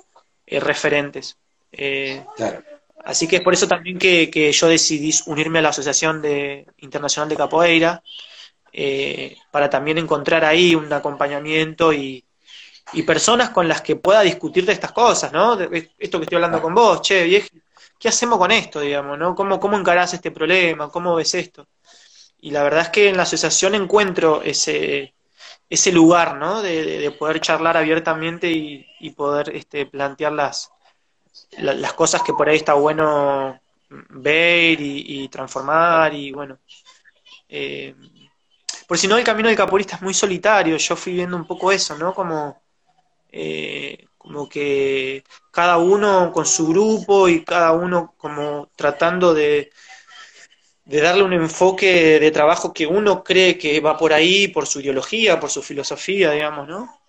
eh, 0.45 0.59
referentes. 0.59 1.35
Eh, 1.71 2.23
así 3.03 3.27
que 3.27 3.37
es 3.37 3.41
por 3.41 3.55
eso 3.55 3.67
también 3.67 3.97
que, 3.97 4.29
que, 4.29 4.51
yo 4.51 4.67
decidí 4.67 5.11
unirme 5.25 5.57
a 5.57 5.61
la 5.63 5.69
Asociación 5.69 6.21
de, 6.21 6.67
Internacional 6.77 7.27
de 7.27 7.35
Capoeira, 7.35 8.03
para 9.49 9.67
también 9.67 9.97
encontrar 9.97 10.45
ahí 10.45 10.75
un 10.75 10.93
acompañamiento 10.93 11.91
y, 11.91 12.23
y 12.91 13.01
personas 13.01 13.49
con 13.49 13.67
las 13.67 13.81
que 13.81 13.95
pueda 13.95 14.21
discutir 14.21 14.63
de 14.63 14.73
estas 14.73 14.91
cosas, 14.91 15.31
¿no? 15.33 15.59
esto 15.59 16.19
que 16.19 16.23
estoy 16.23 16.35
hablando 16.35 16.61
con 16.61 16.75
vos, 16.75 17.01
che, 17.01 17.23
viejo, 17.23 17.47
¿qué 17.99 18.09
hacemos 18.09 18.37
con 18.37 18.51
esto, 18.51 18.79
digamos, 18.79 19.17
¿no? 19.17 19.33
¿Cómo, 19.33 19.59
cómo 19.59 19.77
encarás 19.77 20.13
este 20.13 20.31
problema? 20.31 20.89
¿Cómo 20.89 21.15
ves 21.15 21.33
esto? 21.33 21.67
Y 22.43 22.51
la 22.51 22.61
verdad 22.61 22.81
es 22.81 22.89
que 22.89 23.07
en 23.07 23.15
la 23.15 23.23
asociación 23.23 23.73
encuentro 23.73 24.41
ese, 24.41 25.13
ese 25.69 25.93
lugar, 25.93 26.35
¿no? 26.35 26.61
De, 26.61 27.09
poder 27.17 27.39
charlar 27.39 27.77
abiertamente 27.77 28.51
y, 28.51 29.09
poder 29.11 29.55
este, 29.55 29.85
plantear 29.85 30.33
las, 30.33 30.69
las 31.57 31.93
cosas 31.93 32.21
que 32.21 32.33
por 32.33 32.49
ahí 32.49 32.57
está 32.57 32.73
bueno 32.73 33.61
ver 34.09 34.77
y, 34.81 35.25
transformar 35.29 36.13
y 36.13 36.33
bueno. 36.33 36.59
Eh, 37.47 37.95
por 38.89 38.97
si 38.97 39.07
no, 39.07 39.17
el 39.17 39.23
camino 39.23 39.47
del 39.47 39.55
caporista 39.55 39.95
es 39.95 40.01
muy 40.01 40.13
solitario. 40.13 40.75
Yo 40.75 40.97
fui 40.97 41.13
viendo 41.13 41.37
un 41.37 41.47
poco 41.47 41.71
eso, 41.71 41.97
¿no? 41.97 42.13
Como, 42.13 42.61
eh, 43.31 44.05
como 44.17 44.49
que 44.49 45.23
cada 45.49 45.77
uno 45.77 46.33
con 46.33 46.45
su 46.45 46.67
grupo 46.67 47.29
y 47.29 47.45
cada 47.45 47.71
uno 47.71 48.15
como 48.17 48.69
tratando 48.75 49.33
de, 49.33 49.71
de 50.85 51.01
darle 51.01 51.23
un 51.23 51.33
enfoque 51.33 52.19
de 52.19 52.31
trabajo 52.31 52.73
que 52.73 52.85
uno 52.85 53.23
cree 53.23 53.57
que 53.57 53.79
va 53.79 53.97
por 53.97 54.13
ahí, 54.13 54.49
por 54.49 54.67
su 54.67 54.81
ideología, 54.81 55.39
por 55.39 55.49
su 55.49 55.61
filosofía, 55.61 56.31
digamos, 56.31 56.67
¿no? 56.67 56.99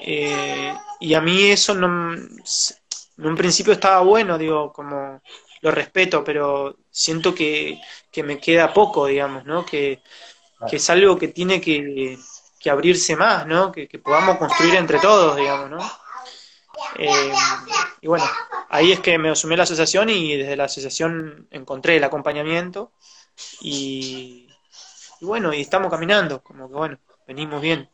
Eh, 0.00 0.74
y 1.00 1.14
a 1.14 1.20
mí 1.20 1.44
eso 1.44 1.74
no, 1.74 2.14
en 2.14 3.26
un 3.26 3.36
principio 3.36 3.72
estaba 3.72 4.00
bueno, 4.00 4.38
digo, 4.38 4.72
como 4.72 5.20
lo 5.60 5.70
respeto, 5.70 6.22
pero 6.22 6.76
siento 6.90 7.34
que, 7.34 7.80
que 8.10 8.22
me 8.22 8.38
queda 8.38 8.72
poco, 8.72 9.06
digamos, 9.06 9.44
¿no? 9.44 9.64
Que, 9.64 10.02
que 10.68 10.76
es 10.76 10.90
algo 10.90 11.18
que 11.18 11.28
tiene 11.28 11.60
que, 11.60 12.18
que 12.60 12.70
abrirse 12.70 13.16
más, 13.16 13.46
¿no? 13.46 13.72
Que, 13.72 13.88
que, 13.88 13.98
podamos 13.98 14.36
construir 14.36 14.76
entre 14.76 14.98
todos, 14.98 15.36
digamos, 15.36 15.70
¿no? 15.70 15.78
Eh, 16.98 17.32
y 18.00 18.06
bueno, 18.06 18.24
ahí 18.68 18.92
es 18.92 19.00
que 19.00 19.16
me 19.18 19.30
asumí 19.30 19.56
la 19.56 19.62
asociación 19.62 20.10
y 20.10 20.36
desde 20.36 20.56
la 20.56 20.64
asociación 20.64 21.48
encontré 21.50 21.96
el 21.96 22.04
acompañamiento 22.04 22.92
y, 23.60 24.48
bueno, 25.20 25.52
y 25.52 25.60
estamos 25.60 25.90
caminando, 25.90 26.42
como 26.42 26.68
que 26.68 26.74
bueno, 26.74 26.98
venimos 27.26 27.60
bien. 27.60 27.88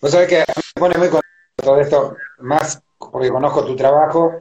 Vos 0.00 0.10
sabés 0.10 0.28
que 0.28 0.38
me 0.38 0.80
pone 0.80 0.98
muy 0.98 1.08
contento 1.08 1.30
todo 1.56 1.80
esto, 1.80 2.22
más 2.38 2.82
porque 2.98 3.30
conozco 3.30 3.64
tu 3.64 3.76
trabajo. 3.76 4.40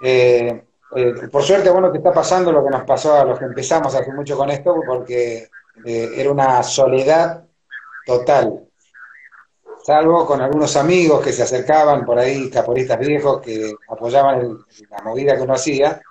Eh, 0.00 0.64
eh, 0.94 1.14
por 1.30 1.42
suerte, 1.42 1.70
bueno, 1.70 1.90
te 1.90 1.98
está 1.98 2.12
pasando 2.12 2.52
lo 2.52 2.62
que 2.64 2.70
nos 2.70 2.84
pasó 2.84 3.14
a 3.14 3.24
los 3.24 3.38
que 3.38 3.46
empezamos 3.46 3.94
hace 3.94 4.12
mucho 4.12 4.36
con 4.36 4.50
esto, 4.50 4.84
porque 4.84 5.50
eh, 5.84 6.12
era 6.16 6.30
una 6.30 6.62
soledad 6.62 7.44
total. 8.04 8.62
Salvo 9.84 10.26
con 10.26 10.40
algunos 10.40 10.74
amigos 10.76 11.24
que 11.24 11.32
se 11.32 11.42
acercaban 11.42 12.04
por 12.04 12.18
ahí, 12.18 12.50
caporistas 12.50 12.98
viejos, 12.98 13.40
que 13.40 13.72
apoyaban 13.86 14.58
la 14.90 15.02
movida 15.04 15.36
que 15.36 15.42
uno 15.42 15.54
hacía, 15.54 16.02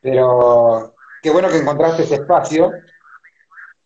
pero 0.00 0.95
qué 1.26 1.32
bueno 1.32 1.48
que 1.48 1.56
encontraste 1.56 2.04
ese 2.04 2.14
espacio 2.14 2.84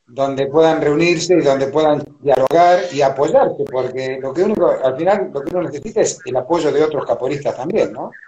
donde 0.05 0.47
puedan 0.49 0.79
reunirse 0.79 1.39
y 1.39 1.41
donde 1.41 1.69
puedan 1.69 2.05
dialogar 2.21 2.81
y 2.93 3.01
apoyarse, 3.01 3.65
porque 3.65 4.19
lo 4.21 4.35
que 4.35 4.43
único, 4.43 4.79
al 4.85 4.95
final 4.95 5.31
lo 5.33 5.43
que 5.43 5.57
uno 5.57 5.63
necesita 5.63 6.03
es 6.03 6.21
el 6.27 6.37
apoyo 6.37 6.71
de 6.71 6.83
otros 6.83 7.07
caporistas 7.07 7.57
también, 7.57 7.95
¿no? 7.95 8.19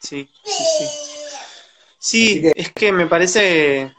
Sí, 0.00 0.30
sí, 0.44 0.64
sí. 0.78 0.86
Sí, 1.98 2.52
es 2.56 2.72
que 2.72 2.90
me 2.90 3.06
parece, 3.06 3.92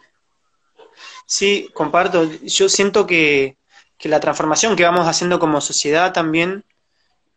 sí, 1.28 1.70
comparto, 1.76 2.24
yo 2.42 2.70
siento 2.70 3.06
que, 3.06 3.56
que 4.00 4.10
la 4.10 4.20
transformación 4.20 4.76
que 4.76 4.84
vamos 4.84 5.06
haciendo 5.08 5.38
como 5.38 5.62
sociedad 5.62 6.12
también 6.12 6.64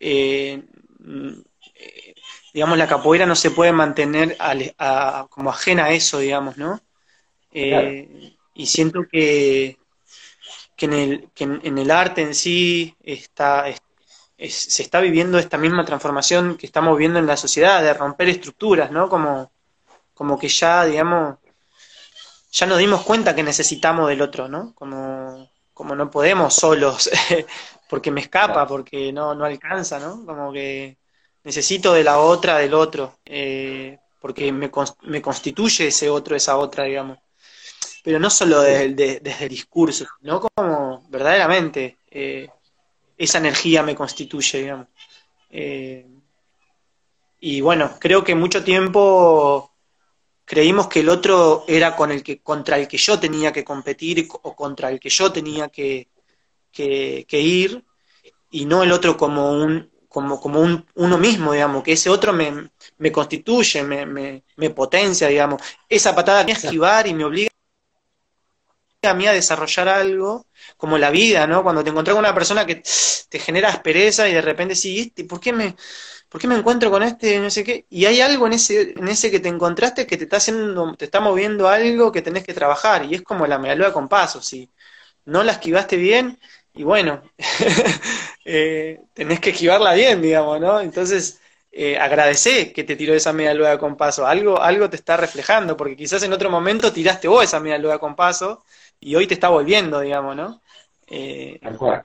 eh, 0.00 0.62
digamos, 2.54 2.78
la 2.78 2.86
capoeira 2.86 3.26
no 3.26 3.34
se 3.34 3.50
puede 3.50 3.72
mantener 3.72 4.38
como 5.28 5.50
ajena 5.50 5.86
a 5.86 5.90
eso, 5.90 6.20
digamos, 6.20 6.56
¿no? 6.56 6.80
Eh, 7.50 8.36
y 8.54 8.66
siento 8.66 9.00
que, 9.10 9.76
que, 10.76 10.86
en 10.86 10.92
el, 10.92 11.30
que 11.34 11.44
en, 11.44 11.78
el 11.78 11.90
arte 11.90 12.22
en 12.22 12.34
sí 12.36 12.96
está, 13.02 13.64
se 14.38 14.82
está 14.82 15.00
viviendo 15.00 15.36
esta 15.36 15.58
misma 15.58 15.84
transformación 15.84 16.56
que 16.56 16.66
estamos 16.66 16.96
viendo 16.96 17.18
en 17.18 17.26
la 17.26 17.36
sociedad, 17.36 17.82
de 17.82 17.92
romper 17.92 18.28
estructuras, 18.28 18.92
¿no? 18.92 19.08
Como, 19.08 19.50
como 20.14 20.38
que 20.38 20.46
ya, 20.46 20.84
digamos, 20.84 21.38
ya 22.52 22.66
nos 22.66 22.78
dimos 22.78 23.02
cuenta 23.02 23.34
que 23.34 23.42
necesitamos 23.42 24.08
del 24.08 24.22
otro, 24.22 24.46
¿no? 24.46 24.72
Como, 24.76 25.50
como 25.72 25.96
no 25.96 26.08
podemos 26.08 26.54
solos, 26.54 27.10
porque 27.88 28.12
me 28.12 28.20
escapa, 28.20 28.64
porque 28.64 29.12
no, 29.12 29.34
no 29.34 29.44
alcanza, 29.44 29.98
¿no? 29.98 30.24
Como 30.24 30.52
que 30.52 30.98
necesito 31.44 31.92
de 31.92 32.02
la 32.02 32.18
otra, 32.18 32.58
del 32.58 32.74
otro, 32.74 33.18
eh, 33.24 33.98
porque 34.20 34.50
me, 34.50 34.70
me, 35.02 35.22
constituye 35.22 35.88
ese 35.88 36.08
otro, 36.08 36.34
esa 36.34 36.56
otra, 36.56 36.84
digamos. 36.84 37.18
Pero 38.02 38.18
no 38.18 38.30
solo 38.30 38.62
desde, 38.62 39.20
el 39.40 39.48
discurso, 39.48 40.06
sino 40.20 40.40
como 40.40 41.06
verdaderamente 41.08 41.98
eh, 42.10 42.48
esa 43.16 43.38
energía 43.38 43.82
me 43.82 43.94
constituye, 43.94 44.62
digamos. 44.62 44.88
Eh, 45.50 46.06
y 47.40 47.60
bueno, 47.60 47.96
creo 48.00 48.24
que 48.24 48.34
mucho 48.34 48.64
tiempo 48.64 49.70
creímos 50.46 50.88
que 50.88 51.00
el 51.00 51.10
otro 51.10 51.64
era 51.68 51.94
con 51.94 52.10
el 52.10 52.22
que, 52.22 52.40
contra 52.40 52.78
el 52.78 52.88
que 52.88 52.96
yo 52.96 53.20
tenía 53.20 53.52
que 53.52 53.64
competir 53.64 54.28
o 54.30 54.56
contra 54.56 54.90
el 54.90 54.98
que 54.98 55.10
yo 55.10 55.30
tenía 55.30 55.68
que, 55.68 56.08
que 56.72 57.40
ir, 57.40 57.84
y 58.50 58.64
no 58.66 58.82
el 58.82 58.92
otro 58.92 59.16
como 59.16 59.50
un, 59.52 59.90
como, 60.14 60.40
como 60.40 60.60
un, 60.60 60.86
uno 60.94 61.18
mismo, 61.18 61.52
digamos, 61.52 61.82
que 61.82 61.92
ese 61.94 62.08
otro 62.08 62.32
me, 62.32 62.70
me 62.98 63.10
constituye, 63.10 63.82
me, 63.82 64.06
me, 64.06 64.44
me, 64.56 64.70
potencia, 64.70 65.26
digamos. 65.26 65.60
Esa 65.88 66.14
patada 66.14 66.46
que 66.46 66.52
esquivar 66.52 67.08
y 67.08 67.14
me 67.14 67.24
obliga 67.24 67.50
a 69.02 69.14
mí 69.14 69.26
a 69.26 69.32
desarrollar 69.32 69.88
algo, 69.88 70.46
como 70.76 70.98
la 70.98 71.10
vida, 71.10 71.48
¿no? 71.48 71.64
Cuando 71.64 71.82
te 71.82 71.90
encontrás 71.90 72.14
con 72.14 72.24
una 72.24 72.32
persona 72.32 72.64
que 72.64 72.76
te 73.28 73.38
genera 73.40 73.70
aspereza 73.70 74.28
y 74.28 74.34
de 74.34 74.40
repente 74.40 74.76
sí, 74.76 75.12
¿por 75.28 75.40
qué 75.40 75.52
me, 75.52 75.74
por 76.28 76.40
qué 76.40 76.46
me 76.46 76.54
encuentro 76.54 76.92
con 76.92 77.02
este, 77.02 77.40
no 77.40 77.50
sé 77.50 77.64
qué? 77.64 77.84
Y 77.90 78.04
hay 78.06 78.20
algo 78.20 78.46
en 78.46 78.52
ese, 78.54 78.92
en 78.96 79.08
ese 79.08 79.32
que 79.32 79.40
te 79.40 79.48
encontraste 79.48 80.06
que 80.06 80.16
te 80.16 80.24
está 80.24 80.36
haciendo, 80.36 80.94
te 80.94 81.06
está 81.06 81.18
moviendo 81.20 81.68
algo 81.68 82.12
que 82.12 82.22
tenés 82.22 82.44
que 82.44 82.54
trabajar, 82.54 83.04
y 83.04 83.16
es 83.16 83.22
como 83.22 83.48
la 83.48 83.58
medalúa 83.58 83.92
con 83.92 84.08
pasos, 84.08 84.46
si 84.46 84.70
no 85.24 85.42
la 85.42 85.52
esquivaste 85.52 85.96
bien, 85.96 86.38
y 86.72 86.84
bueno, 86.84 87.22
eh, 88.44 89.00
tenés 89.14 89.40
que 89.40 89.50
esquivarla 89.50 89.94
bien, 89.94 90.20
digamos, 90.20 90.60
¿no? 90.60 90.80
Entonces, 90.80 91.40
eh, 91.72 91.98
agradecé 91.98 92.72
que 92.72 92.84
te 92.84 92.94
tiró 92.94 93.14
esa 93.14 93.32
media 93.32 93.54
luega 93.54 93.78
con 93.78 93.96
paso, 93.96 94.26
algo, 94.26 94.60
algo 94.60 94.88
te 94.88 94.96
está 94.96 95.16
reflejando, 95.16 95.76
porque 95.76 95.96
quizás 95.96 96.22
en 96.22 96.32
otro 96.32 96.50
momento 96.50 96.92
tiraste 96.92 97.26
vos 97.26 97.42
esa 97.42 97.58
media 97.60 97.78
luega 97.78 97.98
con 97.98 98.14
paso 98.14 98.62
y 99.00 99.14
hoy 99.16 99.26
te 99.26 99.34
está 99.34 99.48
volviendo, 99.48 100.00
digamos, 100.00 100.36
¿no? 100.36 100.62
Eh, 101.08 101.58
Tal 101.62 101.76
cual. 101.76 102.04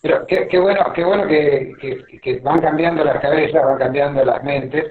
Pero 0.00 0.24
qué, 0.26 0.58
bueno, 0.60 0.92
qué 0.94 1.02
bueno 1.02 1.26
que, 1.26 2.06
que, 2.22 2.38
van 2.38 2.60
cambiando 2.60 3.02
las 3.02 3.20
cabezas, 3.20 3.64
van 3.64 3.78
cambiando 3.78 4.24
las 4.24 4.44
mentes, 4.44 4.84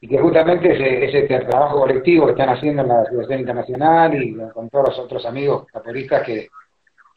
y 0.00 0.06
que 0.06 0.18
justamente 0.18 0.72
ese, 0.72 1.04
ese 1.04 1.40
trabajo 1.46 1.80
colectivo 1.80 2.26
que 2.26 2.32
están 2.32 2.50
haciendo 2.50 2.82
en 2.82 2.88
la 2.88 3.00
Asociación 3.00 3.40
Internacional 3.40 4.22
y 4.22 4.36
con 4.54 4.70
todos 4.70 4.90
los 4.90 4.98
otros 5.00 5.26
amigos 5.26 5.66
caporistas 5.72 6.22
que, 6.22 6.48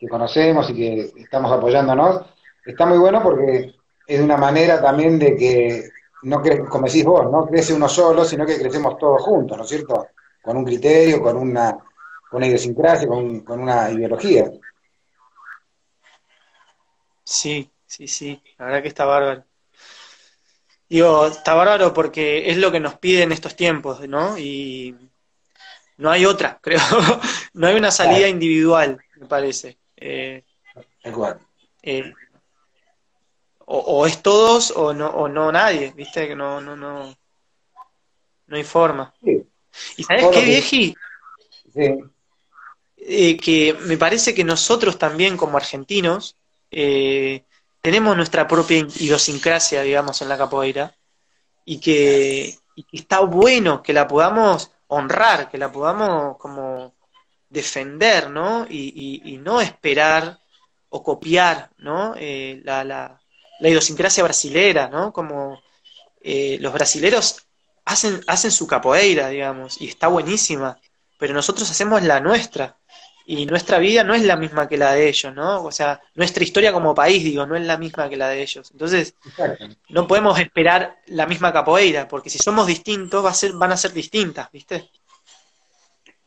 conocemos 0.08 0.70
y 0.70 0.76
que 0.76 1.12
estamos 1.22 1.52
apoyándonos, 1.52 2.26
está 2.66 2.86
muy 2.86 2.98
bueno 2.98 3.22
porque 3.22 3.76
es 4.08 4.22
una 4.22 4.38
manera 4.38 4.82
también 4.82 5.20
de 5.20 5.36
que 5.36 5.90
no 6.24 6.42
como 6.70 6.88
decís 6.88 7.06
vos, 7.06 7.32
no 7.32 7.46
crece 7.46 7.74
uno 7.74 7.88
solo, 7.88 8.26
sino 8.26 8.46
que 8.46 8.60
crecemos 8.60 8.98
todos 8.98 9.22
juntos, 9.22 9.58
¿no 9.58 9.64
es 9.64 9.70
cierto? 9.70 10.08
Con 10.42 10.58
un 10.58 10.66
criterio, 10.66 11.22
con 11.22 11.38
una, 11.38 11.72
con 11.74 12.38
una 12.38 12.48
idiosincrasia, 12.48 13.08
con, 13.08 13.42
con 13.42 13.62
una 13.62 13.92
ideología. 13.92 14.52
Sí, 17.24 17.70
sí, 17.86 18.08
sí, 18.08 18.42
la 18.58 18.66
verdad 18.66 18.82
que 18.82 18.88
está 18.88 19.06
bárbaro. 19.06 19.46
Digo, 20.90 21.28
está 21.28 21.54
bárbaro 21.54 21.94
porque 21.94 22.50
es 22.50 22.58
lo 22.58 22.72
que 22.72 22.80
nos 22.80 22.98
piden 22.98 23.32
estos 23.32 23.56
tiempos, 23.56 24.08
¿no? 24.08 24.38
Y 24.38 24.96
no 25.98 26.10
hay 26.10 26.26
otra, 26.26 26.58
creo. 26.62 26.82
no 27.54 27.68
hay 27.68 27.76
una 27.76 27.92
salida 27.92 28.28
individual, 28.28 29.00
me 29.16 29.28
parece. 29.28 29.79
Eh, 30.02 30.44
eh, 31.84 32.14
o, 33.66 34.08
es 34.08 34.22
todos 34.24 34.72
o 34.72 34.94
no, 34.94 35.10
o 35.10 35.28
no 35.28 35.52
nadie, 35.52 35.92
¿viste? 35.96 36.28
Que 36.28 36.36
no, 36.36 36.60
no, 36.62 36.76
no, 36.76 37.16
no 38.48 38.56
hay 38.56 38.64
forma. 38.64 39.14
¿Y 39.22 40.04
sabes 40.04 40.28
qué, 40.32 40.42
vieji? 40.42 40.96
Sí. 41.74 42.00
Eh, 42.98 43.38
que 43.38 43.76
me 43.86 43.98
parece 43.98 44.34
que 44.34 44.44
nosotros 44.44 44.98
también 44.98 45.38
como 45.38 45.58
argentinos 45.58 46.36
eh, 46.70 47.44
tenemos 47.82 48.16
nuestra 48.16 48.48
propia 48.48 48.80
idiosincrasia, 48.80 49.82
digamos, 49.82 50.22
en 50.22 50.30
la 50.30 50.38
capoeira, 50.38 50.96
y 51.66 51.80
que, 51.80 52.58
está 52.92 53.22
bueno 53.22 53.82
que 53.82 53.94
la 53.94 54.08
podamos 54.08 54.72
honrar, 54.88 55.50
que 55.50 55.58
la 55.58 55.72
podamos 55.72 56.38
como 56.38 56.94
defender, 57.50 58.30
¿no? 58.30 58.66
Y, 58.70 59.40
no 59.44 59.62
esperar 59.62 60.40
o 60.90 61.04
copiar, 61.04 61.70
¿no? 61.78 62.16
Eh, 62.18 62.62
la, 62.64 62.84
la, 62.84 63.22
la, 63.60 63.70
idiosincrasia 63.70 64.24
brasilera, 64.24 64.88
¿no? 64.88 65.14
Como 65.14 65.62
eh, 66.22 66.58
los 66.62 66.74
brasileros 66.74 67.48
hacen, 67.86 68.22
hacen 68.28 68.52
su 68.52 68.68
capoeira, 68.68 69.30
digamos, 69.30 69.82
y 69.82 69.88
está 69.88 70.08
buenísima, 70.08 70.80
pero 71.18 71.34
nosotros 71.34 71.70
hacemos 71.70 72.04
la 72.04 72.20
nuestra, 72.20 72.80
y 73.30 73.46
nuestra 73.46 73.78
vida 73.78 74.04
no 74.04 74.16
es 74.16 74.24
la 74.24 74.36
misma 74.36 74.68
que 74.68 74.76
la 74.76 74.94
de 74.94 75.08
ellos, 75.08 75.32
¿no? 75.36 75.62
O 75.62 75.72
sea, 75.72 76.02
nuestra 76.16 76.44
historia 76.44 76.74
como 76.74 76.96
país, 76.96 77.24
digo, 77.24 77.46
no 77.46 77.56
es 77.56 77.64
la 77.64 77.78
misma 77.78 78.10
que 78.10 78.18
la 78.18 78.28
de 78.28 78.42
ellos. 78.42 78.72
Entonces, 78.72 79.14
no 79.88 80.08
podemos 80.08 80.40
esperar 80.40 80.98
la 81.06 81.28
misma 81.28 81.54
capoeira, 81.54 82.08
porque 82.08 82.32
si 82.32 82.40
somos 82.40 82.66
distintos, 82.66 83.24
va 83.24 83.30
a 83.30 83.36
ser, 83.36 83.54
van 83.54 83.72
a 83.72 83.78
ser 83.78 83.94
distintas, 83.94 84.52
¿viste? 84.52 84.90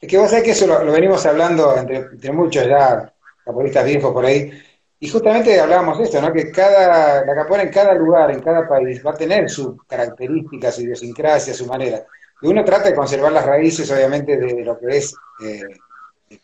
Es 0.03 0.09
que 0.09 0.19
vos 0.19 0.29
sabés 0.29 0.45
que 0.45 0.51
eso 0.51 0.67
lo, 0.67 0.91
venimos 0.91 1.25
hablando 1.27 1.77
entre, 1.77 2.33
muchos 2.33 2.67
ya 2.67 3.15
capoeiristas 3.45 3.85
viejos 3.85 4.13
por 4.13 4.25
ahí, 4.25 4.51
y 4.99 5.09
justamente 5.09 5.61
hablábamos 5.61 5.99
de 5.99 6.05
esto, 6.05 6.21
¿no? 6.21 6.33
Que 6.33 6.51
cada, 6.51 7.25
la 7.25 7.35
capoeira 7.37 7.63
en 7.63 7.73
cada 7.73 7.95
lugar, 7.95 8.33
en 8.33 8.41
cada 8.41 8.69
país, 8.69 9.01
va 9.07 9.13
a 9.13 9.17
tener 9.17 9.49
sus 9.49 9.85
características, 9.87 10.75
su 10.75 10.83
idiosincrasia, 10.83 11.55
su 11.55 11.67
manera. 11.67 12.05
Y 12.41 12.49
uno 12.49 12.65
trata 12.65 12.89
de 12.89 12.97
conservar 12.97 13.31
las 13.31 13.47
raíces, 13.47 13.89
obviamente, 13.93 14.37
de 14.37 14.65
lo 14.65 14.77
que 14.77 14.97
es 14.97 15.15
eh, 15.45 15.79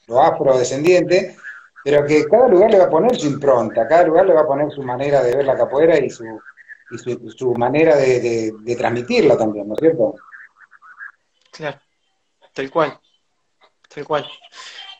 lo 0.06 0.22
afrodescendiente, 0.22 1.36
pero 1.82 2.06
que 2.06 2.26
cada 2.26 2.46
lugar 2.46 2.70
le 2.70 2.78
va 2.78 2.84
a 2.84 2.90
poner 2.90 3.18
su 3.18 3.26
impronta, 3.26 3.88
cada 3.88 4.04
lugar 4.04 4.26
le 4.26 4.34
va 4.34 4.42
a 4.42 4.46
poner 4.46 4.70
su 4.70 4.82
manera 4.84 5.20
de 5.20 5.34
ver 5.34 5.44
la 5.44 5.56
capoeira 5.56 5.98
y 5.98 6.10
su, 6.10 6.40
y 6.90 6.98
su, 6.98 7.54
manera 7.54 7.96
de, 7.96 8.76
transmitirla 8.76 9.36
también, 9.36 9.66
¿no 9.66 9.74
es 9.74 9.80
cierto? 9.80 10.14
Claro, 11.50 11.78
tal 12.52 12.70
cual, 12.70 13.00
tal 13.88 14.04
cual. 14.04 14.30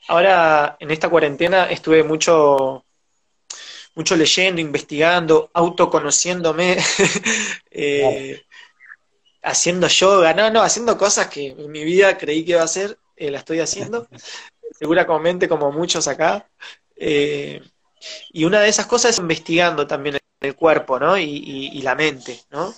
Ahora, 0.09 0.77
en 0.81 0.91
esta 0.91 1.09
cuarentena 1.09 1.71
estuve 1.71 2.03
mucho, 2.03 2.85
mucho 3.95 4.17
leyendo, 4.17 4.61
investigando, 4.61 5.51
autoconociéndome, 5.53 6.79
eh, 7.71 8.43
haciendo 9.43 9.89
yoga, 9.89 10.33
no, 10.35 10.51
no, 10.51 10.63
haciendo 10.63 10.97
cosas 10.97 11.29
que 11.29 11.49
en 11.49 11.71
mi 11.71 11.85
vida 11.85 12.17
creí 12.17 12.45
que 12.45 12.53
iba 12.53 12.63
a 12.63 12.65
hacer, 12.65 12.99
eh, 13.17 13.31
la 13.31 13.39
estoy 13.39 13.61
haciendo. 13.61 14.09
seguramente 14.79 15.49
como 15.49 15.73
muchos 15.73 16.09
acá. 16.09 16.49
Eh, 16.97 17.63
y 18.33 18.45
una 18.45 18.61
de 18.61 18.69
esas 18.69 18.87
cosas 18.87 19.13
es 19.13 19.19
investigando 19.19 19.87
también 19.87 20.19
el 20.41 20.55
cuerpo, 20.55 20.99
¿no? 20.99 21.19
Y, 21.19 21.81
la 21.83 21.95
mente, 21.95 22.41
¿no? 22.51 22.75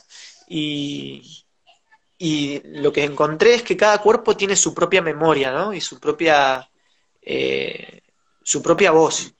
Y, 0.48 1.39
y, 2.22 2.60
lo 2.64 2.92
que 2.92 3.02
encontré 3.02 3.54
es 3.54 3.62
que 3.62 3.78
cada 3.78 3.98
cuerpo 3.98 4.36
tiene 4.36 4.54
su 4.54 4.74
propia 4.74 5.00
memoria, 5.00 5.50
¿no? 5.52 5.72
Y 5.72 5.80
su 5.80 5.98
propia, 5.98 6.68
eh, 7.22 8.02
su 8.42 8.60
propia 8.62 8.90
voz. 8.90 9.32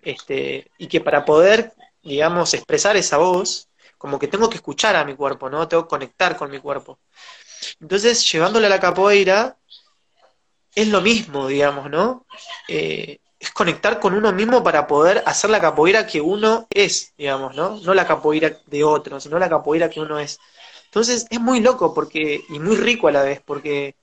Este, 0.00 0.70
y 0.78 0.86
que 0.86 1.00
para 1.00 1.24
poder, 1.24 1.72
digamos, 2.04 2.54
expresar 2.54 2.96
esa 2.96 3.16
voz, 3.16 3.68
como 3.98 4.16
que 4.18 4.28
tengo 4.28 4.48
que 4.48 4.58
escuchar 4.58 4.94
a 4.94 5.04
mi 5.04 5.16
cuerpo, 5.16 5.50
¿no? 5.50 5.66
Tengo 5.66 5.82
que 5.82 5.90
conectar 5.90 6.36
con 6.36 6.52
mi 6.52 6.60
cuerpo. 6.60 7.00
Entonces, 7.80 8.30
llevándole 8.30 8.66
a 8.66 8.70
la 8.70 8.80
capoeira, 8.80 9.56
es 10.72 10.86
lo 10.86 11.00
mismo, 11.00 11.48
digamos, 11.48 11.90
¿no? 11.90 12.26
Eh, 12.68 13.18
es 13.40 13.50
conectar 13.50 13.98
con 13.98 14.14
uno 14.14 14.30
mismo 14.32 14.62
para 14.62 14.86
poder 14.86 15.24
hacer 15.26 15.50
la 15.50 15.60
capoeira 15.60 16.06
que 16.06 16.20
uno 16.20 16.68
es, 16.70 17.12
digamos, 17.18 17.56
¿no? 17.56 17.80
No 17.80 17.92
la 17.92 18.06
capoeira 18.06 18.56
de 18.66 18.84
otro, 18.84 19.18
sino 19.18 19.36
la 19.38 19.48
capoeira 19.48 19.90
que 19.90 20.00
uno 20.00 20.18
es. 20.20 20.38
Entonces 20.90 21.24
es 21.30 21.40
muy 21.40 21.60
loco 21.60 21.94
porque 21.94 22.42
y 22.48 22.58
muy 22.58 22.74
rico 22.74 23.06
a 23.06 23.12
la 23.12 23.22
vez, 23.22 23.40
porque 23.44 23.94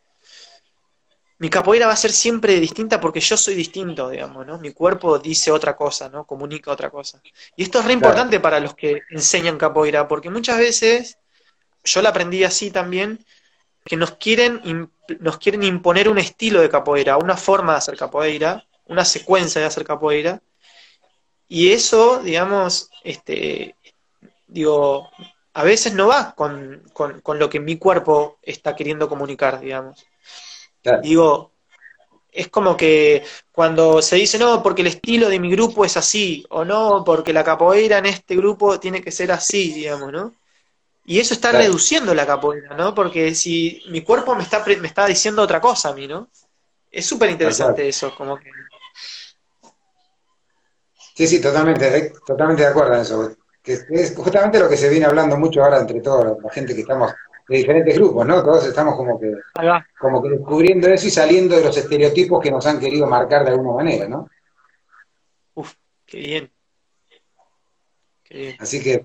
mi 1.38 1.50
capoeira 1.50 1.86
va 1.86 1.91
a 1.91 1.97
ser 1.97 2.13
siempre 2.13 2.62
distinta 2.62 3.02
porque 3.02 3.19
yo 3.19 3.36
soy 3.36 3.56
distinto, 3.56 4.10
digamos, 4.10 4.47
¿no? 4.47 4.58
Mi 4.58 4.71
cuerpo 4.71 5.19
dice 5.19 5.52
otra 5.52 5.76
cosa, 5.76 6.08
¿no? 6.08 6.23
Comunica 6.23 6.71
otra 6.71 6.89
cosa. 6.89 7.21
Y 7.58 7.63
esto 7.63 7.80
es 7.80 7.86
re 7.86 7.91
importante 7.91 8.39
para 8.39 8.62
los 8.62 8.73
que 8.73 9.02
enseñan 9.10 9.58
capoeira, 9.58 10.08
porque 10.08 10.30
muchas 10.30 10.60
veces, 10.60 11.17
yo 11.84 12.02
la 12.02 12.10
aprendí 12.10 12.45
así 12.45 12.71
también, 12.71 13.19
que 13.84 13.97
nos 13.97 14.12
quieren, 14.12 14.89
nos 15.19 15.38
quieren 15.39 15.63
imponer 15.63 16.08
un 16.08 16.19
estilo 16.19 16.62
de 16.62 16.69
capoeira, 16.69 17.17
una 17.17 17.36
forma 17.36 17.73
de 17.73 17.80
hacer 17.80 17.97
capoeira, 17.97 18.65
una 18.86 19.04
secuencia 19.04 19.60
de 19.60 19.67
hacer 19.67 19.84
capoeira, 19.84 20.41
y 21.50 21.73
eso, 21.73 22.21
digamos, 22.23 22.89
este, 23.04 23.76
digo, 24.47 25.10
a 25.58 25.63
veces 25.63 25.91
no 25.96 26.06
va 26.08 26.36
con, 26.36 26.84
lo 27.39 27.50
que 27.50 27.60
mi 27.60 27.80
cuerpo 27.80 28.38
está 28.43 28.76
queriendo 28.76 29.10
comunicar, 29.10 29.60
digamos. 29.60 30.06
Digo, 31.02 31.52
es 32.32 32.50
como 32.50 32.78
que 32.78 33.24
cuando 33.52 34.04
se 34.04 34.17
dice, 34.17 34.38
no, 34.38 34.62
porque 34.62 34.84
el 34.84 34.89
estilo 34.89 35.30
de 35.30 35.39
mi 35.39 35.50
grupo 35.50 35.84
es 35.84 35.98
así, 35.98 36.46
o 36.52 36.63
no, 36.63 37.04
porque 37.04 37.34
la 37.34 37.43
capoeira 37.43 37.98
en 37.98 38.06
este 38.06 38.36
grupo 38.36 38.80
tiene 38.80 39.02
que 39.02 39.12
ser 39.12 39.32
así, 39.32 39.74
digamos, 39.74 40.12
¿no? 40.12 40.36
Y 41.06 41.20
eso 41.20 41.34
está 41.34 41.52
reduciendo 41.52 42.13
la 42.13 42.28
capoeira, 42.28 42.76
¿no? 42.76 42.93
Porque 42.93 43.34
si 43.34 43.82
mi 43.89 44.02
cuerpo 44.02 44.36
me 44.36 44.43
está, 44.43 44.63
me 44.63 44.88
está 44.88 45.08
diciendo 45.08 45.41
otra 45.41 45.60
cosa 45.60 45.89
a 45.89 45.93
mí, 45.93 46.08
¿no? 46.08 46.30
Es 46.91 47.08
súper 47.08 47.32
interesante 47.32 47.89
eso, 47.89 48.13
como 48.15 48.38
que... 48.38 48.52
Sí, 51.15 51.26
sí, 51.26 51.41
totalmente, 51.41 52.13
totalmente 52.28 52.62
de 52.62 52.70
acuerdo 52.70 52.93
en 52.93 53.00
eso. 53.00 53.38
Que 53.67 54.01
es 54.01 54.15
justamente 54.15 54.60
lo 54.60 54.69
que 54.69 54.77
se 54.77 54.88
viene 54.88 55.06
hablando 55.06 55.38
mucho 55.38 55.62
ahora 55.62 55.80
entre 55.80 55.99
toda 55.99 56.38
la 56.41 56.49
gente 56.49 56.73
que 56.73 56.82
estamos 56.82 57.13
de 57.49 57.58
diferentes 57.58 57.95
grupos, 57.95 58.25
¿no? 58.25 58.41
Todos 58.41 58.65
estamos 58.65 58.95
como 58.95 59.19
que, 59.19 59.34
como 59.99 60.23
que 60.23 60.30
descubriendo 60.30 60.88
eso 60.88 61.08
y 61.08 61.12
saliendo 61.12 61.58
de 61.58 61.65
los 61.65 61.75
estereotipos 61.75 62.41
que 62.41 62.51
nos 62.51 62.65
han 62.65 62.80
querido 62.80 63.06
marcar 63.08 63.43
de 63.43 63.51
alguna 63.51 63.73
manera, 63.73 64.08
¿no? 64.08 64.30
Uf, 65.56 65.73
qué 66.06 66.17
bien. 66.17 66.51
Qué 68.23 68.38
bien. 68.38 68.56
Así 68.60 68.82
que 68.82 69.03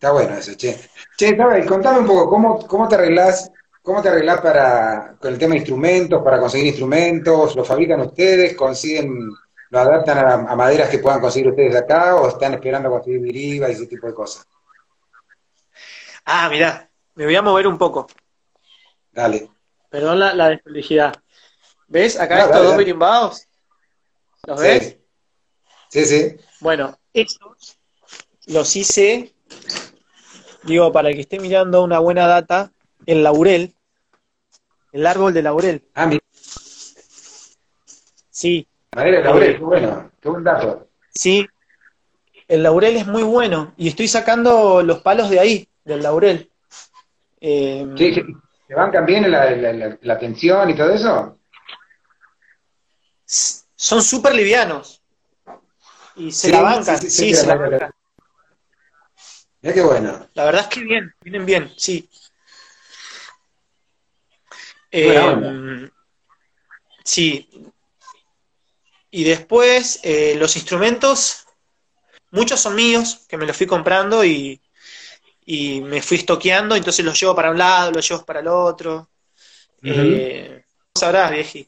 Está 0.00 0.12
bueno 0.12 0.34
eso, 0.34 0.54
che. 0.54 0.80
Che, 1.14 1.28
y 1.28 1.66
contame 1.66 1.98
un 1.98 2.06
poco, 2.06 2.30
¿cómo, 2.30 2.66
cómo 2.66 2.88
te 2.88 2.94
arreglás, 2.94 3.52
cómo 3.82 4.00
te 4.00 4.08
arreglás 4.08 4.40
para, 4.40 5.18
con 5.20 5.30
el 5.30 5.38
tema 5.38 5.50
de 5.52 5.58
instrumentos, 5.58 6.22
para 6.22 6.40
conseguir 6.40 6.68
instrumentos? 6.68 7.54
¿Lo 7.54 7.66
fabrican 7.66 8.00
ustedes? 8.00 8.56
¿Consiguen, 8.56 9.28
lo 9.70 9.78
adaptan 9.78 10.18
a, 10.18 10.56
maderas 10.56 10.88
que 10.88 10.98
puedan 10.98 11.20
conseguir 11.20 11.48
ustedes 11.48 11.72
de 11.72 11.78
acá 11.78 12.16
o 12.16 12.28
están 12.28 12.54
esperando 12.54 12.90
conseguir 12.90 13.20
viriba 13.20 13.68
y 13.68 13.72
ese 13.72 13.86
tipo 13.86 14.06
de 14.06 14.14
cosas? 14.14 14.46
Ah, 16.24 16.48
mirá, 16.50 16.90
me 17.14 17.24
voy 17.24 17.36
a 17.36 17.42
mover 17.42 17.66
un 17.66 17.78
poco. 17.78 18.06
Dale. 19.12 19.48
Perdón 19.88 20.20
la, 20.20 20.34
la 20.34 20.60
¿Ves 21.88 22.20
acá 22.20 22.44
estos 22.44 22.62
dos 22.62 22.76
birimbados? 22.76 23.46
¿Los 24.46 24.60
ves? 24.60 24.98
Sí, 25.88 26.04
sí. 26.04 26.36
Bueno, 26.60 26.96
estos 27.12 27.78
los 28.46 28.76
hice 28.76 29.34
digo, 30.62 30.92
para 30.92 31.08
el 31.08 31.14
que 31.14 31.22
esté 31.22 31.38
mirando 31.38 31.82
una 31.82 31.98
buena 31.98 32.26
data, 32.26 32.72
el 33.06 33.22
laurel, 33.22 33.74
el 34.92 35.06
árbol 35.06 35.32
de 35.32 35.42
laurel. 35.42 35.88
Ah, 35.94 36.06
mira. 36.06 36.22
Sí. 38.30 38.66
Madera 38.94 39.20
laurel, 39.20 39.56
qué 39.56 39.62
bueno, 39.62 40.10
qué 40.20 40.28
buen 40.28 40.42
dato. 40.42 40.88
Sí, 41.14 41.46
el 42.48 42.62
laurel 42.64 42.96
es 42.96 43.06
muy 43.06 43.22
bueno 43.22 43.72
y 43.76 43.88
estoy 43.88 44.08
sacando 44.08 44.82
los 44.82 45.00
palos 45.00 45.30
de 45.30 45.38
ahí, 45.38 45.68
del 45.84 46.02
laurel. 46.02 46.50
Eh, 47.40 47.86
sí, 47.96 48.14
sí. 48.14 48.22
¿Se 48.66 48.74
bancan 48.74 49.06
bien 49.06 49.30
la, 49.30 49.96
la, 50.00 50.18
tensión 50.18 50.70
y 50.70 50.76
todo 50.76 50.90
eso? 50.90 51.38
Son 53.24 54.02
súper 54.02 54.34
livianos. 54.34 55.02
Y 56.16 56.32
se 56.32 56.50
la 56.50 56.62
bancan, 56.62 57.00
sí, 57.00 57.34
se 57.34 57.46
la 57.46 57.54
bancan. 57.54 57.92
Mira 59.62 59.74
qué 59.74 59.82
bueno. 59.82 60.26
La 60.34 60.44
verdad 60.44 60.62
es 60.62 60.66
que 60.68 60.80
bien, 60.82 61.14
vienen 61.20 61.46
bien, 61.46 61.72
sí. 61.76 62.08
Eh, 64.90 65.90
sí. 67.04 67.72
Y 69.10 69.24
después, 69.24 70.00
eh, 70.02 70.34
los 70.36 70.56
instrumentos, 70.56 71.46
muchos 72.30 72.60
son 72.60 72.74
míos, 72.74 73.26
que 73.28 73.36
me 73.36 73.46
los 73.46 73.56
fui 73.56 73.66
comprando 73.66 74.24
y, 74.24 74.60
y 75.44 75.80
me 75.80 76.00
fui 76.00 76.18
estoqueando, 76.18 76.76
entonces 76.76 77.04
los 77.04 77.18
llevo 77.20 77.34
para 77.34 77.50
un 77.50 77.58
lado, 77.58 77.90
los 77.90 78.08
llevo 78.08 78.24
para 78.24 78.40
el 78.40 78.48
otro. 78.48 79.10
Eh, 79.82 80.64
sabrás, 80.94 81.32
vieji, 81.32 81.66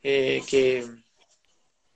que, 0.00 0.42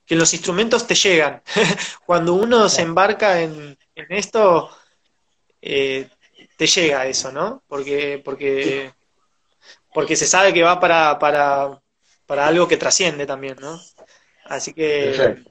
que 0.07 0.14
los 0.14 0.33
instrumentos 0.33 0.87
te 0.87 0.95
llegan. 0.95 1.42
Cuando 2.07 2.35
uno 2.35 2.69
se 2.69 2.83
embarca 2.83 3.40
en, 3.40 3.77
en 3.95 4.07
esto 4.11 4.71
eh, 5.61 6.09
te 6.57 6.66
llega 6.66 7.07
eso, 7.07 7.33
¿no? 7.33 7.62
Porque, 7.66 8.22
porque, 8.24 8.93
porque 9.93 10.16
se 10.16 10.26
sabe 10.26 10.55
que 10.55 10.62
va 10.62 10.78
para, 10.78 11.18
para, 11.18 11.83
para 12.27 12.47
algo 12.47 12.68
que 12.68 12.77
trasciende 12.77 13.27
también, 13.27 13.57
¿no? 13.61 13.81
Así 14.45 14.72
que 14.72 15.43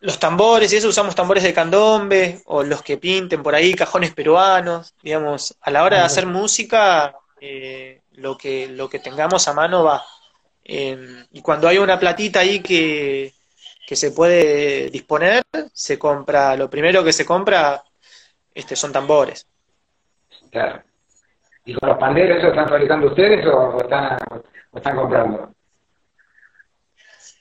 los 0.00 0.18
tambores, 0.18 0.72
y 0.72 0.76
eso 0.76 0.88
usamos 0.88 1.14
tambores 1.14 1.42
de 1.42 1.52
candombe, 1.52 2.40
o 2.46 2.62
los 2.62 2.82
que 2.82 2.96
pinten 2.96 3.42
por 3.42 3.54
ahí, 3.54 3.74
cajones 3.74 4.14
peruanos, 4.14 4.94
digamos, 5.02 5.56
a 5.60 5.70
la 5.70 5.84
hora 5.84 5.98
de 5.98 6.04
hacer 6.04 6.26
música, 6.26 7.14
eh, 7.40 8.02
lo, 8.12 8.36
que, 8.36 8.68
lo 8.68 8.88
que 8.88 8.98
tengamos 8.98 9.46
a 9.48 9.52
mano 9.52 9.84
va. 9.84 10.04
y 10.64 11.42
cuando 11.42 11.68
hay 11.68 11.78
una 11.78 11.98
platita 11.98 12.40
ahí 12.40 12.60
que, 12.60 13.34
que 13.86 13.96
se 13.96 14.12
puede 14.12 14.88
disponer, 14.90 15.42
se 15.72 15.98
compra, 15.98 16.56
lo 16.56 16.70
primero 16.70 17.02
que 17.02 17.12
se 17.12 17.26
compra 17.26 17.82
este, 18.54 18.76
son 18.76 18.92
tambores. 18.92 19.46
Claro. 20.50 20.82
¿Y 21.64 21.74
con 21.74 21.88
los 21.88 21.98
panderos 21.98 22.38
eso 22.38 22.48
están 22.48 22.68
fabricando 22.68 23.08
ustedes 23.08 23.46
o 23.46 23.80
están, 23.80 24.18
o 24.70 24.76
están 24.78 24.96
comprando? 24.96 25.54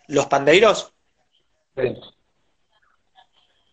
¿Los 0.07 0.25
pandeiros? 0.25 0.93
Sí. 1.75 1.95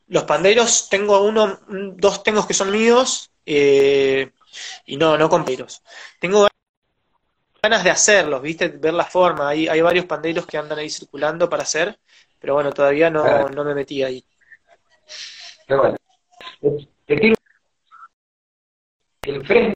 Los 0.09 0.25
pandeiros, 0.25 0.89
tengo 0.89 1.23
uno, 1.23 1.59
dos 1.69 2.23
tengo 2.23 2.47
que 2.47 2.55
son 2.55 2.71
míos, 2.71 3.31
eh, 3.45 4.31
y 4.85 4.97
no, 4.97 5.19
no 5.19 5.29
pandeiros. 5.29 5.83
Tengo 6.21 6.47
ganas 7.63 7.83
de 7.83 7.91
hacerlos, 7.91 8.41
¿viste? 8.41 8.69
Ver 8.69 8.95
la 8.95 9.05
forma. 9.05 9.49
Hay, 9.49 9.67
hay 9.67 9.81
varios 9.81 10.05
pandeiros 10.05 10.47
que 10.47 10.59
andan 10.59 10.79
ahí 10.79 10.91
circulando 10.91 11.49
para 11.49 11.65
hacer, 11.65 11.99
pero 12.39 12.55
bueno, 12.55 12.73
todavía 12.73 13.11
no, 13.11 13.49
no 13.49 13.65
me 13.65 13.75
metí 13.75 14.03
ahí. 14.03 14.25
Qué 15.67 15.75
bueno. 15.75 15.97
Te 17.07 17.17
tiro 17.17 17.35
el 19.23 19.47
fresno. 19.47 19.76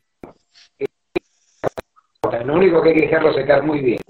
Lo 2.39 2.55
único 2.55 2.81
que 2.81 2.91
hay 2.91 2.95
que 2.95 3.01
dejarlo 3.03 3.33
secar 3.35 3.63
muy 3.65 3.81
bien. 3.81 4.01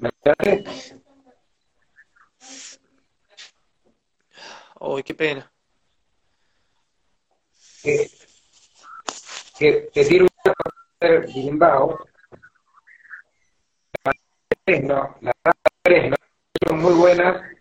¿Me 0.00 0.10
Uy, 4.80 5.02
qué 5.02 5.14
pena. 5.14 5.52
Que, 7.82 8.10
que, 9.58 9.88
que 9.92 10.04
tiene 10.04 10.24
un 10.24 11.26
birimbao, 11.26 11.98
no, 14.82 15.16
las 15.20 15.34
tres 15.82 16.10
no 16.10 16.16
son 16.66 16.78
muy 16.80 16.94
buenas 16.94 17.57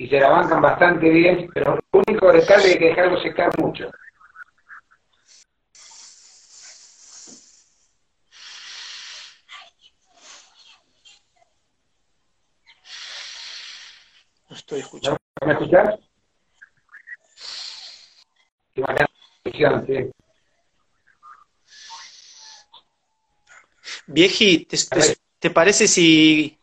y 0.00 0.08
se 0.08 0.18
la 0.18 0.30
bancan 0.30 0.62
bastante 0.62 1.10
bien, 1.10 1.50
pero 1.52 1.74
lo 1.74 2.02
único 2.06 2.32
detalle 2.32 2.70
es 2.70 2.78
que 2.78 2.86
dejarlo 2.86 3.20
secar 3.20 3.50
mucho. 3.58 3.90
No 14.48 14.56
estoy 14.56 14.80
escuchando. 14.80 15.18
¿Me 15.44 15.52
escuchas? 15.52 15.98
Vieji, 24.06 24.66
¿te, 25.38 25.50
parece 25.50 25.86
si, 25.86 26.58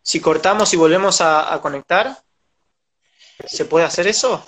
si 0.00 0.18
cortamos 0.22 0.72
y 0.72 0.78
volvemos 0.78 1.20
a, 1.20 1.58
conectar? 1.60 2.16
¿Se 3.46 3.64
puede 3.64 3.84
hacer 3.86 4.06
eso? 4.06 4.44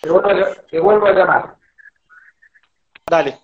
te 0.00 0.80
vuelvo 0.80 1.06
a 1.06 1.12
llamar. 1.12 1.56
Dale. 3.08 3.38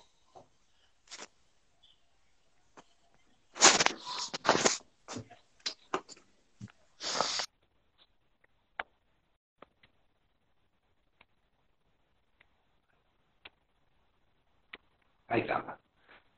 Ahí 15.29 15.41
está. 15.41 15.79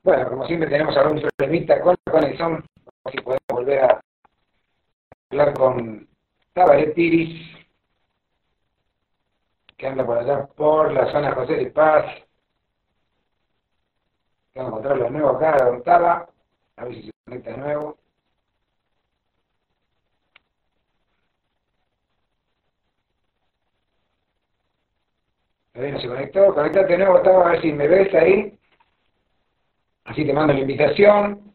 Bueno, 0.03 0.29
como 0.29 0.47
siempre 0.47 0.69
tenemos 0.69 0.95
algún 0.95 1.21
problemita 1.21 1.81
con 1.81 1.95
la 2.05 2.11
conexión, 2.11 2.63
si 3.11 3.17
podemos 3.17 3.43
volver 3.49 3.83
a 3.83 4.01
hablar 5.31 5.53
con 5.53 6.07
Tabaret 6.53 6.93
Piris, 6.93 7.64
que 9.77 9.87
anda 9.87 10.05
por 10.05 10.17
allá 10.17 10.47
por 10.47 10.91
la 10.93 11.11
zona 11.11 11.33
José 11.33 11.55
de 11.55 11.71
Paz. 11.71 12.05
Vamos 14.55 14.67
a 14.67 14.71
encontrarlo 14.71 15.03
de 15.05 15.09
nuevo 15.11 15.29
acá, 15.31 15.57
donde 15.57 15.79
estaba. 15.79 16.27
A 16.77 16.85
ver 16.85 16.95
si 16.95 17.03
se 17.03 17.11
conecta 17.25 17.51
de 17.51 17.57
nuevo. 17.57 17.97
Todavía 25.73 25.93
no 25.93 25.99
se 25.99 26.07
conectó. 26.07 26.53
Conectate 26.53 26.93
de 26.93 26.97
nuevo, 26.99 27.17
estaba 27.17 27.47
a 27.47 27.51
ver 27.51 27.61
si 27.61 27.73
me 27.73 27.87
ves 27.87 28.13
ahí. 28.13 28.57
Así 30.05 30.25
te 30.25 30.33
mando 30.33 30.53
la 30.53 30.59
invitación. 30.59 31.53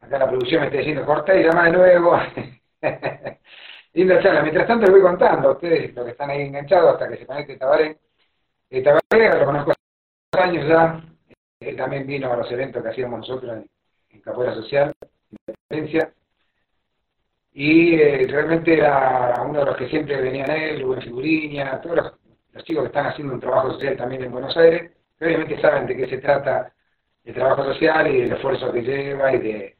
Acá 0.00 0.18
la 0.18 0.28
producción 0.28 0.60
me 0.62 0.66
está 0.66 0.78
diciendo 0.78 1.06
corta 1.06 1.34
y 1.36 1.44
llama 1.44 1.64
de 1.66 1.72
nuevo. 1.72 2.18
Linda 3.94 4.22
charla. 4.22 4.42
Mientras 4.42 4.66
tanto 4.66 4.86
les 4.86 4.92
voy 4.92 5.02
contando 5.02 5.48
a 5.48 5.52
ustedes, 5.52 5.94
los 5.94 6.04
que 6.04 6.10
están 6.12 6.30
ahí 6.30 6.42
enganchados 6.42 6.94
hasta 6.94 7.08
que 7.08 7.18
se 7.18 7.26
conecte 7.26 7.56
Tabaré. 7.56 7.98
Eh, 8.70 8.82
Tabaré 8.82 9.38
lo 9.38 9.44
conozco 9.44 9.72
hace 10.32 10.44
años 10.44 10.68
ya. 10.68 11.02
Él 11.60 11.76
también 11.76 12.06
vino 12.06 12.32
a 12.32 12.36
los 12.36 12.50
eventos 12.50 12.82
que 12.82 12.88
hacíamos 12.88 13.20
nosotros 13.20 13.52
en, 13.52 13.70
en 14.10 14.20
Capoeira 14.20 14.54
Social, 14.54 14.92
Independencia. 15.30 16.12
Y 17.52 17.94
eh, 17.94 18.26
realmente 18.28 18.74
era 18.74 19.42
uno 19.46 19.60
de 19.60 19.66
los 19.66 19.76
que 19.76 19.88
siempre 19.88 20.20
venían 20.20 20.50
él, 20.50 20.82
Rubén 20.82 21.02
Figuriña, 21.02 21.80
todos 21.80 21.96
los, 21.96 22.64
chicos 22.64 22.82
que 22.82 22.88
están 22.88 23.06
haciendo 23.06 23.34
un 23.34 23.40
trabajo 23.40 23.72
social 23.72 23.96
también 23.96 24.24
en 24.24 24.32
Buenos 24.32 24.56
Aires 24.56 24.92
obviamente 25.24 25.60
saben 25.60 25.86
de 25.86 25.96
qué 25.96 26.08
se 26.08 26.18
trata 26.18 26.72
el 27.24 27.34
trabajo 27.34 27.64
social 27.64 28.08
y 28.08 28.22
del 28.22 28.32
esfuerzo 28.32 28.72
que 28.72 28.82
lleva 28.82 29.32
y 29.34 29.38
de, 29.38 29.76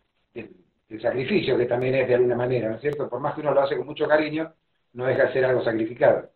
del 0.93 1.01
sacrificio 1.01 1.57
que 1.57 1.65
también 1.65 1.95
es 1.95 2.07
de 2.07 2.15
alguna 2.15 2.37
manera, 2.37 2.69
¿no 2.69 2.77
es 2.77 2.83
cierto? 2.83 3.09
Por 3.09 3.21
más 3.21 3.35
que 3.35 3.41
uno 3.41 3.55
lo 3.55 3.63
hace 3.63 3.77
con 3.77 3.87
mucho 3.87 4.07
cariño, 4.07 4.53
no 4.93 5.07
deja 5.07 5.25
de 5.25 5.33
ser 5.33 5.45
algo 5.47 5.65
sacrificado. 5.65 6.31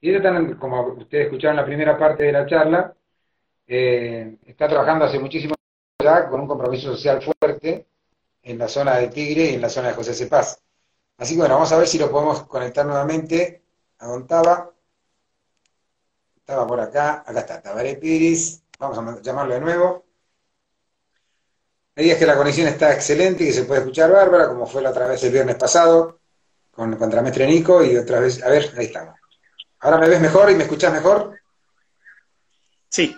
Y 0.00 0.14
están, 0.14 0.54
como 0.54 0.92
ustedes 0.94 1.26
escucharon 1.26 1.56
en 1.56 1.62
la 1.62 1.66
primera 1.66 1.98
parte 1.98 2.24
de 2.24 2.32
la 2.32 2.46
charla, 2.46 2.94
eh, 3.66 4.36
está 4.46 4.68
trabajando 4.68 5.04
hace 5.04 5.18
muchísimo 5.18 5.54
ya 6.02 6.28
con 6.28 6.40
un 6.40 6.46
compromiso 6.46 6.92
social 6.94 7.20
fuerte 7.20 7.86
en 8.42 8.58
la 8.58 8.68
zona 8.68 8.96
de 8.96 9.08
Tigre 9.08 9.50
y 9.50 9.54
en 9.54 9.60
la 9.60 9.68
zona 9.68 9.88
de 9.88 9.94
José 9.94 10.14
Cepaz. 10.14 10.62
Así 11.18 11.34
que 11.34 11.40
bueno, 11.40 11.54
vamos 11.54 11.72
a 11.72 11.78
ver 11.78 11.86
si 11.88 11.98
lo 11.98 12.10
podemos 12.10 12.44
conectar 12.44 12.86
nuevamente 12.86 13.62
a 13.98 14.06
Dontaba 14.06 14.70
estaba 16.36 16.66
por 16.66 16.80
acá, 16.80 17.22
acá 17.26 17.40
está, 17.40 17.62
Tabaré 17.62 17.94
Piris, 17.96 18.64
vamos 18.78 18.98
a 18.98 19.22
llamarlo 19.22 19.54
de 19.54 19.60
nuevo. 19.60 20.09
Me 22.00 22.04
digas 22.04 22.18
que 22.18 22.24
la 22.24 22.34
conexión 22.34 22.66
está 22.66 22.94
excelente 22.94 23.44
y 23.44 23.48
que 23.48 23.52
se 23.52 23.64
puede 23.64 23.80
escuchar 23.80 24.10
bárbara, 24.10 24.48
como 24.48 24.66
fue 24.66 24.80
la 24.80 24.88
otra 24.88 25.06
vez 25.06 25.22
el 25.22 25.32
viernes 25.32 25.56
pasado, 25.56 26.20
con 26.70 26.96
Contramestre 26.96 27.46
Nico, 27.46 27.84
y 27.84 27.94
otra 27.94 28.20
vez, 28.20 28.42
a 28.42 28.48
ver, 28.48 28.72
ahí 28.78 28.86
estamos. 28.86 29.16
¿Ahora 29.80 29.98
me 29.98 30.08
ves 30.08 30.18
mejor 30.18 30.50
y 30.50 30.54
me 30.54 30.62
escuchas 30.62 30.94
mejor? 30.94 31.38
Sí. 32.88 33.14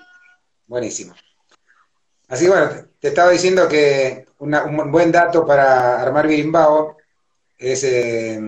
Buenísimo. 0.67 1.15
Así 2.27 2.47
que 2.47 2.51
bueno, 2.51 2.71
te 2.99 3.07
estaba 3.07 3.31
diciendo 3.31 3.69
que 3.69 4.27
un 4.39 4.91
buen 4.91 5.13
dato 5.13 5.47
para 5.47 6.03
armar 6.03 6.27
birimbao 6.27 6.97
es, 7.57 7.85
eh, 7.85 8.41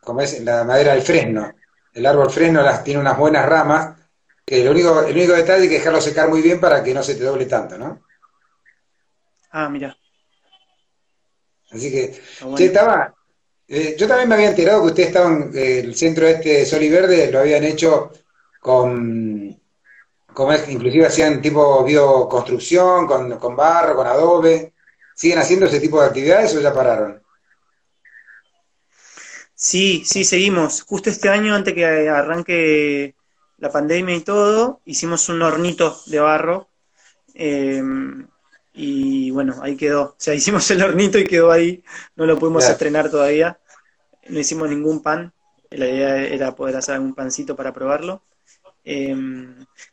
como 0.00 0.20
es 0.20 0.40
la 0.40 0.64
madera 0.64 0.94
del 0.94 1.02
fresno. 1.02 1.52
El 1.92 2.06
árbol 2.06 2.28
fresno 2.28 2.60
las, 2.60 2.82
tiene 2.82 2.98
unas 2.98 3.16
buenas 3.16 3.46
ramas 3.46 3.96
que 4.44 4.62
el 4.62 4.68
único, 4.68 5.02
el 5.02 5.14
único 5.14 5.34
detalle 5.34 5.62
es 5.62 5.68
que 5.68 5.78
dejarlo 5.78 6.00
secar 6.00 6.28
muy 6.28 6.42
bien 6.42 6.58
para 6.58 6.82
que 6.82 6.92
no 6.92 7.04
se 7.04 7.14
te 7.14 7.22
doble 7.22 7.46
tanto, 7.46 7.78
¿no? 7.78 8.09
Ah, 9.50 9.68
mira. 9.68 9.96
Así 11.70 11.90
que, 11.90 12.20
estaba, 12.58 13.14
eh, 13.68 13.94
yo 13.96 14.08
también 14.08 14.28
me 14.28 14.34
había 14.34 14.50
enterado 14.50 14.82
que 14.82 14.88
ustedes 14.88 15.08
estaban, 15.08 15.52
eh, 15.54 15.80
el 15.80 15.94
centro 15.94 16.26
este 16.26 16.66
Sol 16.66 16.82
y 16.82 16.88
Verde 16.88 17.30
lo 17.30 17.40
habían 17.40 17.62
hecho 17.62 18.10
con, 18.60 19.56
como 20.32 20.52
es, 20.52 20.68
inclusive 20.68 21.06
hacían 21.06 21.40
tipo 21.40 21.84
bioconstrucción, 21.84 23.06
con, 23.06 23.38
con 23.38 23.54
barro, 23.54 23.94
con 23.94 24.06
adobe. 24.06 24.72
¿Siguen 25.14 25.38
haciendo 25.38 25.66
ese 25.66 25.80
tipo 25.80 26.00
de 26.00 26.08
actividades 26.08 26.54
o 26.56 26.60
ya 26.60 26.72
pararon? 26.72 27.22
Sí, 29.54 30.02
sí, 30.06 30.24
seguimos. 30.24 30.82
Justo 30.82 31.10
este 31.10 31.28
año, 31.28 31.54
antes 31.54 31.74
que 31.74 31.84
arranque 31.84 33.14
la 33.58 33.70
pandemia 33.70 34.16
y 34.16 34.22
todo, 34.22 34.80
hicimos 34.86 35.28
un 35.28 35.42
hornito 35.42 36.00
de 36.06 36.20
barro. 36.20 36.68
Eh, 37.34 37.82
y 38.72 39.09
bueno, 39.30 39.56
ahí 39.62 39.76
quedó. 39.76 40.02
O 40.02 40.14
sea, 40.18 40.34
hicimos 40.40 40.70
el 40.70 40.82
hornito 40.82 41.18
y 41.18 41.24
quedó 41.24 41.50
ahí. 41.50 41.84
No 42.16 42.26
lo 42.26 42.38
pudimos 42.38 42.68
estrenar 42.68 43.10
todavía. 43.10 43.58
No 44.28 44.38
hicimos 44.38 44.68
ningún 44.68 45.02
pan. 45.02 45.32
La 45.70 45.86
idea 45.88 46.16
era 46.16 46.54
poder 46.54 46.76
hacer 46.76 46.96
algún 46.96 47.14
pancito 47.14 47.56
para 47.56 47.72
probarlo. 47.72 48.22
Eh, 48.84 49.16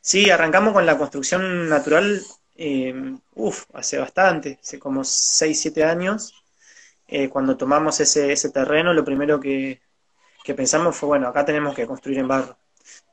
sí, 0.02 0.30
arrancamos 0.30 0.74
con 0.74 0.86
la 0.86 0.98
construcción 0.98 1.70
natural, 1.70 2.24
eh, 2.56 2.94
uff, 3.36 3.66
hace 3.74 3.98
bastante, 3.98 4.60
hace 4.62 4.80
como 4.80 5.04
6, 5.04 5.60
7 5.60 5.84
años. 5.84 6.34
cuando 7.32 7.58
tomamos 7.58 8.00
ese, 8.00 8.32
ese 8.34 8.50
terreno, 8.50 8.94
lo 8.94 9.06
primero 9.06 9.40
que, 9.40 9.82
que 10.44 10.54
pensamos 10.56 10.96
fue, 10.96 11.08
bueno, 11.08 11.28
acá 11.28 11.46
tenemos 11.46 11.76
que 11.76 11.86
construir 11.86 12.20
en 12.20 12.28
barro 12.28 12.58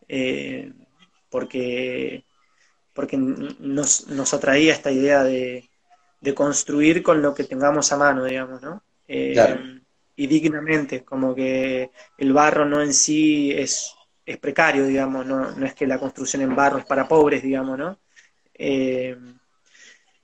eh, 0.09 0.72
porque, 1.31 2.25
porque 2.93 3.16
nos, 3.16 4.07
nos, 4.09 4.35
atraía 4.35 4.72
esta 4.72 4.93
idea 4.93 5.25
de, 5.25 5.68
de 6.25 6.35
construir 6.35 7.03
con 7.03 7.20
lo 7.20 7.35
que 7.35 7.45
tengamos 7.45 7.93
a 7.93 7.99
mano, 7.99 8.25
digamos, 8.25 8.62
¿no? 8.62 8.83
Eh, 9.07 9.37
y 10.16 10.27
dignamente, 10.27 11.05
como 11.05 11.35
que 11.35 11.91
el 12.16 12.33
barro 12.33 12.64
no 12.64 12.81
en 12.81 12.95
sí 12.95 13.53
es, 13.53 13.95
es 14.25 14.39
precario, 14.39 14.87
digamos, 14.87 15.27
no, 15.27 15.51
no 15.51 15.66
es 15.66 15.75
que 15.75 15.87
la 15.87 15.99
construcción 15.99 16.41
en 16.41 16.57
barro 16.57 16.79
es 16.79 16.87
para 16.87 17.07
pobres, 17.07 17.43
digamos, 17.43 17.77
¿no? 17.77 17.99
Eh, 18.55 19.14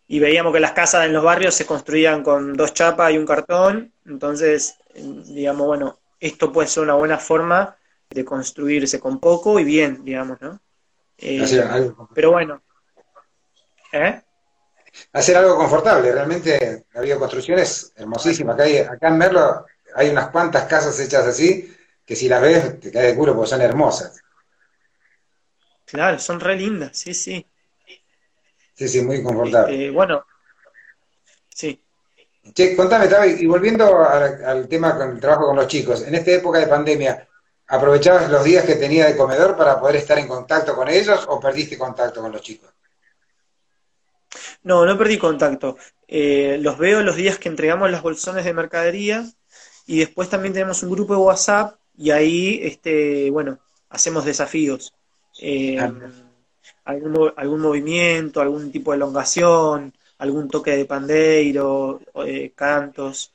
y 0.09 0.19
veíamos 0.19 0.55
que 0.55 0.61
las 0.61 0.73
casas 0.73 1.05
en 1.05 1.13
los 1.13 1.23
barrios 1.23 1.55
se 1.55 1.67
construían 1.67 2.23
con 2.23 2.55
dos 2.55 2.73
chapas 2.73 3.13
y 3.13 3.19
un 3.19 3.27
cartón, 3.27 3.93
entonces, 4.07 4.79
digamos, 4.95 5.67
bueno, 5.67 5.99
esto 6.19 6.51
puede 6.51 6.69
ser 6.69 6.85
una 6.85 6.95
buena 6.95 7.19
forma 7.19 7.77
de 8.09 8.25
construirse 8.25 8.99
con 8.99 9.21
poco 9.21 9.61
y 9.61 9.65
bien, 9.65 10.03
digamos, 10.03 10.41
¿no? 10.41 10.61
Eh, 11.19 11.47
pero 12.15 12.31
bueno. 12.31 12.63
¿Eh? 13.93 14.23
Hacer 15.13 15.37
algo 15.37 15.57
confortable, 15.57 16.13
realmente 16.13 16.87
la 16.93 17.01
bioconstrucción 17.01 17.59
es 17.59 17.93
hermosísima. 17.97 18.55
Acá, 18.55 18.65
hay, 18.65 18.79
acá 18.79 19.09
en 19.09 19.19
Merlo 19.19 19.67
hay 19.95 20.11
unas 20.11 20.29
cuantas 20.29 20.65
casas 20.65 20.99
hechas 21.01 21.27
así 21.27 21.75
que 22.05 22.17
si 22.17 22.29
las 22.29 22.43
ves 22.43 22.81
te 22.81 22.91
cae 22.91 23.07
de 23.07 23.15
culo 23.15 23.35
porque 23.35 23.51
son 23.51 23.63
hermosas. 23.63 24.21
Claro, 25.85 26.19
son 26.19 26.41
re 26.41 26.57
lindas, 26.57 26.97
sí, 26.97 27.15
sí. 27.15 27.47
Sí, 28.75 28.89
sí, 28.89 29.03
muy 29.03 29.23
confortable. 29.23 29.75
Este, 29.75 29.91
bueno, 29.91 30.25
sí. 31.49 31.85
Che, 32.55 32.75
contame, 32.75 33.07
y 33.39 33.47
volviendo 33.47 34.03
al, 34.03 34.67
tema 34.69 34.97
con 34.97 35.11
el 35.11 35.21
trabajo 35.21 35.47
con 35.47 35.57
los 35.57 35.69
chicos, 35.69 36.03
en 36.03 36.15
esta 36.15 36.31
época 36.31 36.59
de 36.59 36.67
pandemia, 36.67 37.29
¿aprovechabas 37.67 38.31
los 38.31 38.43
días 38.43 38.65
que 38.65 38.77
tenía 38.77 39.07
de 39.07 39.17
comedor 39.17 39.57
para 39.57 39.79
poder 39.79 39.97
estar 39.97 40.19
en 40.19 40.27
contacto 40.27 40.75
con 40.75 40.89
ellos 40.89 41.27
o 41.29 41.39
perdiste 41.39 41.77
contacto 41.77 42.23
con 42.23 42.33
los 42.33 42.41
chicos? 42.41 42.73
No, 44.63 44.85
no 44.85 44.99
perdí 44.99 45.19
contacto. 45.19 45.77
Eh, 46.07 46.59
los 46.61 46.79
veo 46.79 47.03
los 47.03 47.17
días 47.17 47.39
que 47.39 47.49
entregamos 47.49 47.91
los 47.91 48.03
bolsones 48.03 48.45
de 48.45 48.53
mercadería 48.53 49.25
y 49.87 49.99
después 49.99 50.29
también 50.29 50.53
tenemos 50.53 50.83
un 50.83 50.91
grupo 50.91 51.15
de 51.15 51.21
WhatsApp 51.21 51.77
y 51.97 52.11
ahí, 52.11 52.61
este, 52.63 53.31
bueno, 53.31 53.59
hacemos 53.89 54.25
desafíos. 54.25 54.95
Eh, 55.41 55.79
ah, 55.79 55.93
algún, 56.85 57.33
algún 57.37 57.61
movimiento, 57.61 58.41
algún 58.41 58.73
tipo 58.73 58.91
de 58.91 58.97
elongación, 58.97 59.93
algún 60.19 60.49
toque 60.49 60.77
de 60.77 60.85
pandeiro, 60.85 62.01
eh, 62.27 62.53
cantos. 62.55 63.33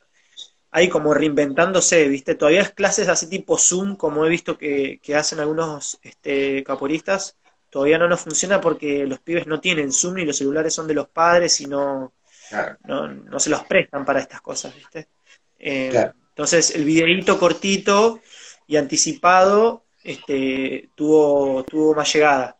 Ahí 0.70 0.88
como 0.88 1.14
reinventándose, 1.14 2.08
¿viste? 2.08 2.34
Todavía 2.34 2.62
es 2.62 2.70
clases 2.70 3.08
así 3.08 3.28
tipo 3.28 3.58
Zoom, 3.58 3.96
como 3.96 4.26
he 4.26 4.28
visto 4.28 4.58
que, 4.58 5.00
hacen 5.16 5.40
algunos 5.40 5.98
este, 6.02 6.62
caporistas, 6.64 7.36
todavía 7.76 7.98
no 7.98 8.08
nos 8.08 8.22
funciona 8.22 8.58
porque 8.58 9.06
los 9.06 9.18
pibes 9.18 9.46
no 9.46 9.60
tienen 9.60 9.92
Zoom 9.92 10.16
y 10.16 10.24
los 10.24 10.38
celulares 10.38 10.72
son 10.72 10.86
de 10.86 10.94
los 10.94 11.10
padres 11.10 11.60
y 11.60 11.66
no, 11.66 12.14
no, 12.86 13.38
se 13.38 13.50
los 13.50 13.64
prestan 13.64 14.02
para 14.02 14.20
estas 14.20 14.40
cosas, 14.40 14.74
¿viste? 14.74 15.08
Eh, 15.58 16.10
entonces 16.30 16.74
el 16.74 16.86
videíto 16.86 17.38
cortito 17.38 18.22
y 18.66 18.78
anticipado 18.78 19.84
este, 20.02 20.88
tuvo, 20.94 21.64
tuvo 21.64 21.94
más 21.94 22.10
llegada. 22.10 22.56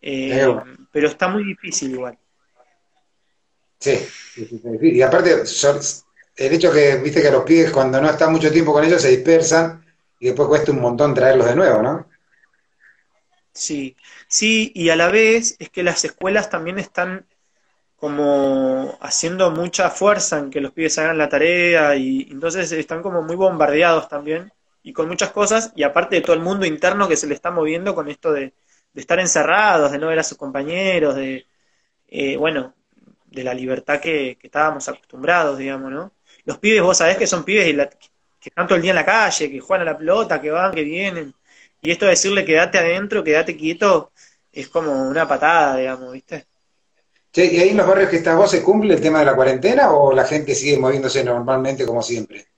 Eh, 0.00 0.46
pero 0.92 1.08
está 1.08 1.26
muy 1.26 1.42
difícil 1.42 1.90
igual. 1.90 2.16
Sí, 3.80 3.98
y 4.80 5.02
aparte, 5.02 5.42
el 6.36 6.52
hecho 6.52 6.72
que, 6.72 6.98
viste 6.98 7.20
que 7.20 7.32
los 7.32 7.42
pibes 7.42 7.72
cuando 7.72 8.00
no 8.00 8.08
están 8.08 8.30
mucho 8.30 8.52
tiempo 8.52 8.72
con 8.72 8.84
ellos 8.84 9.02
se 9.02 9.08
dispersan 9.08 9.84
y 10.20 10.26
después 10.26 10.46
cuesta 10.46 10.70
un 10.70 10.80
montón 10.80 11.14
traerlos 11.14 11.48
de 11.48 11.56
nuevo, 11.56 11.82
¿no? 11.82 12.06
Sí, 13.56 13.96
sí, 14.28 14.70
y 14.74 14.90
a 14.90 14.96
la 14.96 15.08
vez 15.08 15.56
es 15.58 15.70
que 15.70 15.82
las 15.82 16.04
escuelas 16.04 16.50
también 16.50 16.78
están 16.78 17.26
como 17.96 18.98
haciendo 19.02 19.50
mucha 19.52 19.90
fuerza 19.90 20.38
en 20.38 20.50
que 20.50 20.60
los 20.60 20.72
pibes 20.72 20.98
hagan 20.98 21.18
la 21.18 21.28
tarea 21.28 21.96
y 21.96 22.28
entonces 22.30 22.72
están 22.72 23.02
como 23.02 23.22
muy 23.22 23.36
bombardeados 23.36 24.08
también 24.08 24.52
y 24.82 24.92
con 24.92 25.08
muchas 25.08 25.30
cosas 25.32 25.72
y 25.76 25.84
aparte 25.84 26.16
de 26.16 26.22
todo 26.22 26.36
el 26.36 26.42
mundo 26.42 26.66
interno 26.66 27.08
que 27.08 27.16
se 27.16 27.26
le 27.28 27.34
está 27.34 27.50
moviendo 27.52 27.94
con 27.94 28.10
esto 28.10 28.32
de, 28.32 28.54
de 28.94 29.00
estar 29.02 29.20
encerrados, 29.20 29.92
de 29.92 29.98
no 29.98 30.08
ver 30.08 30.20
a 30.20 30.24
sus 30.24 30.38
compañeros, 30.38 31.16
de, 31.16 31.46
eh, 32.08 32.36
bueno, 32.38 32.74
de 33.26 33.44
la 33.44 33.54
libertad 33.54 34.00
que, 34.00 34.38
estábamos 34.42 34.88
acostumbrados, 34.88 35.58
digamos, 35.58 35.92
¿no? 35.92 36.12
Los 36.44 36.58
pibes, 36.58 36.82
vos 36.82 36.98
sabés 36.98 37.18
que 37.18 37.26
son 37.28 37.44
pibes 37.44 37.88
que 38.40 38.50
están 38.50 38.66
todo 38.66 38.76
el 38.76 38.82
día 38.82 38.92
en 38.92 38.96
la 38.96 39.06
calle, 39.06 39.50
que 39.50 39.60
juegan 39.60 39.88
a 39.88 39.92
la 39.92 39.98
pelota, 39.98 40.40
que 40.40 40.50
van, 40.50 40.72
que 40.74 40.84
vienen. 40.84 41.34
Y 41.86 41.92
esto 41.92 42.06
de 42.06 42.10
decirle 42.10 42.44
quédate 42.44 42.78
adentro, 42.78 43.22
quédate 43.22 43.56
quieto, 43.56 44.10
es 44.50 44.66
como 44.66 45.08
una 45.08 45.28
patada, 45.28 45.76
digamos, 45.76 46.12
¿viste? 46.12 46.44
Che, 47.30 47.44
¿y 47.46 47.60
ahí 47.60 47.68
en 47.68 47.76
los 47.76 47.86
barrios 47.86 48.10
que 48.10 48.16
estás 48.16 48.36
vos 48.36 48.50
se 48.50 48.60
cumple 48.60 48.94
el 48.94 49.00
tema 49.00 49.20
de 49.20 49.26
la 49.26 49.36
cuarentena 49.36 49.92
o 49.92 50.12
la 50.12 50.24
gente 50.24 50.56
sigue 50.56 50.78
moviéndose 50.78 51.22
normalmente 51.22 51.86
como 51.86 52.02
siempre? 52.02 52.48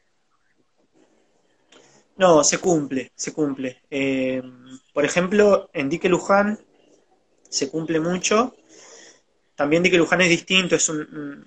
No, 2.17 2.43
se 2.43 2.57
cumple, 2.57 3.13
se 3.15 3.35
cumple. 3.35 3.83
Eh, 3.91 4.43
por 4.95 5.05
ejemplo, 5.05 5.69
en 5.75 5.91
Dique 5.91 6.09
Luján 6.09 6.59
se 7.51 7.69
cumple 7.69 8.01
mucho. 8.01 8.57
También 9.57 9.83
Dique 9.83 9.99
Luján 9.99 10.23
es 10.23 10.31
distinto, 10.31 10.75
es 10.75 10.89
un, 10.89 11.47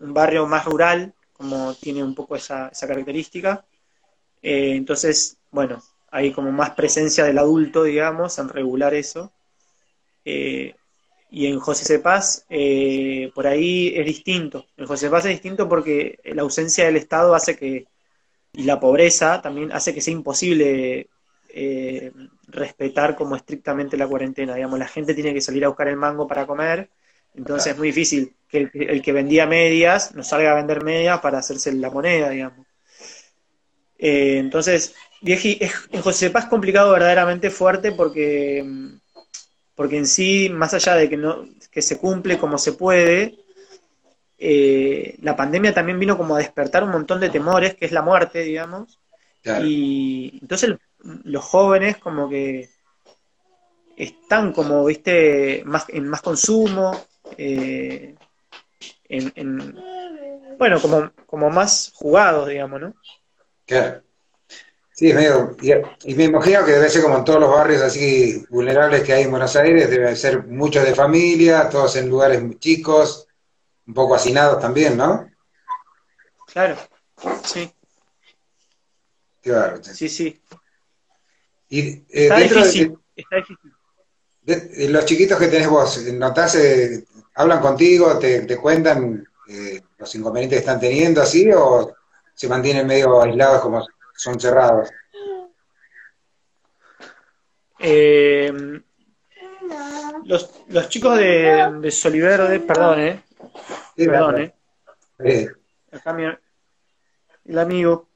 barrio 0.00 0.46
más 0.46 0.66
rural, 0.66 1.14
como 1.32 1.72
tiene 1.76 2.04
un 2.04 2.14
poco 2.14 2.36
esa, 2.36 2.70
característica. 2.78 3.64
Eh, 4.42 4.74
entonces, 4.76 5.38
bueno, 5.50 5.82
hay 6.12 6.32
como 6.32 6.52
más 6.52 6.70
presencia 6.70 7.24
del 7.24 7.38
adulto, 7.38 7.82
digamos, 7.82 8.38
en 8.38 8.48
regular 8.48 8.94
eso. 8.94 9.32
Eh, 10.24 10.74
y 11.30 11.46
en 11.46 11.58
José 11.58 11.84
Cepaz, 11.84 12.46
por 13.34 13.46
ahí 13.46 13.92
es 13.96 14.06
distinto. 14.06 14.66
En 14.76 14.86
José 14.86 15.06
Cepaz 15.06 15.24
es 15.24 15.32
distinto 15.32 15.68
porque 15.68 16.20
la 16.24 16.42
ausencia 16.42 16.84
del 16.84 16.96
Estado 16.96 17.34
hace 17.34 17.56
que 17.56 17.86
y 18.52 18.64
la 18.64 18.78
pobreza 18.78 19.40
también 19.40 19.72
hace 19.72 19.94
que 19.94 20.00
sea 20.00 20.12
imposible 20.12 21.08
eh, 21.48 22.12
respetar 22.48 23.16
como 23.16 23.36
estrictamente 23.36 23.96
la 23.96 24.06
cuarentena. 24.06 24.54
Digamos, 24.54 24.78
la 24.78 24.88
gente 24.88 25.14
tiene 25.14 25.32
que 25.32 25.40
salir 25.40 25.64
a 25.64 25.68
buscar 25.68 25.88
el 25.88 25.96
mango 25.96 26.26
para 26.26 26.46
comer, 26.46 26.90
entonces 27.34 27.72
es 27.72 27.78
muy 27.78 27.88
difícil 27.88 28.36
que 28.48 28.70
el, 28.74 29.02
que 29.02 29.12
vendía 29.12 29.46
medias 29.46 30.14
no 30.14 30.22
salga 30.22 30.52
a 30.52 30.56
vender 30.56 30.84
medias 30.84 31.20
para 31.20 31.38
hacerse 31.38 31.72
la 31.72 31.90
moneda, 31.90 32.28
digamos. 32.28 32.66
Eh, 33.98 34.36
entonces, 35.22 35.58
en 35.90 36.02
José 36.02 36.30
Paz 36.30 36.44
es 36.44 36.50
complicado 36.50 36.92
verdaderamente 36.92 37.50
fuerte 37.50 37.92
porque, 37.92 38.64
porque 39.74 39.98
en 39.98 40.06
sí, 40.06 40.48
más 40.50 40.74
allá 40.74 40.96
de 40.96 41.08
que, 41.08 41.16
no, 41.16 41.48
que 41.70 41.82
se 41.82 41.98
cumple 41.98 42.38
como 42.38 42.58
se 42.58 42.72
puede, 42.72 43.38
eh, 44.38 45.16
la 45.22 45.36
pandemia 45.36 45.72
también 45.72 46.00
vino 46.00 46.16
como 46.16 46.34
a 46.34 46.38
despertar 46.38 46.82
un 46.82 46.90
montón 46.90 47.20
de 47.20 47.30
temores, 47.30 47.74
que 47.76 47.86
es 47.86 47.92
la 47.92 48.02
muerte, 48.02 48.40
digamos. 48.40 48.98
Y 49.64 50.38
entonces 50.40 50.76
los 51.24 51.44
jóvenes 51.44 51.98
como 51.98 52.28
que 52.28 52.68
están 53.96 54.52
como, 54.52 54.84
viste, 54.84 55.62
más, 55.64 55.84
en 55.88 56.08
más 56.08 56.22
consumo, 56.22 57.06
eh, 57.36 58.16
en, 59.08 59.78
bueno, 60.58 60.80
como, 60.80 61.12
como 61.26 61.50
más 61.50 61.92
jugados, 61.94 62.48
digamos, 62.48 62.80
¿no? 62.80 62.94
Claro. 63.66 64.02
Sí, 64.94 65.08
es 65.08 65.14
medio, 65.14 65.56
y, 66.04 66.14
me 66.14 66.24
imagino 66.24 66.64
que 66.64 66.72
debe 66.72 66.90
ser 66.90 67.02
como 67.02 67.16
en 67.16 67.24
todos 67.24 67.40
los 67.40 67.50
barrios 67.50 67.80
así 67.80 68.44
vulnerables 68.50 69.02
que 69.02 69.14
hay 69.14 69.22
en 69.22 69.30
Buenos 69.30 69.56
Aires, 69.56 69.88
deben 69.88 70.14
ser 70.16 70.46
muchos 70.46 70.84
de 70.84 70.94
familia, 70.94 71.70
todos 71.70 71.96
en 71.96 72.10
lugares 72.10 72.42
muy 72.42 72.58
chicos, 72.58 73.26
un 73.86 73.94
poco 73.94 74.14
hacinados 74.14 74.60
también, 74.60 74.98
¿no? 74.98 75.30
Claro, 76.52 76.76
sí. 77.42 77.72
Claro. 79.40 79.82
Sí, 79.82 80.08
sí. 80.10 80.40
Y, 81.70 81.80
eh, 81.80 82.04
está, 82.10 82.36
difícil, 82.36 82.98
está 83.16 83.36
difícil. 83.36 84.92
los 84.92 85.06
chiquitos 85.06 85.38
que 85.38 85.48
tenés 85.48 85.68
vos, 85.68 86.04
¿notás, 86.12 86.54
eh, 86.56 87.06
hablan 87.34 87.60
contigo, 87.60 88.18
te, 88.18 88.42
te 88.42 88.58
cuentan 88.58 89.26
eh, 89.48 89.80
los 89.96 90.14
inconvenientes 90.14 90.58
que 90.58 90.60
están 90.60 90.78
teniendo 90.78 91.22
así 91.22 91.50
o 91.50 91.94
se 92.34 92.46
mantienen 92.46 92.86
medio 92.86 93.22
aislados 93.22 93.62
como 93.62 93.84
son 94.22 94.38
cerrados? 94.38 94.88
los, 100.24 100.62
los 100.68 100.88
chicos 100.88 101.18
de, 101.18 101.78
de 101.80 101.90
Soliverde, 101.90 102.60
perdón, 102.60 103.00
eh, 103.00 103.22
Perdón, 103.96 104.52
¿eh? 105.18 105.48
Acá 105.90 106.12
mi, 106.12 106.24
el 107.44 107.58
amigo. 107.58 108.08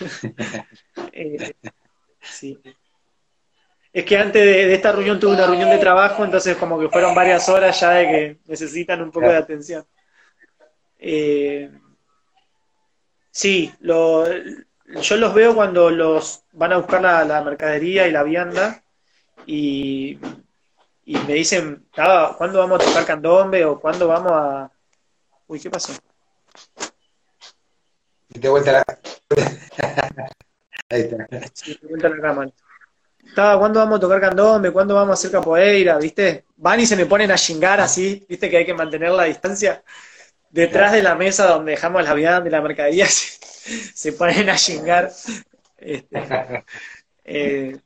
Eh, 1.18 1.54
sí. 2.20 2.60
Es 3.90 4.04
que 4.04 4.18
antes 4.18 4.42
de, 4.42 4.74
esta 4.74 4.92
reunión 4.92 5.18
tuve 5.18 5.32
una 5.32 5.46
reunión 5.46 5.70
de 5.70 5.78
trabajo, 5.78 6.22
entonces 6.22 6.54
como 6.58 6.78
que 6.78 6.90
fueron 6.90 7.14
varias 7.14 7.48
horas 7.48 7.80
ya 7.80 7.90
de 7.92 8.06
que 8.06 8.38
necesitan 8.44 9.00
un 9.00 9.10
poco 9.10 9.28
de 9.28 9.36
atención. 9.36 9.86
Eh, 10.98 11.70
sí, 13.30 13.72
lo, 13.80 14.26
yo 15.00 15.16
los 15.16 15.34
veo 15.34 15.54
cuando 15.54 15.90
los 15.90 16.44
van 16.52 16.72
a 16.72 16.78
buscar 16.78 17.02
la, 17.02 17.24
la 17.24 17.42
mercadería 17.42 18.06
y 18.06 18.12
la 18.12 18.22
vianda 18.22 18.82
y 19.46 20.18
y 21.08 21.16
me 21.18 21.34
dicen, 21.34 21.86
¿cuándo 21.94 22.58
vamos 22.58 22.80
a 22.80 22.84
tocar 22.84 23.06
candombe 23.06 23.64
o 23.64 23.78
cuándo 23.78 24.08
vamos 24.08 24.32
a, 24.32 24.68
Uy, 25.46 25.60
¿qué 25.60 25.70
pasó? 25.70 25.92
Te 28.28 28.48
vuelta 28.48 28.72
la... 28.72 28.84
Ahí 30.88 31.00
está. 31.02 31.26
Sí, 31.54 31.76
te 31.76 31.86
vuelta 31.86 32.08
la 32.08 32.20
cámara. 32.20 32.50
Estaba, 33.24 33.58
¿cuándo 33.58 33.78
vamos 33.80 33.98
a 33.98 34.00
tocar 34.00 34.20
candombe? 34.20 34.72
¿Cuándo 34.72 34.96
vamos 34.96 35.10
a 35.10 35.14
hacer 35.14 35.30
capoeira? 35.30 35.98
¿Viste? 35.98 36.44
Van 36.56 36.80
y 36.80 36.86
se 36.86 36.96
me 36.96 37.06
ponen 37.06 37.30
a 37.30 37.36
chingar 37.36 37.80
así, 37.80 38.26
¿viste? 38.28 38.50
Que 38.50 38.58
hay 38.58 38.66
que 38.66 38.74
mantener 38.74 39.10
la 39.10 39.24
distancia. 39.24 39.84
Detrás 40.50 40.92
de 40.92 41.02
la 41.02 41.14
mesa 41.14 41.46
donde 41.46 41.72
dejamos 41.72 42.02
la 42.02 42.14
vianda 42.14 42.48
y 42.48 42.52
la 42.52 42.60
mercadería 42.60 43.06
se, 43.08 43.38
se 43.94 44.12
ponen 44.12 44.48
a 44.48 44.56
chingar. 44.56 45.10
Este, 45.78 46.64
eh, 47.24 47.76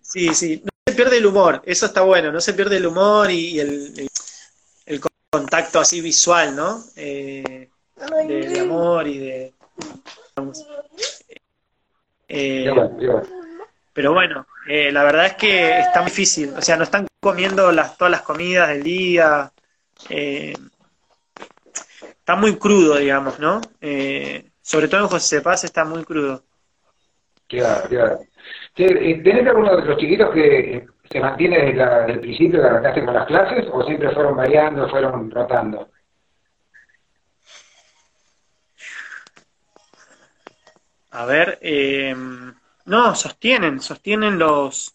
sí, 0.00 0.34
sí. 0.34 0.62
No 0.64 0.70
se 0.86 0.94
pierde 0.94 1.18
el 1.18 1.26
humor, 1.26 1.62
eso 1.64 1.86
está 1.86 2.02
bueno. 2.02 2.30
No 2.32 2.40
se 2.40 2.54
pierde 2.54 2.76
el 2.76 2.86
humor 2.86 3.30
y, 3.30 3.58
el, 3.60 3.92
el, 3.96 4.08
el 4.86 5.00
contacto 5.30 5.80
así 5.80 6.00
visual, 6.00 6.54
¿no? 6.54 6.82
Eh, 6.96 7.70
de, 8.28 8.48
de 8.48 8.60
amor 8.60 9.06
y 9.06 9.18
de... 9.18 9.54
Eh, 12.28 12.70
pero 13.92 14.12
bueno, 14.12 14.46
eh, 14.68 14.92
la 14.92 15.04
verdad 15.04 15.26
es 15.26 15.34
que 15.34 15.78
está 15.78 16.02
muy 16.02 16.10
difícil. 16.10 16.52
O 16.56 16.60
sea, 16.60 16.76
no 16.76 16.84
están 16.84 17.06
comiendo 17.20 17.72
las, 17.72 17.96
todas 17.96 18.10
las 18.10 18.22
comidas 18.22 18.68
del 18.68 18.82
día. 18.82 19.52
eh, 20.10 20.54
está 22.02 22.36
muy 22.36 22.56
crudo, 22.58 22.96
digamos, 22.96 23.38
¿no? 23.38 23.60
Eh, 23.80 24.50
sobre 24.66 24.88
todo 24.88 25.02
en 25.02 25.08
José 25.08 25.40
Paz 25.42 25.62
está 25.62 25.84
muy 25.84 26.02
crudo. 26.04 26.42
Claro, 27.46 27.88
claro. 27.88 28.18
Eh, 28.76 29.22
¿Tenés 29.22 29.46
alguno 29.46 29.76
de 29.76 29.84
los 29.84 29.96
chiquitos 29.96 30.34
que 30.34 30.84
se 31.10 31.20
mantiene 31.20 31.58
desde, 31.58 31.74
la- 31.76 31.98
desde 32.00 32.12
el 32.14 32.20
principio 32.20 32.60
que 32.60 32.66
arrancaste 32.66 33.04
con 33.04 33.14
las 33.14 33.26
clases 33.26 33.64
o 33.72 33.82
siempre 33.84 34.10
fueron 34.12 34.36
variando, 34.36 34.88
fueron 34.88 35.30
rotando? 35.30 35.88
A 41.10 41.24
ver, 41.24 41.58
eh, 41.62 42.14
no, 42.86 43.14
sostienen, 43.14 43.80
sostienen 43.80 44.38
los... 44.38 44.92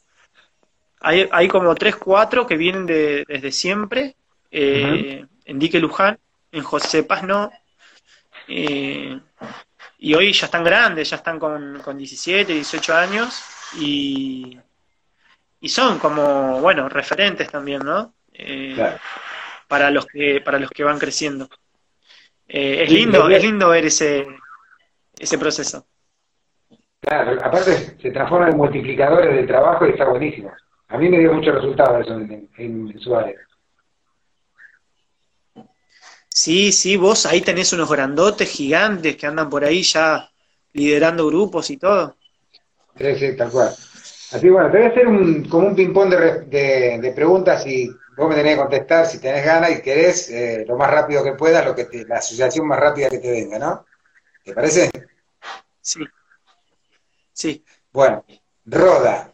Hay, 1.00 1.28
hay 1.32 1.48
como 1.48 1.74
tres, 1.76 1.96
cuatro 1.96 2.46
que 2.46 2.58
vienen 2.58 2.86
de, 2.86 3.26
desde 3.28 3.52
siempre. 3.52 4.16
eh, 4.52 5.26
En 5.46 5.60
Dique 5.60 5.80
Luján, 5.80 6.20
en 6.52 6.64
José 6.64 7.04
Paz 7.04 7.24
no. 7.24 7.52
Eh, 8.48 9.20
y 10.00 10.14
hoy 10.16 10.34
ya 10.34 10.46
están 10.48 10.64
grandes, 10.64 11.10
ya 11.10 11.18
están 11.18 11.40
con, 11.40 11.80
con 11.84 11.98
17, 11.98 12.54
18 12.54 12.94
años. 12.96 13.44
Y, 13.80 14.60
y 15.62 15.70
son 15.70 16.00
como, 16.00 16.60
bueno, 16.62 16.90
referentes 16.90 17.50
también, 17.50 17.82
¿no? 17.84 18.14
Eh, 18.34 18.74
Claro. 18.76 18.98
para 19.68 19.92
los 19.92 20.06
que, 20.06 20.42
para 20.42 20.60
los 20.60 20.70
que 20.72 20.84
van 20.84 21.00
creciendo. 21.00 21.48
Eh, 22.48 22.84
es 22.84 22.92
lindo, 22.92 23.30
es 23.30 23.42
lindo 23.44 23.70
ver 23.70 23.86
ese, 23.86 24.26
ese 25.18 25.38
proceso. 25.38 25.88
Claro, 27.00 27.38
aparte 27.44 27.98
se 28.00 28.12
transforman 28.12 28.52
en 28.52 28.58
multiplicadores 28.58 29.34
de 29.36 29.48
trabajo 29.48 29.88
y 29.88 29.92
está 29.92 30.06
buenísimo. 30.06 30.52
A 30.90 30.98
mí 30.98 31.10
me 31.10 31.20
dio 31.20 31.34
mucho 31.34 31.52
resultado 31.52 32.00
eso 32.00 32.14
en, 32.16 32.50
en, 32.58 32.90
en 32.92 33.00
su 33.00 33.16
área. 33.16 33.40
Sí, 36.34 36.72
sí, 36.72 36.98
vos 36.98 37.26
ahí 37.26 37.42
tenés 37.42 37.74
unos 37.74 37.90
grandotes 37.90 38.50
gigantes 38.50 39.16
que 39.18 39.28
andan 39.28 39.50
por 39.50 39.64
ahí 39.64 39.84
ya 39.84 40.30
liderando 40.74 41.28
grupos 41.28 41.70
y 41.70 41.78
todo. 41.78 42.18
Sí, 42.98 43.16
sí, 43.16 43.36
tal 43.36 43.52
cual. 43.52 43.70
Así 44.32 44.50
bueno, 44.50 44.72
te 44.72 44.78
voy 44.78 44.88
a 44.88 44.90
hacer 44.90 45.08
un, 45.08 45.44
como 45.50 45.68
un 45.68 45.76
ping-pong 45.76 46.10
de, 46.10 46.18
re- 46.18 46.42
de, 46.46 47.00
de 47.02 47.12
preguntas 47.14 47.66
y 47.68 47.90
vos 48.16 48.30
me 48.30 48.36
tenés 48.36 48.56
que 48.56 48.62
contestar 48.62 49.06
si 49.06 49.20
tenés 49.20 49.46
ganas 49.46 49.72
y 49.72 49.82
querés 49.82 50.30
eh, 50.30 50.66
lo 50.68 50.78
más 50.78 50.90
rápido 50.90 51.24
que 51.24 51.34
puedas, 51.34 51.66
lo 51.66 51.76
que 51.76 51.86
te- 51.86 52.06
la 52.06 52.18
asociación 52.18 52.68
más 52.68 52.80
rápida 52.80 53.10
que 53.10 53.20
te 53.20 53.32
venga, 53.32 53.60
¿no? 53.60 53.86
¿Te 54.44 54.54
parece? 54.54 54.90
Sí. 55.82 56.00
Sí. 57.34 57.64
Bueno, 57.92 58.26
Roda. 58.66 59.31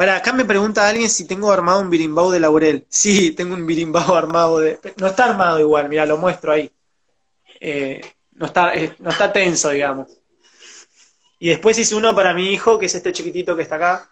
Para 0.00 0.16
acá 0.16 0.32
me 0.32 0.46
pregunta 0.46 0.88
alguien 0.88 1.10
si 1.10 1.26
tengo 1.26 1.52
armado 1.52 1.78
un 1.82 1.90
birimbau 1.90 2.30
de 2.30 2.40
laurel. 2.40 2.86
Sí, 2.88 3.32
tengo 3.32 3.54
un 3.54 3.66
birimbau 3.66 4.14
armado 4.14 4.58
de. 4.58 4.80
No 4.96 5.08
está 5.08 5.26
armado 5.26 5.60
igual, 5.60 5.90
mira, 5.90 6.06
lo 6.06 6.16
muestro 6.16 6.52
ahí. 6.52 6.72
Eh, 7.60 8.00
no 8.32 8.46
está, 8.46 8.74
eh, 8.74 8.96
no 8.98 9.10
está 9.10 9.30
tenso, 9.30 9.68
digamos. 9.68 10.08
Y 11.38 11.50
después 11.50 11.78
hice 11.78 11.94
uno 11.94 12.14
para 12.14 12.32
mi 12.32 12.50
hijo, 12.50 12.78
que 12.78 12.86
es 12.86 12.94
este 12.94 13.12
chiquitito 13.12 13.54
que 13.54 13.60
está 13.62 13.76
acá. 13.76 14.10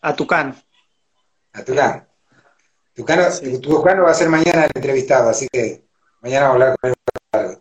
A 0.00 0.14
Tucán. 0.14 0.54
A 1.54 1.64
Tucán. 1.64 2.08
Tucano, 2.94 3.32
Sí. 3.32 3.60
tu 3.60 3.68
Tucano 3.70 4.04
va 4.04 4.12
a 4.12 4.14
ser 4.14 4.28
mañana 4.28 4.66
el 4.66 4.70
entrevistado, 4.76 5.30
así 5.30 5.48
que 5.50 5.82
mañana 6.20 6.50
vamos 6.50 6.62
a 6.62 6.66
hablar 6.66 6.78
con 6.78 6.94
él. 7.32 7.58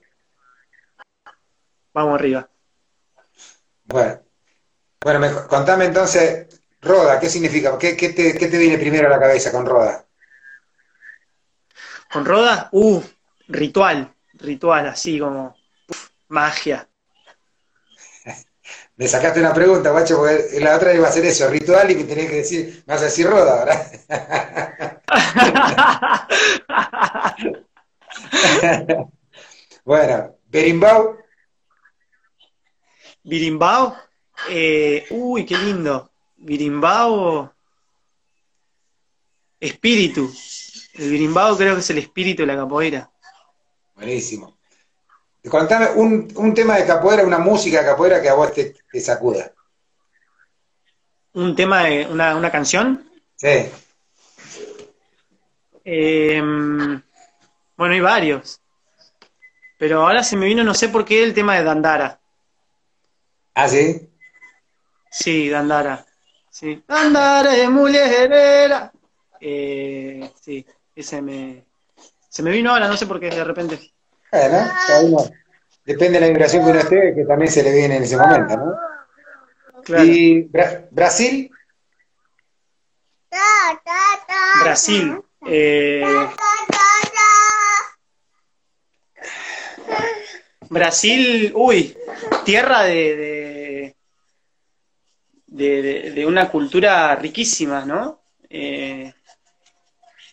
Vamos 1.95 2.13
arriba. 2.13 2.47
Bueno, 3.87 4.19
bueno 5.01 5.19
me, 5.19 5.31
contame 5.47 5.85
entonces, 5.85 6.61
Roda, 6.81 7.19
¿qué 7.19 7.29
significa? 7.29 7.77
¿Qué, 7.77 7.95
qué 7.95 8.09
te, 8.09 8.37
qué 8.37 8.47
te 8.47 8.57
viene 8.57 8.77
primero 8.77 9.07
a 9.07 9.11
la 9.11 9.19
cabeza 9.19 9.51
con 9.51 9.65
Roda? 9.65 10.05
Con 12.11 12.25
Roda, 12.25 12.67
uh, 12.73 13.01
ritual, 13.47 14.13
ritual, 14.33 14.87
así 14.87 15.19
como 15.19 15.55
uf, 15.87 16.09
magia. 16.27 16.89
Me 18.97 19.07
sacaste 19.07 19.39
una 19.39 19.53
pregunta, 19.53 19.91
guacho, 19.91 20.17
porque 20.17 20.59
la 20.59 20.75
otra 20.75 20.93
iba 20.93 21.07
a 21.07 21.11
ser 21.11 21.25
eso, 21.25 21.47
ritual, 21.49 21.89
y 21.91 21.95
me 21.95 22.03
tenés 22.03 22.29
que 22.29 22.35
decir, 22.37 22.83
me 22.85 22.93
vas 22.93 23.01
a 23.03 23.05
decir 23.05 23.27
Roda, 23.27 23.63
¿verdad? 23.63 23.91
bueno, 29.85 30.35
Berimbau, 30.47 31.17
Birimbao, 33.27 33.93
eh, 34.49 35.05
uy, 35.09 35.45
qué 35.45 35.57
lindo. 35.57 36.09
Birimbao, 36.37 37.51
espíritu. 39.59 40.31
El 40.93 41.11
birimbao 41.11 41.57
creo 41.57 41.73
que 41.75 41.81
es 41.81 41.89
el 41.89 41.97
espíritu 41.99 42.43
de 42.43 42.47
la 42.47 42.55
capoeira. 42.55 43.09
buenísimo. 43.95 44.57
Contame 45.49 45.89
un, 45.95 46.31
un 46.35 46.53
tema 46.53 46.77
de 46.77 46.85
capoeira, 46.85 47.23
una 47.25 47.37
música 47.39 47.79
de 47.79 47.85
capoeira 47.85 48.21
que 48.21 48.29
a 48.29 48.33
vos 48.33 48.53
te, 48.53 48.75
te 48.91 48.99
sacuda. 49.01 49.51
Un 51.33 51.55
tema 51.55 51.83
de 51.83 52.07
una, 52.07 52.35
una 52.35 52.51
canción. 52.51 53.09
Sí, 53.35 53.69
Eh, 55.85 56.41
bueno, 56.41 57.93
hay 57.93 57.99
varios. 58.01 58.61
Pero 59.77 60.01
ahora 60.01 60.23
se 60.23 60.35
me 60.35 60.47
vino, 60.47 60.63
no 60.63 60.73
sé 60.73 60.89
por 60.89 61.05
qué, 61.05 61.23
el 61.23 61.33
tema 61.33 61.55
de 61.55 61.63
Dandara. 61.63 62.19
Ah, 63.57 63.67
sí, 63.67 64.09
Sí, 65.09 65.49
Dandara. 65.49 66.05
Sí. 66.49 66.83
Dandara 66.87 67.55
es 67.55 67.69
mulherera. 67.69 68.91
Eh, 69.39 70.29
sí, 70.39 70.65
ese 70.95 71.21
me. 71.21 71.65
Se 72.29 72.43
me 72.43 72.51
vino 72.51 72.71
ahora, 72.71 72.87
no 72.87 72.97
sé 72.97 73.07
por 73.07 73.19
qué, 73.19 73.29
de 73.29 73.43
repente. 73.43 73.79
bueno, 74.31 74.57
cada 74.87 75.01
uno, 75.01 75.17
depende 75.85 76.19
de 76.19 76.21
la 76.21 76.27
vibración 76.27 76.63
que 76.63 76.71
uno 76.71 76.79
esté, 76.79 77.15
que 77.15 77.25
también 77.25 77.51
se 77.51 77.63
le 77.63 77.73
viene 77.73 77.97
en 77.97 78.03
ese 78.03 78.17
momento, 78.17 78.57
¿no? 78.57 78.73
Claro. 79.83 80.03
Y 80.03 80.43
Bra- 80.49 80.87
Brasil, 80.91 81.49
Brasil. 84.63 85.21
Eh, 85.47 86.03
Brasil, 90.69 91.51
uy, 91.55 91.95
tierra 92.45 92.83
de, 92.83 93.15
de, 93.15 93.95
de, 95.47 95.81
de- 95.81 96.11
de 96.11 96.25
una 96.25 96.49
cultura 96.49 97.15
riquísima, 97.15 97.85
¿no? 97.85 98.21
Eh, 98.49 99.13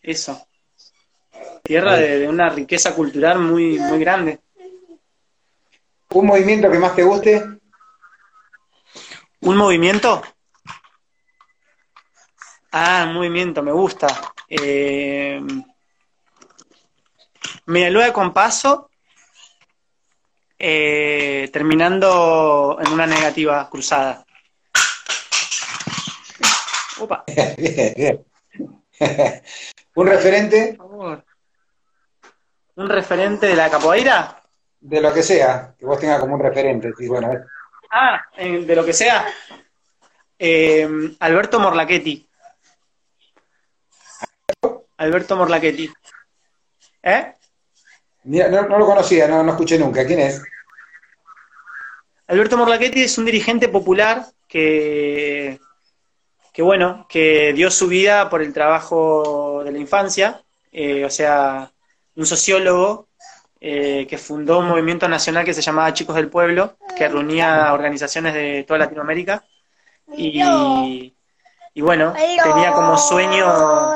eso. 0.02 0.46
Tierra 1.62 1.96
de, 1.96 2.20
de 2.20 2.28
una 2.28 2.48
riqueza 2.50 2.94
cultural 2.94 3.38
muy, 3.38 3.78
muy 3.78 3.98
grande. 3.98 4.40
un 6.10 6.26
movimiento 6.26 6.70
que 6.70 6.78
más 6.78 6.94
te 6.94 7.02
guste, 7.02 7.44
¿Un 9.40 9.56
movimiento? 9.56 10.22
Ah, 12.72 13.04
un 13.08 13.14
movimiento, 13.14 13.62
me 13.62 13.72
gusta. 13.72 14.06
Eh, 14.48 15.40
Media 17.66 18.12
con 18.12 18.32
paso, 18.32 18.90
eh, 20.66 21.50
terminando 21.52 22.78
en 22.80 22.90
una 22.90 23.06
negativa 23.06 23.68
cruzada. 23.68 24.24
Opa, 26.98 27.22
bien, 27.58 27.92
bien. 27.94 28.24
un 29.94 30.06
referente 30.06 30.74
por 30.78 30.88
favor. 30.88 31.24
¿Un 32.76 32.88
referente 32.88 33.46
de 33.46 33.56
la 33.56 33.68
capoeira? 33.68 34.40
de 34.80 35.00
lo 35.00 35.12
que 35.12 35.22
sea, 35.22 35.74
que 35.78 35.84
vos 35.84 35.98
tengas 35.98 36.20
como 36.20 36.34
un 36.34 36.40
referente, 36.40 36.92
sí, 36.96 37.08
bueno, 37.08 37.30
Ah, 37.90 38.20
eh, 38.36 38.64
de 38.64 38.74
lo 38.76 38.84
que 38.84 38.92
sea. 38.92 39.26
Eh, 40.38 40.88
Alberto 41.20 41.60
Morlachetti. 41.60 42.26
Alberto 44.96 45.36
Morlachetti. 45.36 45.90
¿Eh? 47.02 47.34
no, 48.24 48.78
lo 48.78 48.86
conocía, 48.86 49.28
no, 49.28 49.42
no 49.42 49.52
escuché 49.52 49.78
nunca. 49.78 50.04
¿Quién 50.06 50.20
es? 50.20 50.42
Alberto 52.26 52.56
Morlachetti 52.56 53.02
es 53.02 53.18
un 53.18 53.26
dirigente 53.26 53.68
popular 53.68 54.24
que, 54.48 55.60
que 56.52 56.62
bueno, 56.62 57.06
que 57.08 57.52
dio 57.52 57.70
su 57.70 57.86
vida 57.86 58.30
por 58.30 58.40
el 58.40 58.52
trabajo 58.52 59.62
de 59.64 59.72
la 59.72 59.78
infancia, 59.78 60.42
eh, 60.72 61.04
o 61.04 61.10
sea, 61.10 61.70
un 62.16 62.26
sociólogo 62.26 63.08
eh, 63.60 64.06
que 64.08 64.18
fundó 64.18 64.58
un 64.60 64.68
movimiento 64.68 65.08
nacional 65.08 65.44
que 65.44 65.54
se 65.54 65.62
llamaba 65.62 65.92
Chicos 65.92 66.16
del 66.16 66.30
Pueblo, 66.30 66.76
que 66.96 67.08
reunía 67.08 67.72
organizaciones 67.72 68.32
de 68.34 68.64
toda 68.66 68.78
Latinoamérica. 68.78 69.44
Y, 70.16 71.14
y 71.74 71.80
bueno, 71.80 72.14
tenía 72.14 72.72
como 72.72 72.96
sueño 72.98 73.94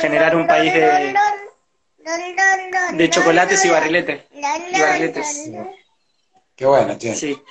generar 0.00 0.36
un 0.36 0.46
país 0.46 0.72
de, 0.72 1.14
de 2.92 3.10
chocolates 3.10 3.64
y 3.64 3.70
barriletes. 3.70 4.24
Y 4.32 4.80
barriletes. 4.80 5.50
Qué 6.62 6.66
bueno, 6.66 6.96
tío. 6.96 7.12
Sí. 7.12 7.42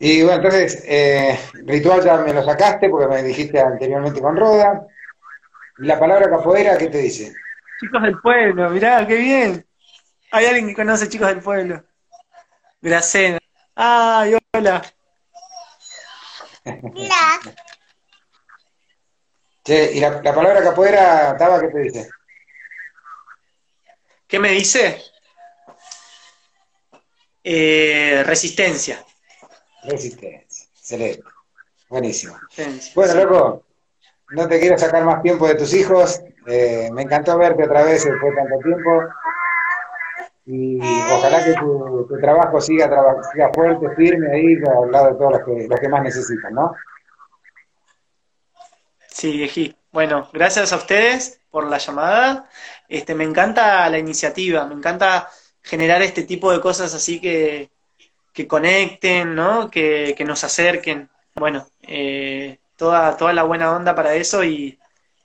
Y 0.00 0.22
bueno, 0.22 0.36
entonces, 0.36 0.82
eh, 0.86 1.38
ritual 1.66 2.02
ya 2.02 2.16
me 2.16 2.32
lo 2.32 2.42
sacaste 2.42 2.88
porque 2.88 3.06
me 3.06 3.22
dijiste 3.22 3.60
anteriormente 3.60 4.22
con 4.22 4.34
Roda. 4.34 4.86
¿Y 5.76 5.84
la 5.84 6.00
palabra 6.00 6.30
capoeira 6.30 6.78
qué 6.78 6.86
te 6.86 6.96
dice? 6.96 7.36
Chicos 7.78 8.00
del 8.00 8.18
pueblo, 8.22 8.70
mirá, 8.70 9.06
qué 9.06 9.16
bien. 9.16 9.66
Hay 10.30 10.46
alguien 10.46 10.68
que 10.68 10.74
conoce 10.74 11.10
chicos 11.10 11.28
del 11.28 11.40
pueblo. 11.40 11.84
Gracena. 12.80 13.38
Ay, 13.74 14.38
hola. 14.54 14.82
Hola. 16.64 17.40
Che, 19.64 19.92
¿y 19.92 20.00
la, 20.00 20.22
palabra 20.22 20.62
capoeira, 20.62 21.36
Taba, 21.36 21.60
qué 21.60 21.68
te 21.68 21.78
dice? 21.80 22.10
¿Qué 24.26 24.38
me 24.38 24.52
dice? 24.52 25.04
Eh, 27.50 28.22
resistencia. 28.26 29.02
Resistencia, 29.84 30.68
excelente. 30.76 31.22
Buenísimo. 31.88 32.38
Bueno, 32.94 33.14
loco, 33.14 33.64
no 34.32 34.46
te 34.46 34.60
quiero 34.60 34.76
sacar 34.76 35.02
más 35.02 35.22
tiempo 35.22 35.48
de 35.48 35.54
tus 35.54 35.72
hijos. 35.72 36.20
Eh, 36.46 36.90
me 36.92 37.04
encantó 37.04 37.38
verte 37.38 37.64
otra 37.64 37.84
vez 37.84 38.04
después 38.04 38.34
de 38.34 38.42
tanto 38.42 38.58
tiempo. 38.58 39.02
Y 40.44 40.78
ojalá 41.10 41.42
que 41.42 41.54
tu, 41.54 42.06
trabajo 42.20 42.60
siga, 42.60 42.90
siga 43.32 43.50
fuerte, 43.54 43.96
firme 43.96 44.30
ahí, 44.30 44.56
al 44.70 44.92
lado 44.92 45.06
de 45.06 45.14
todos 45.14 45.32
los 45.32 45.44
que, 45.46 45.68
los 45.68 45.80
que 45.80 45.88
más 45.88 46.02
necesitan, 46.02 46.52
¿no? 46.52 46.74
Sí, 49.06 49.32
viejí. 49.38 49.74
Bueno, 49.90 50.28
gracias 50.34 50.70
a 50.74 50.76
ustedes 50.76 51.40
por 51.50 51.66
la 51.66 51.78
llamada. 51.78 52.50
Este, 52.88 53.14
me 53.14 53.24
encanta 53.24 53.88
la 53.88 53.96
iniciativa, 53.96 54.66
me 54.66 54.74
encanta 54.74 55.30
generar 55.68 56.00
este 56.02 56.22
tipo 56.22 56.50
de 56.50 56.60
cosas 56.60 56.94
así 56.94 57.20
que, 57.20 57.70
que 58.32 58.48
conecten, 58.48 59.34
¿no? 59.34 59.70
Que, 59.70 60.14
que 60.16 60.24
nos 60.24 60.42
acerquen. 60.42 61.10
Bueno, 61.34 61.68
eh, 61.82 62.58
toda, 62.74 63.16
toda 63.16 63.34
la 63.34 63.42
buena 63.42 63.76
onda 63.76 63.94
para 63.94 64.14
eso 64.14 64.42
y, 64.42 64.78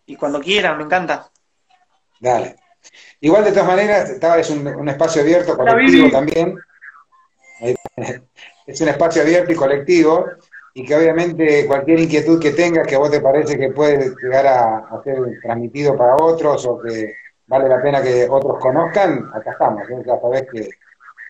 y 0.06 0.18
cuando 0.18 0.42
quieran, 0.42 0.78
me 0.78 0.84
encanta. 0.84 1.30
Dale. 2.20 2.58
Igual 3.22 3.46
de 3.46 3.52
todas 3.54 3.68
maneras, 3.68 4.10
es 4.10 4.50
un, 4.50 4.68
un 4.68 4.90
espacio 4.90 5.22
abierto, 5.22 5.56
colectivo 5.56 6.10
también. 6.12 6.60
Es 8.66 8.80
un 8.80 8.88
espacio 8.88 9.22
abierto 9.22 9.52
y 9.52 9.56
colectivo 9.56 10.26
y 10.74 10.86
que 10.86 10.96
obviamente 10.96 11.68
cualquier 11.68 12.00
inquietud 12.00 12.42
que 12.42 12.52
tengas 12.52 12.88
que 12.88 12.96
a 12.96 13.00
vos 13.00 13.12
te 13.12 13.22
parece 13.22 13.58
que 13.58 13.70
puede 13.70 14.14
llegar 14.22 14.48
a, 14.48 15.02
ser 15.04 15.18
transmitido 15.42 15.96
para 15.98 16.16
otros 16.16 16.66
o 16.66 16.80
que 16.80 17.14
vale 17.54 17.70
la 17.70 17.82
pena 17.82 18.02
que 18.02 18.28
otros 18.28 18.60
conozcan, 18.60 19.32
acá 19.32 19.52
estamos. 19.52 19.88
¿eh? 19.90 20.04
Ya 20.06 20.20
sabés 20.20 20.48
que 20.52 20.70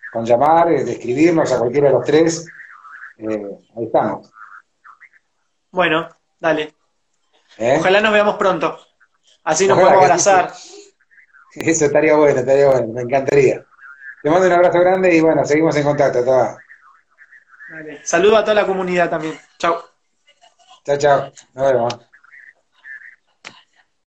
con 0.10 0.24
llamar, 0.24 0.72
eh, 0.72 0.84
escribirnos 0.88 1.52
a 1.52 1.60
cualquiera 1.60 1.88
de 1.88 1.94
los 1.94 2.06
tres, 2.06 2.50
eh, 3.18 3.58
ahí 3.76 3.84
estamos. 3.84 4.32
Bueno, 5.72 6.08
dale. 6.40 6.74
¿Eh? 7.58 7.76
Ojalá 7.78 8.00
nos 8.00 8.14
veamos 8.14 8.36
pronto. 8.36 8.80
Así 9.44 9.68
nos 9.68 9.78
podemos 9.78 10.02
abrazar. 10.02 10.54
Eso 11.56 11.86
estaría 11.86 12.16
bueno, 12.16 12.40
estaría 12.40 12.70
bueno, 12.70 12.88
me 12.94 13.02
encantaría. 13.02 13.66
Te 14.22 14.30
mando 14.30 14.48
un 14.48 14.54
abrazo 14.54 14.80
grande 14.80 15.14
y 15.14 15.20
bueno, 15.20 15.44
seguimos 15.44 15.76
en 15.76 15.84
contacto. 15.84 16.24
Toda. 16.24 16.64
Saludo 18.04 18.38
a 18.38 18.44
toda 18.44 18.56
la 18.56 18.66
comunidad 18.66 19.10
también. 19.10 19.38
Chao. 19.58 19.84
Chao, 20.86 20.98
chao. 20.98 21.32
Nos 21.54 21.74
vemos. 21.74 22.13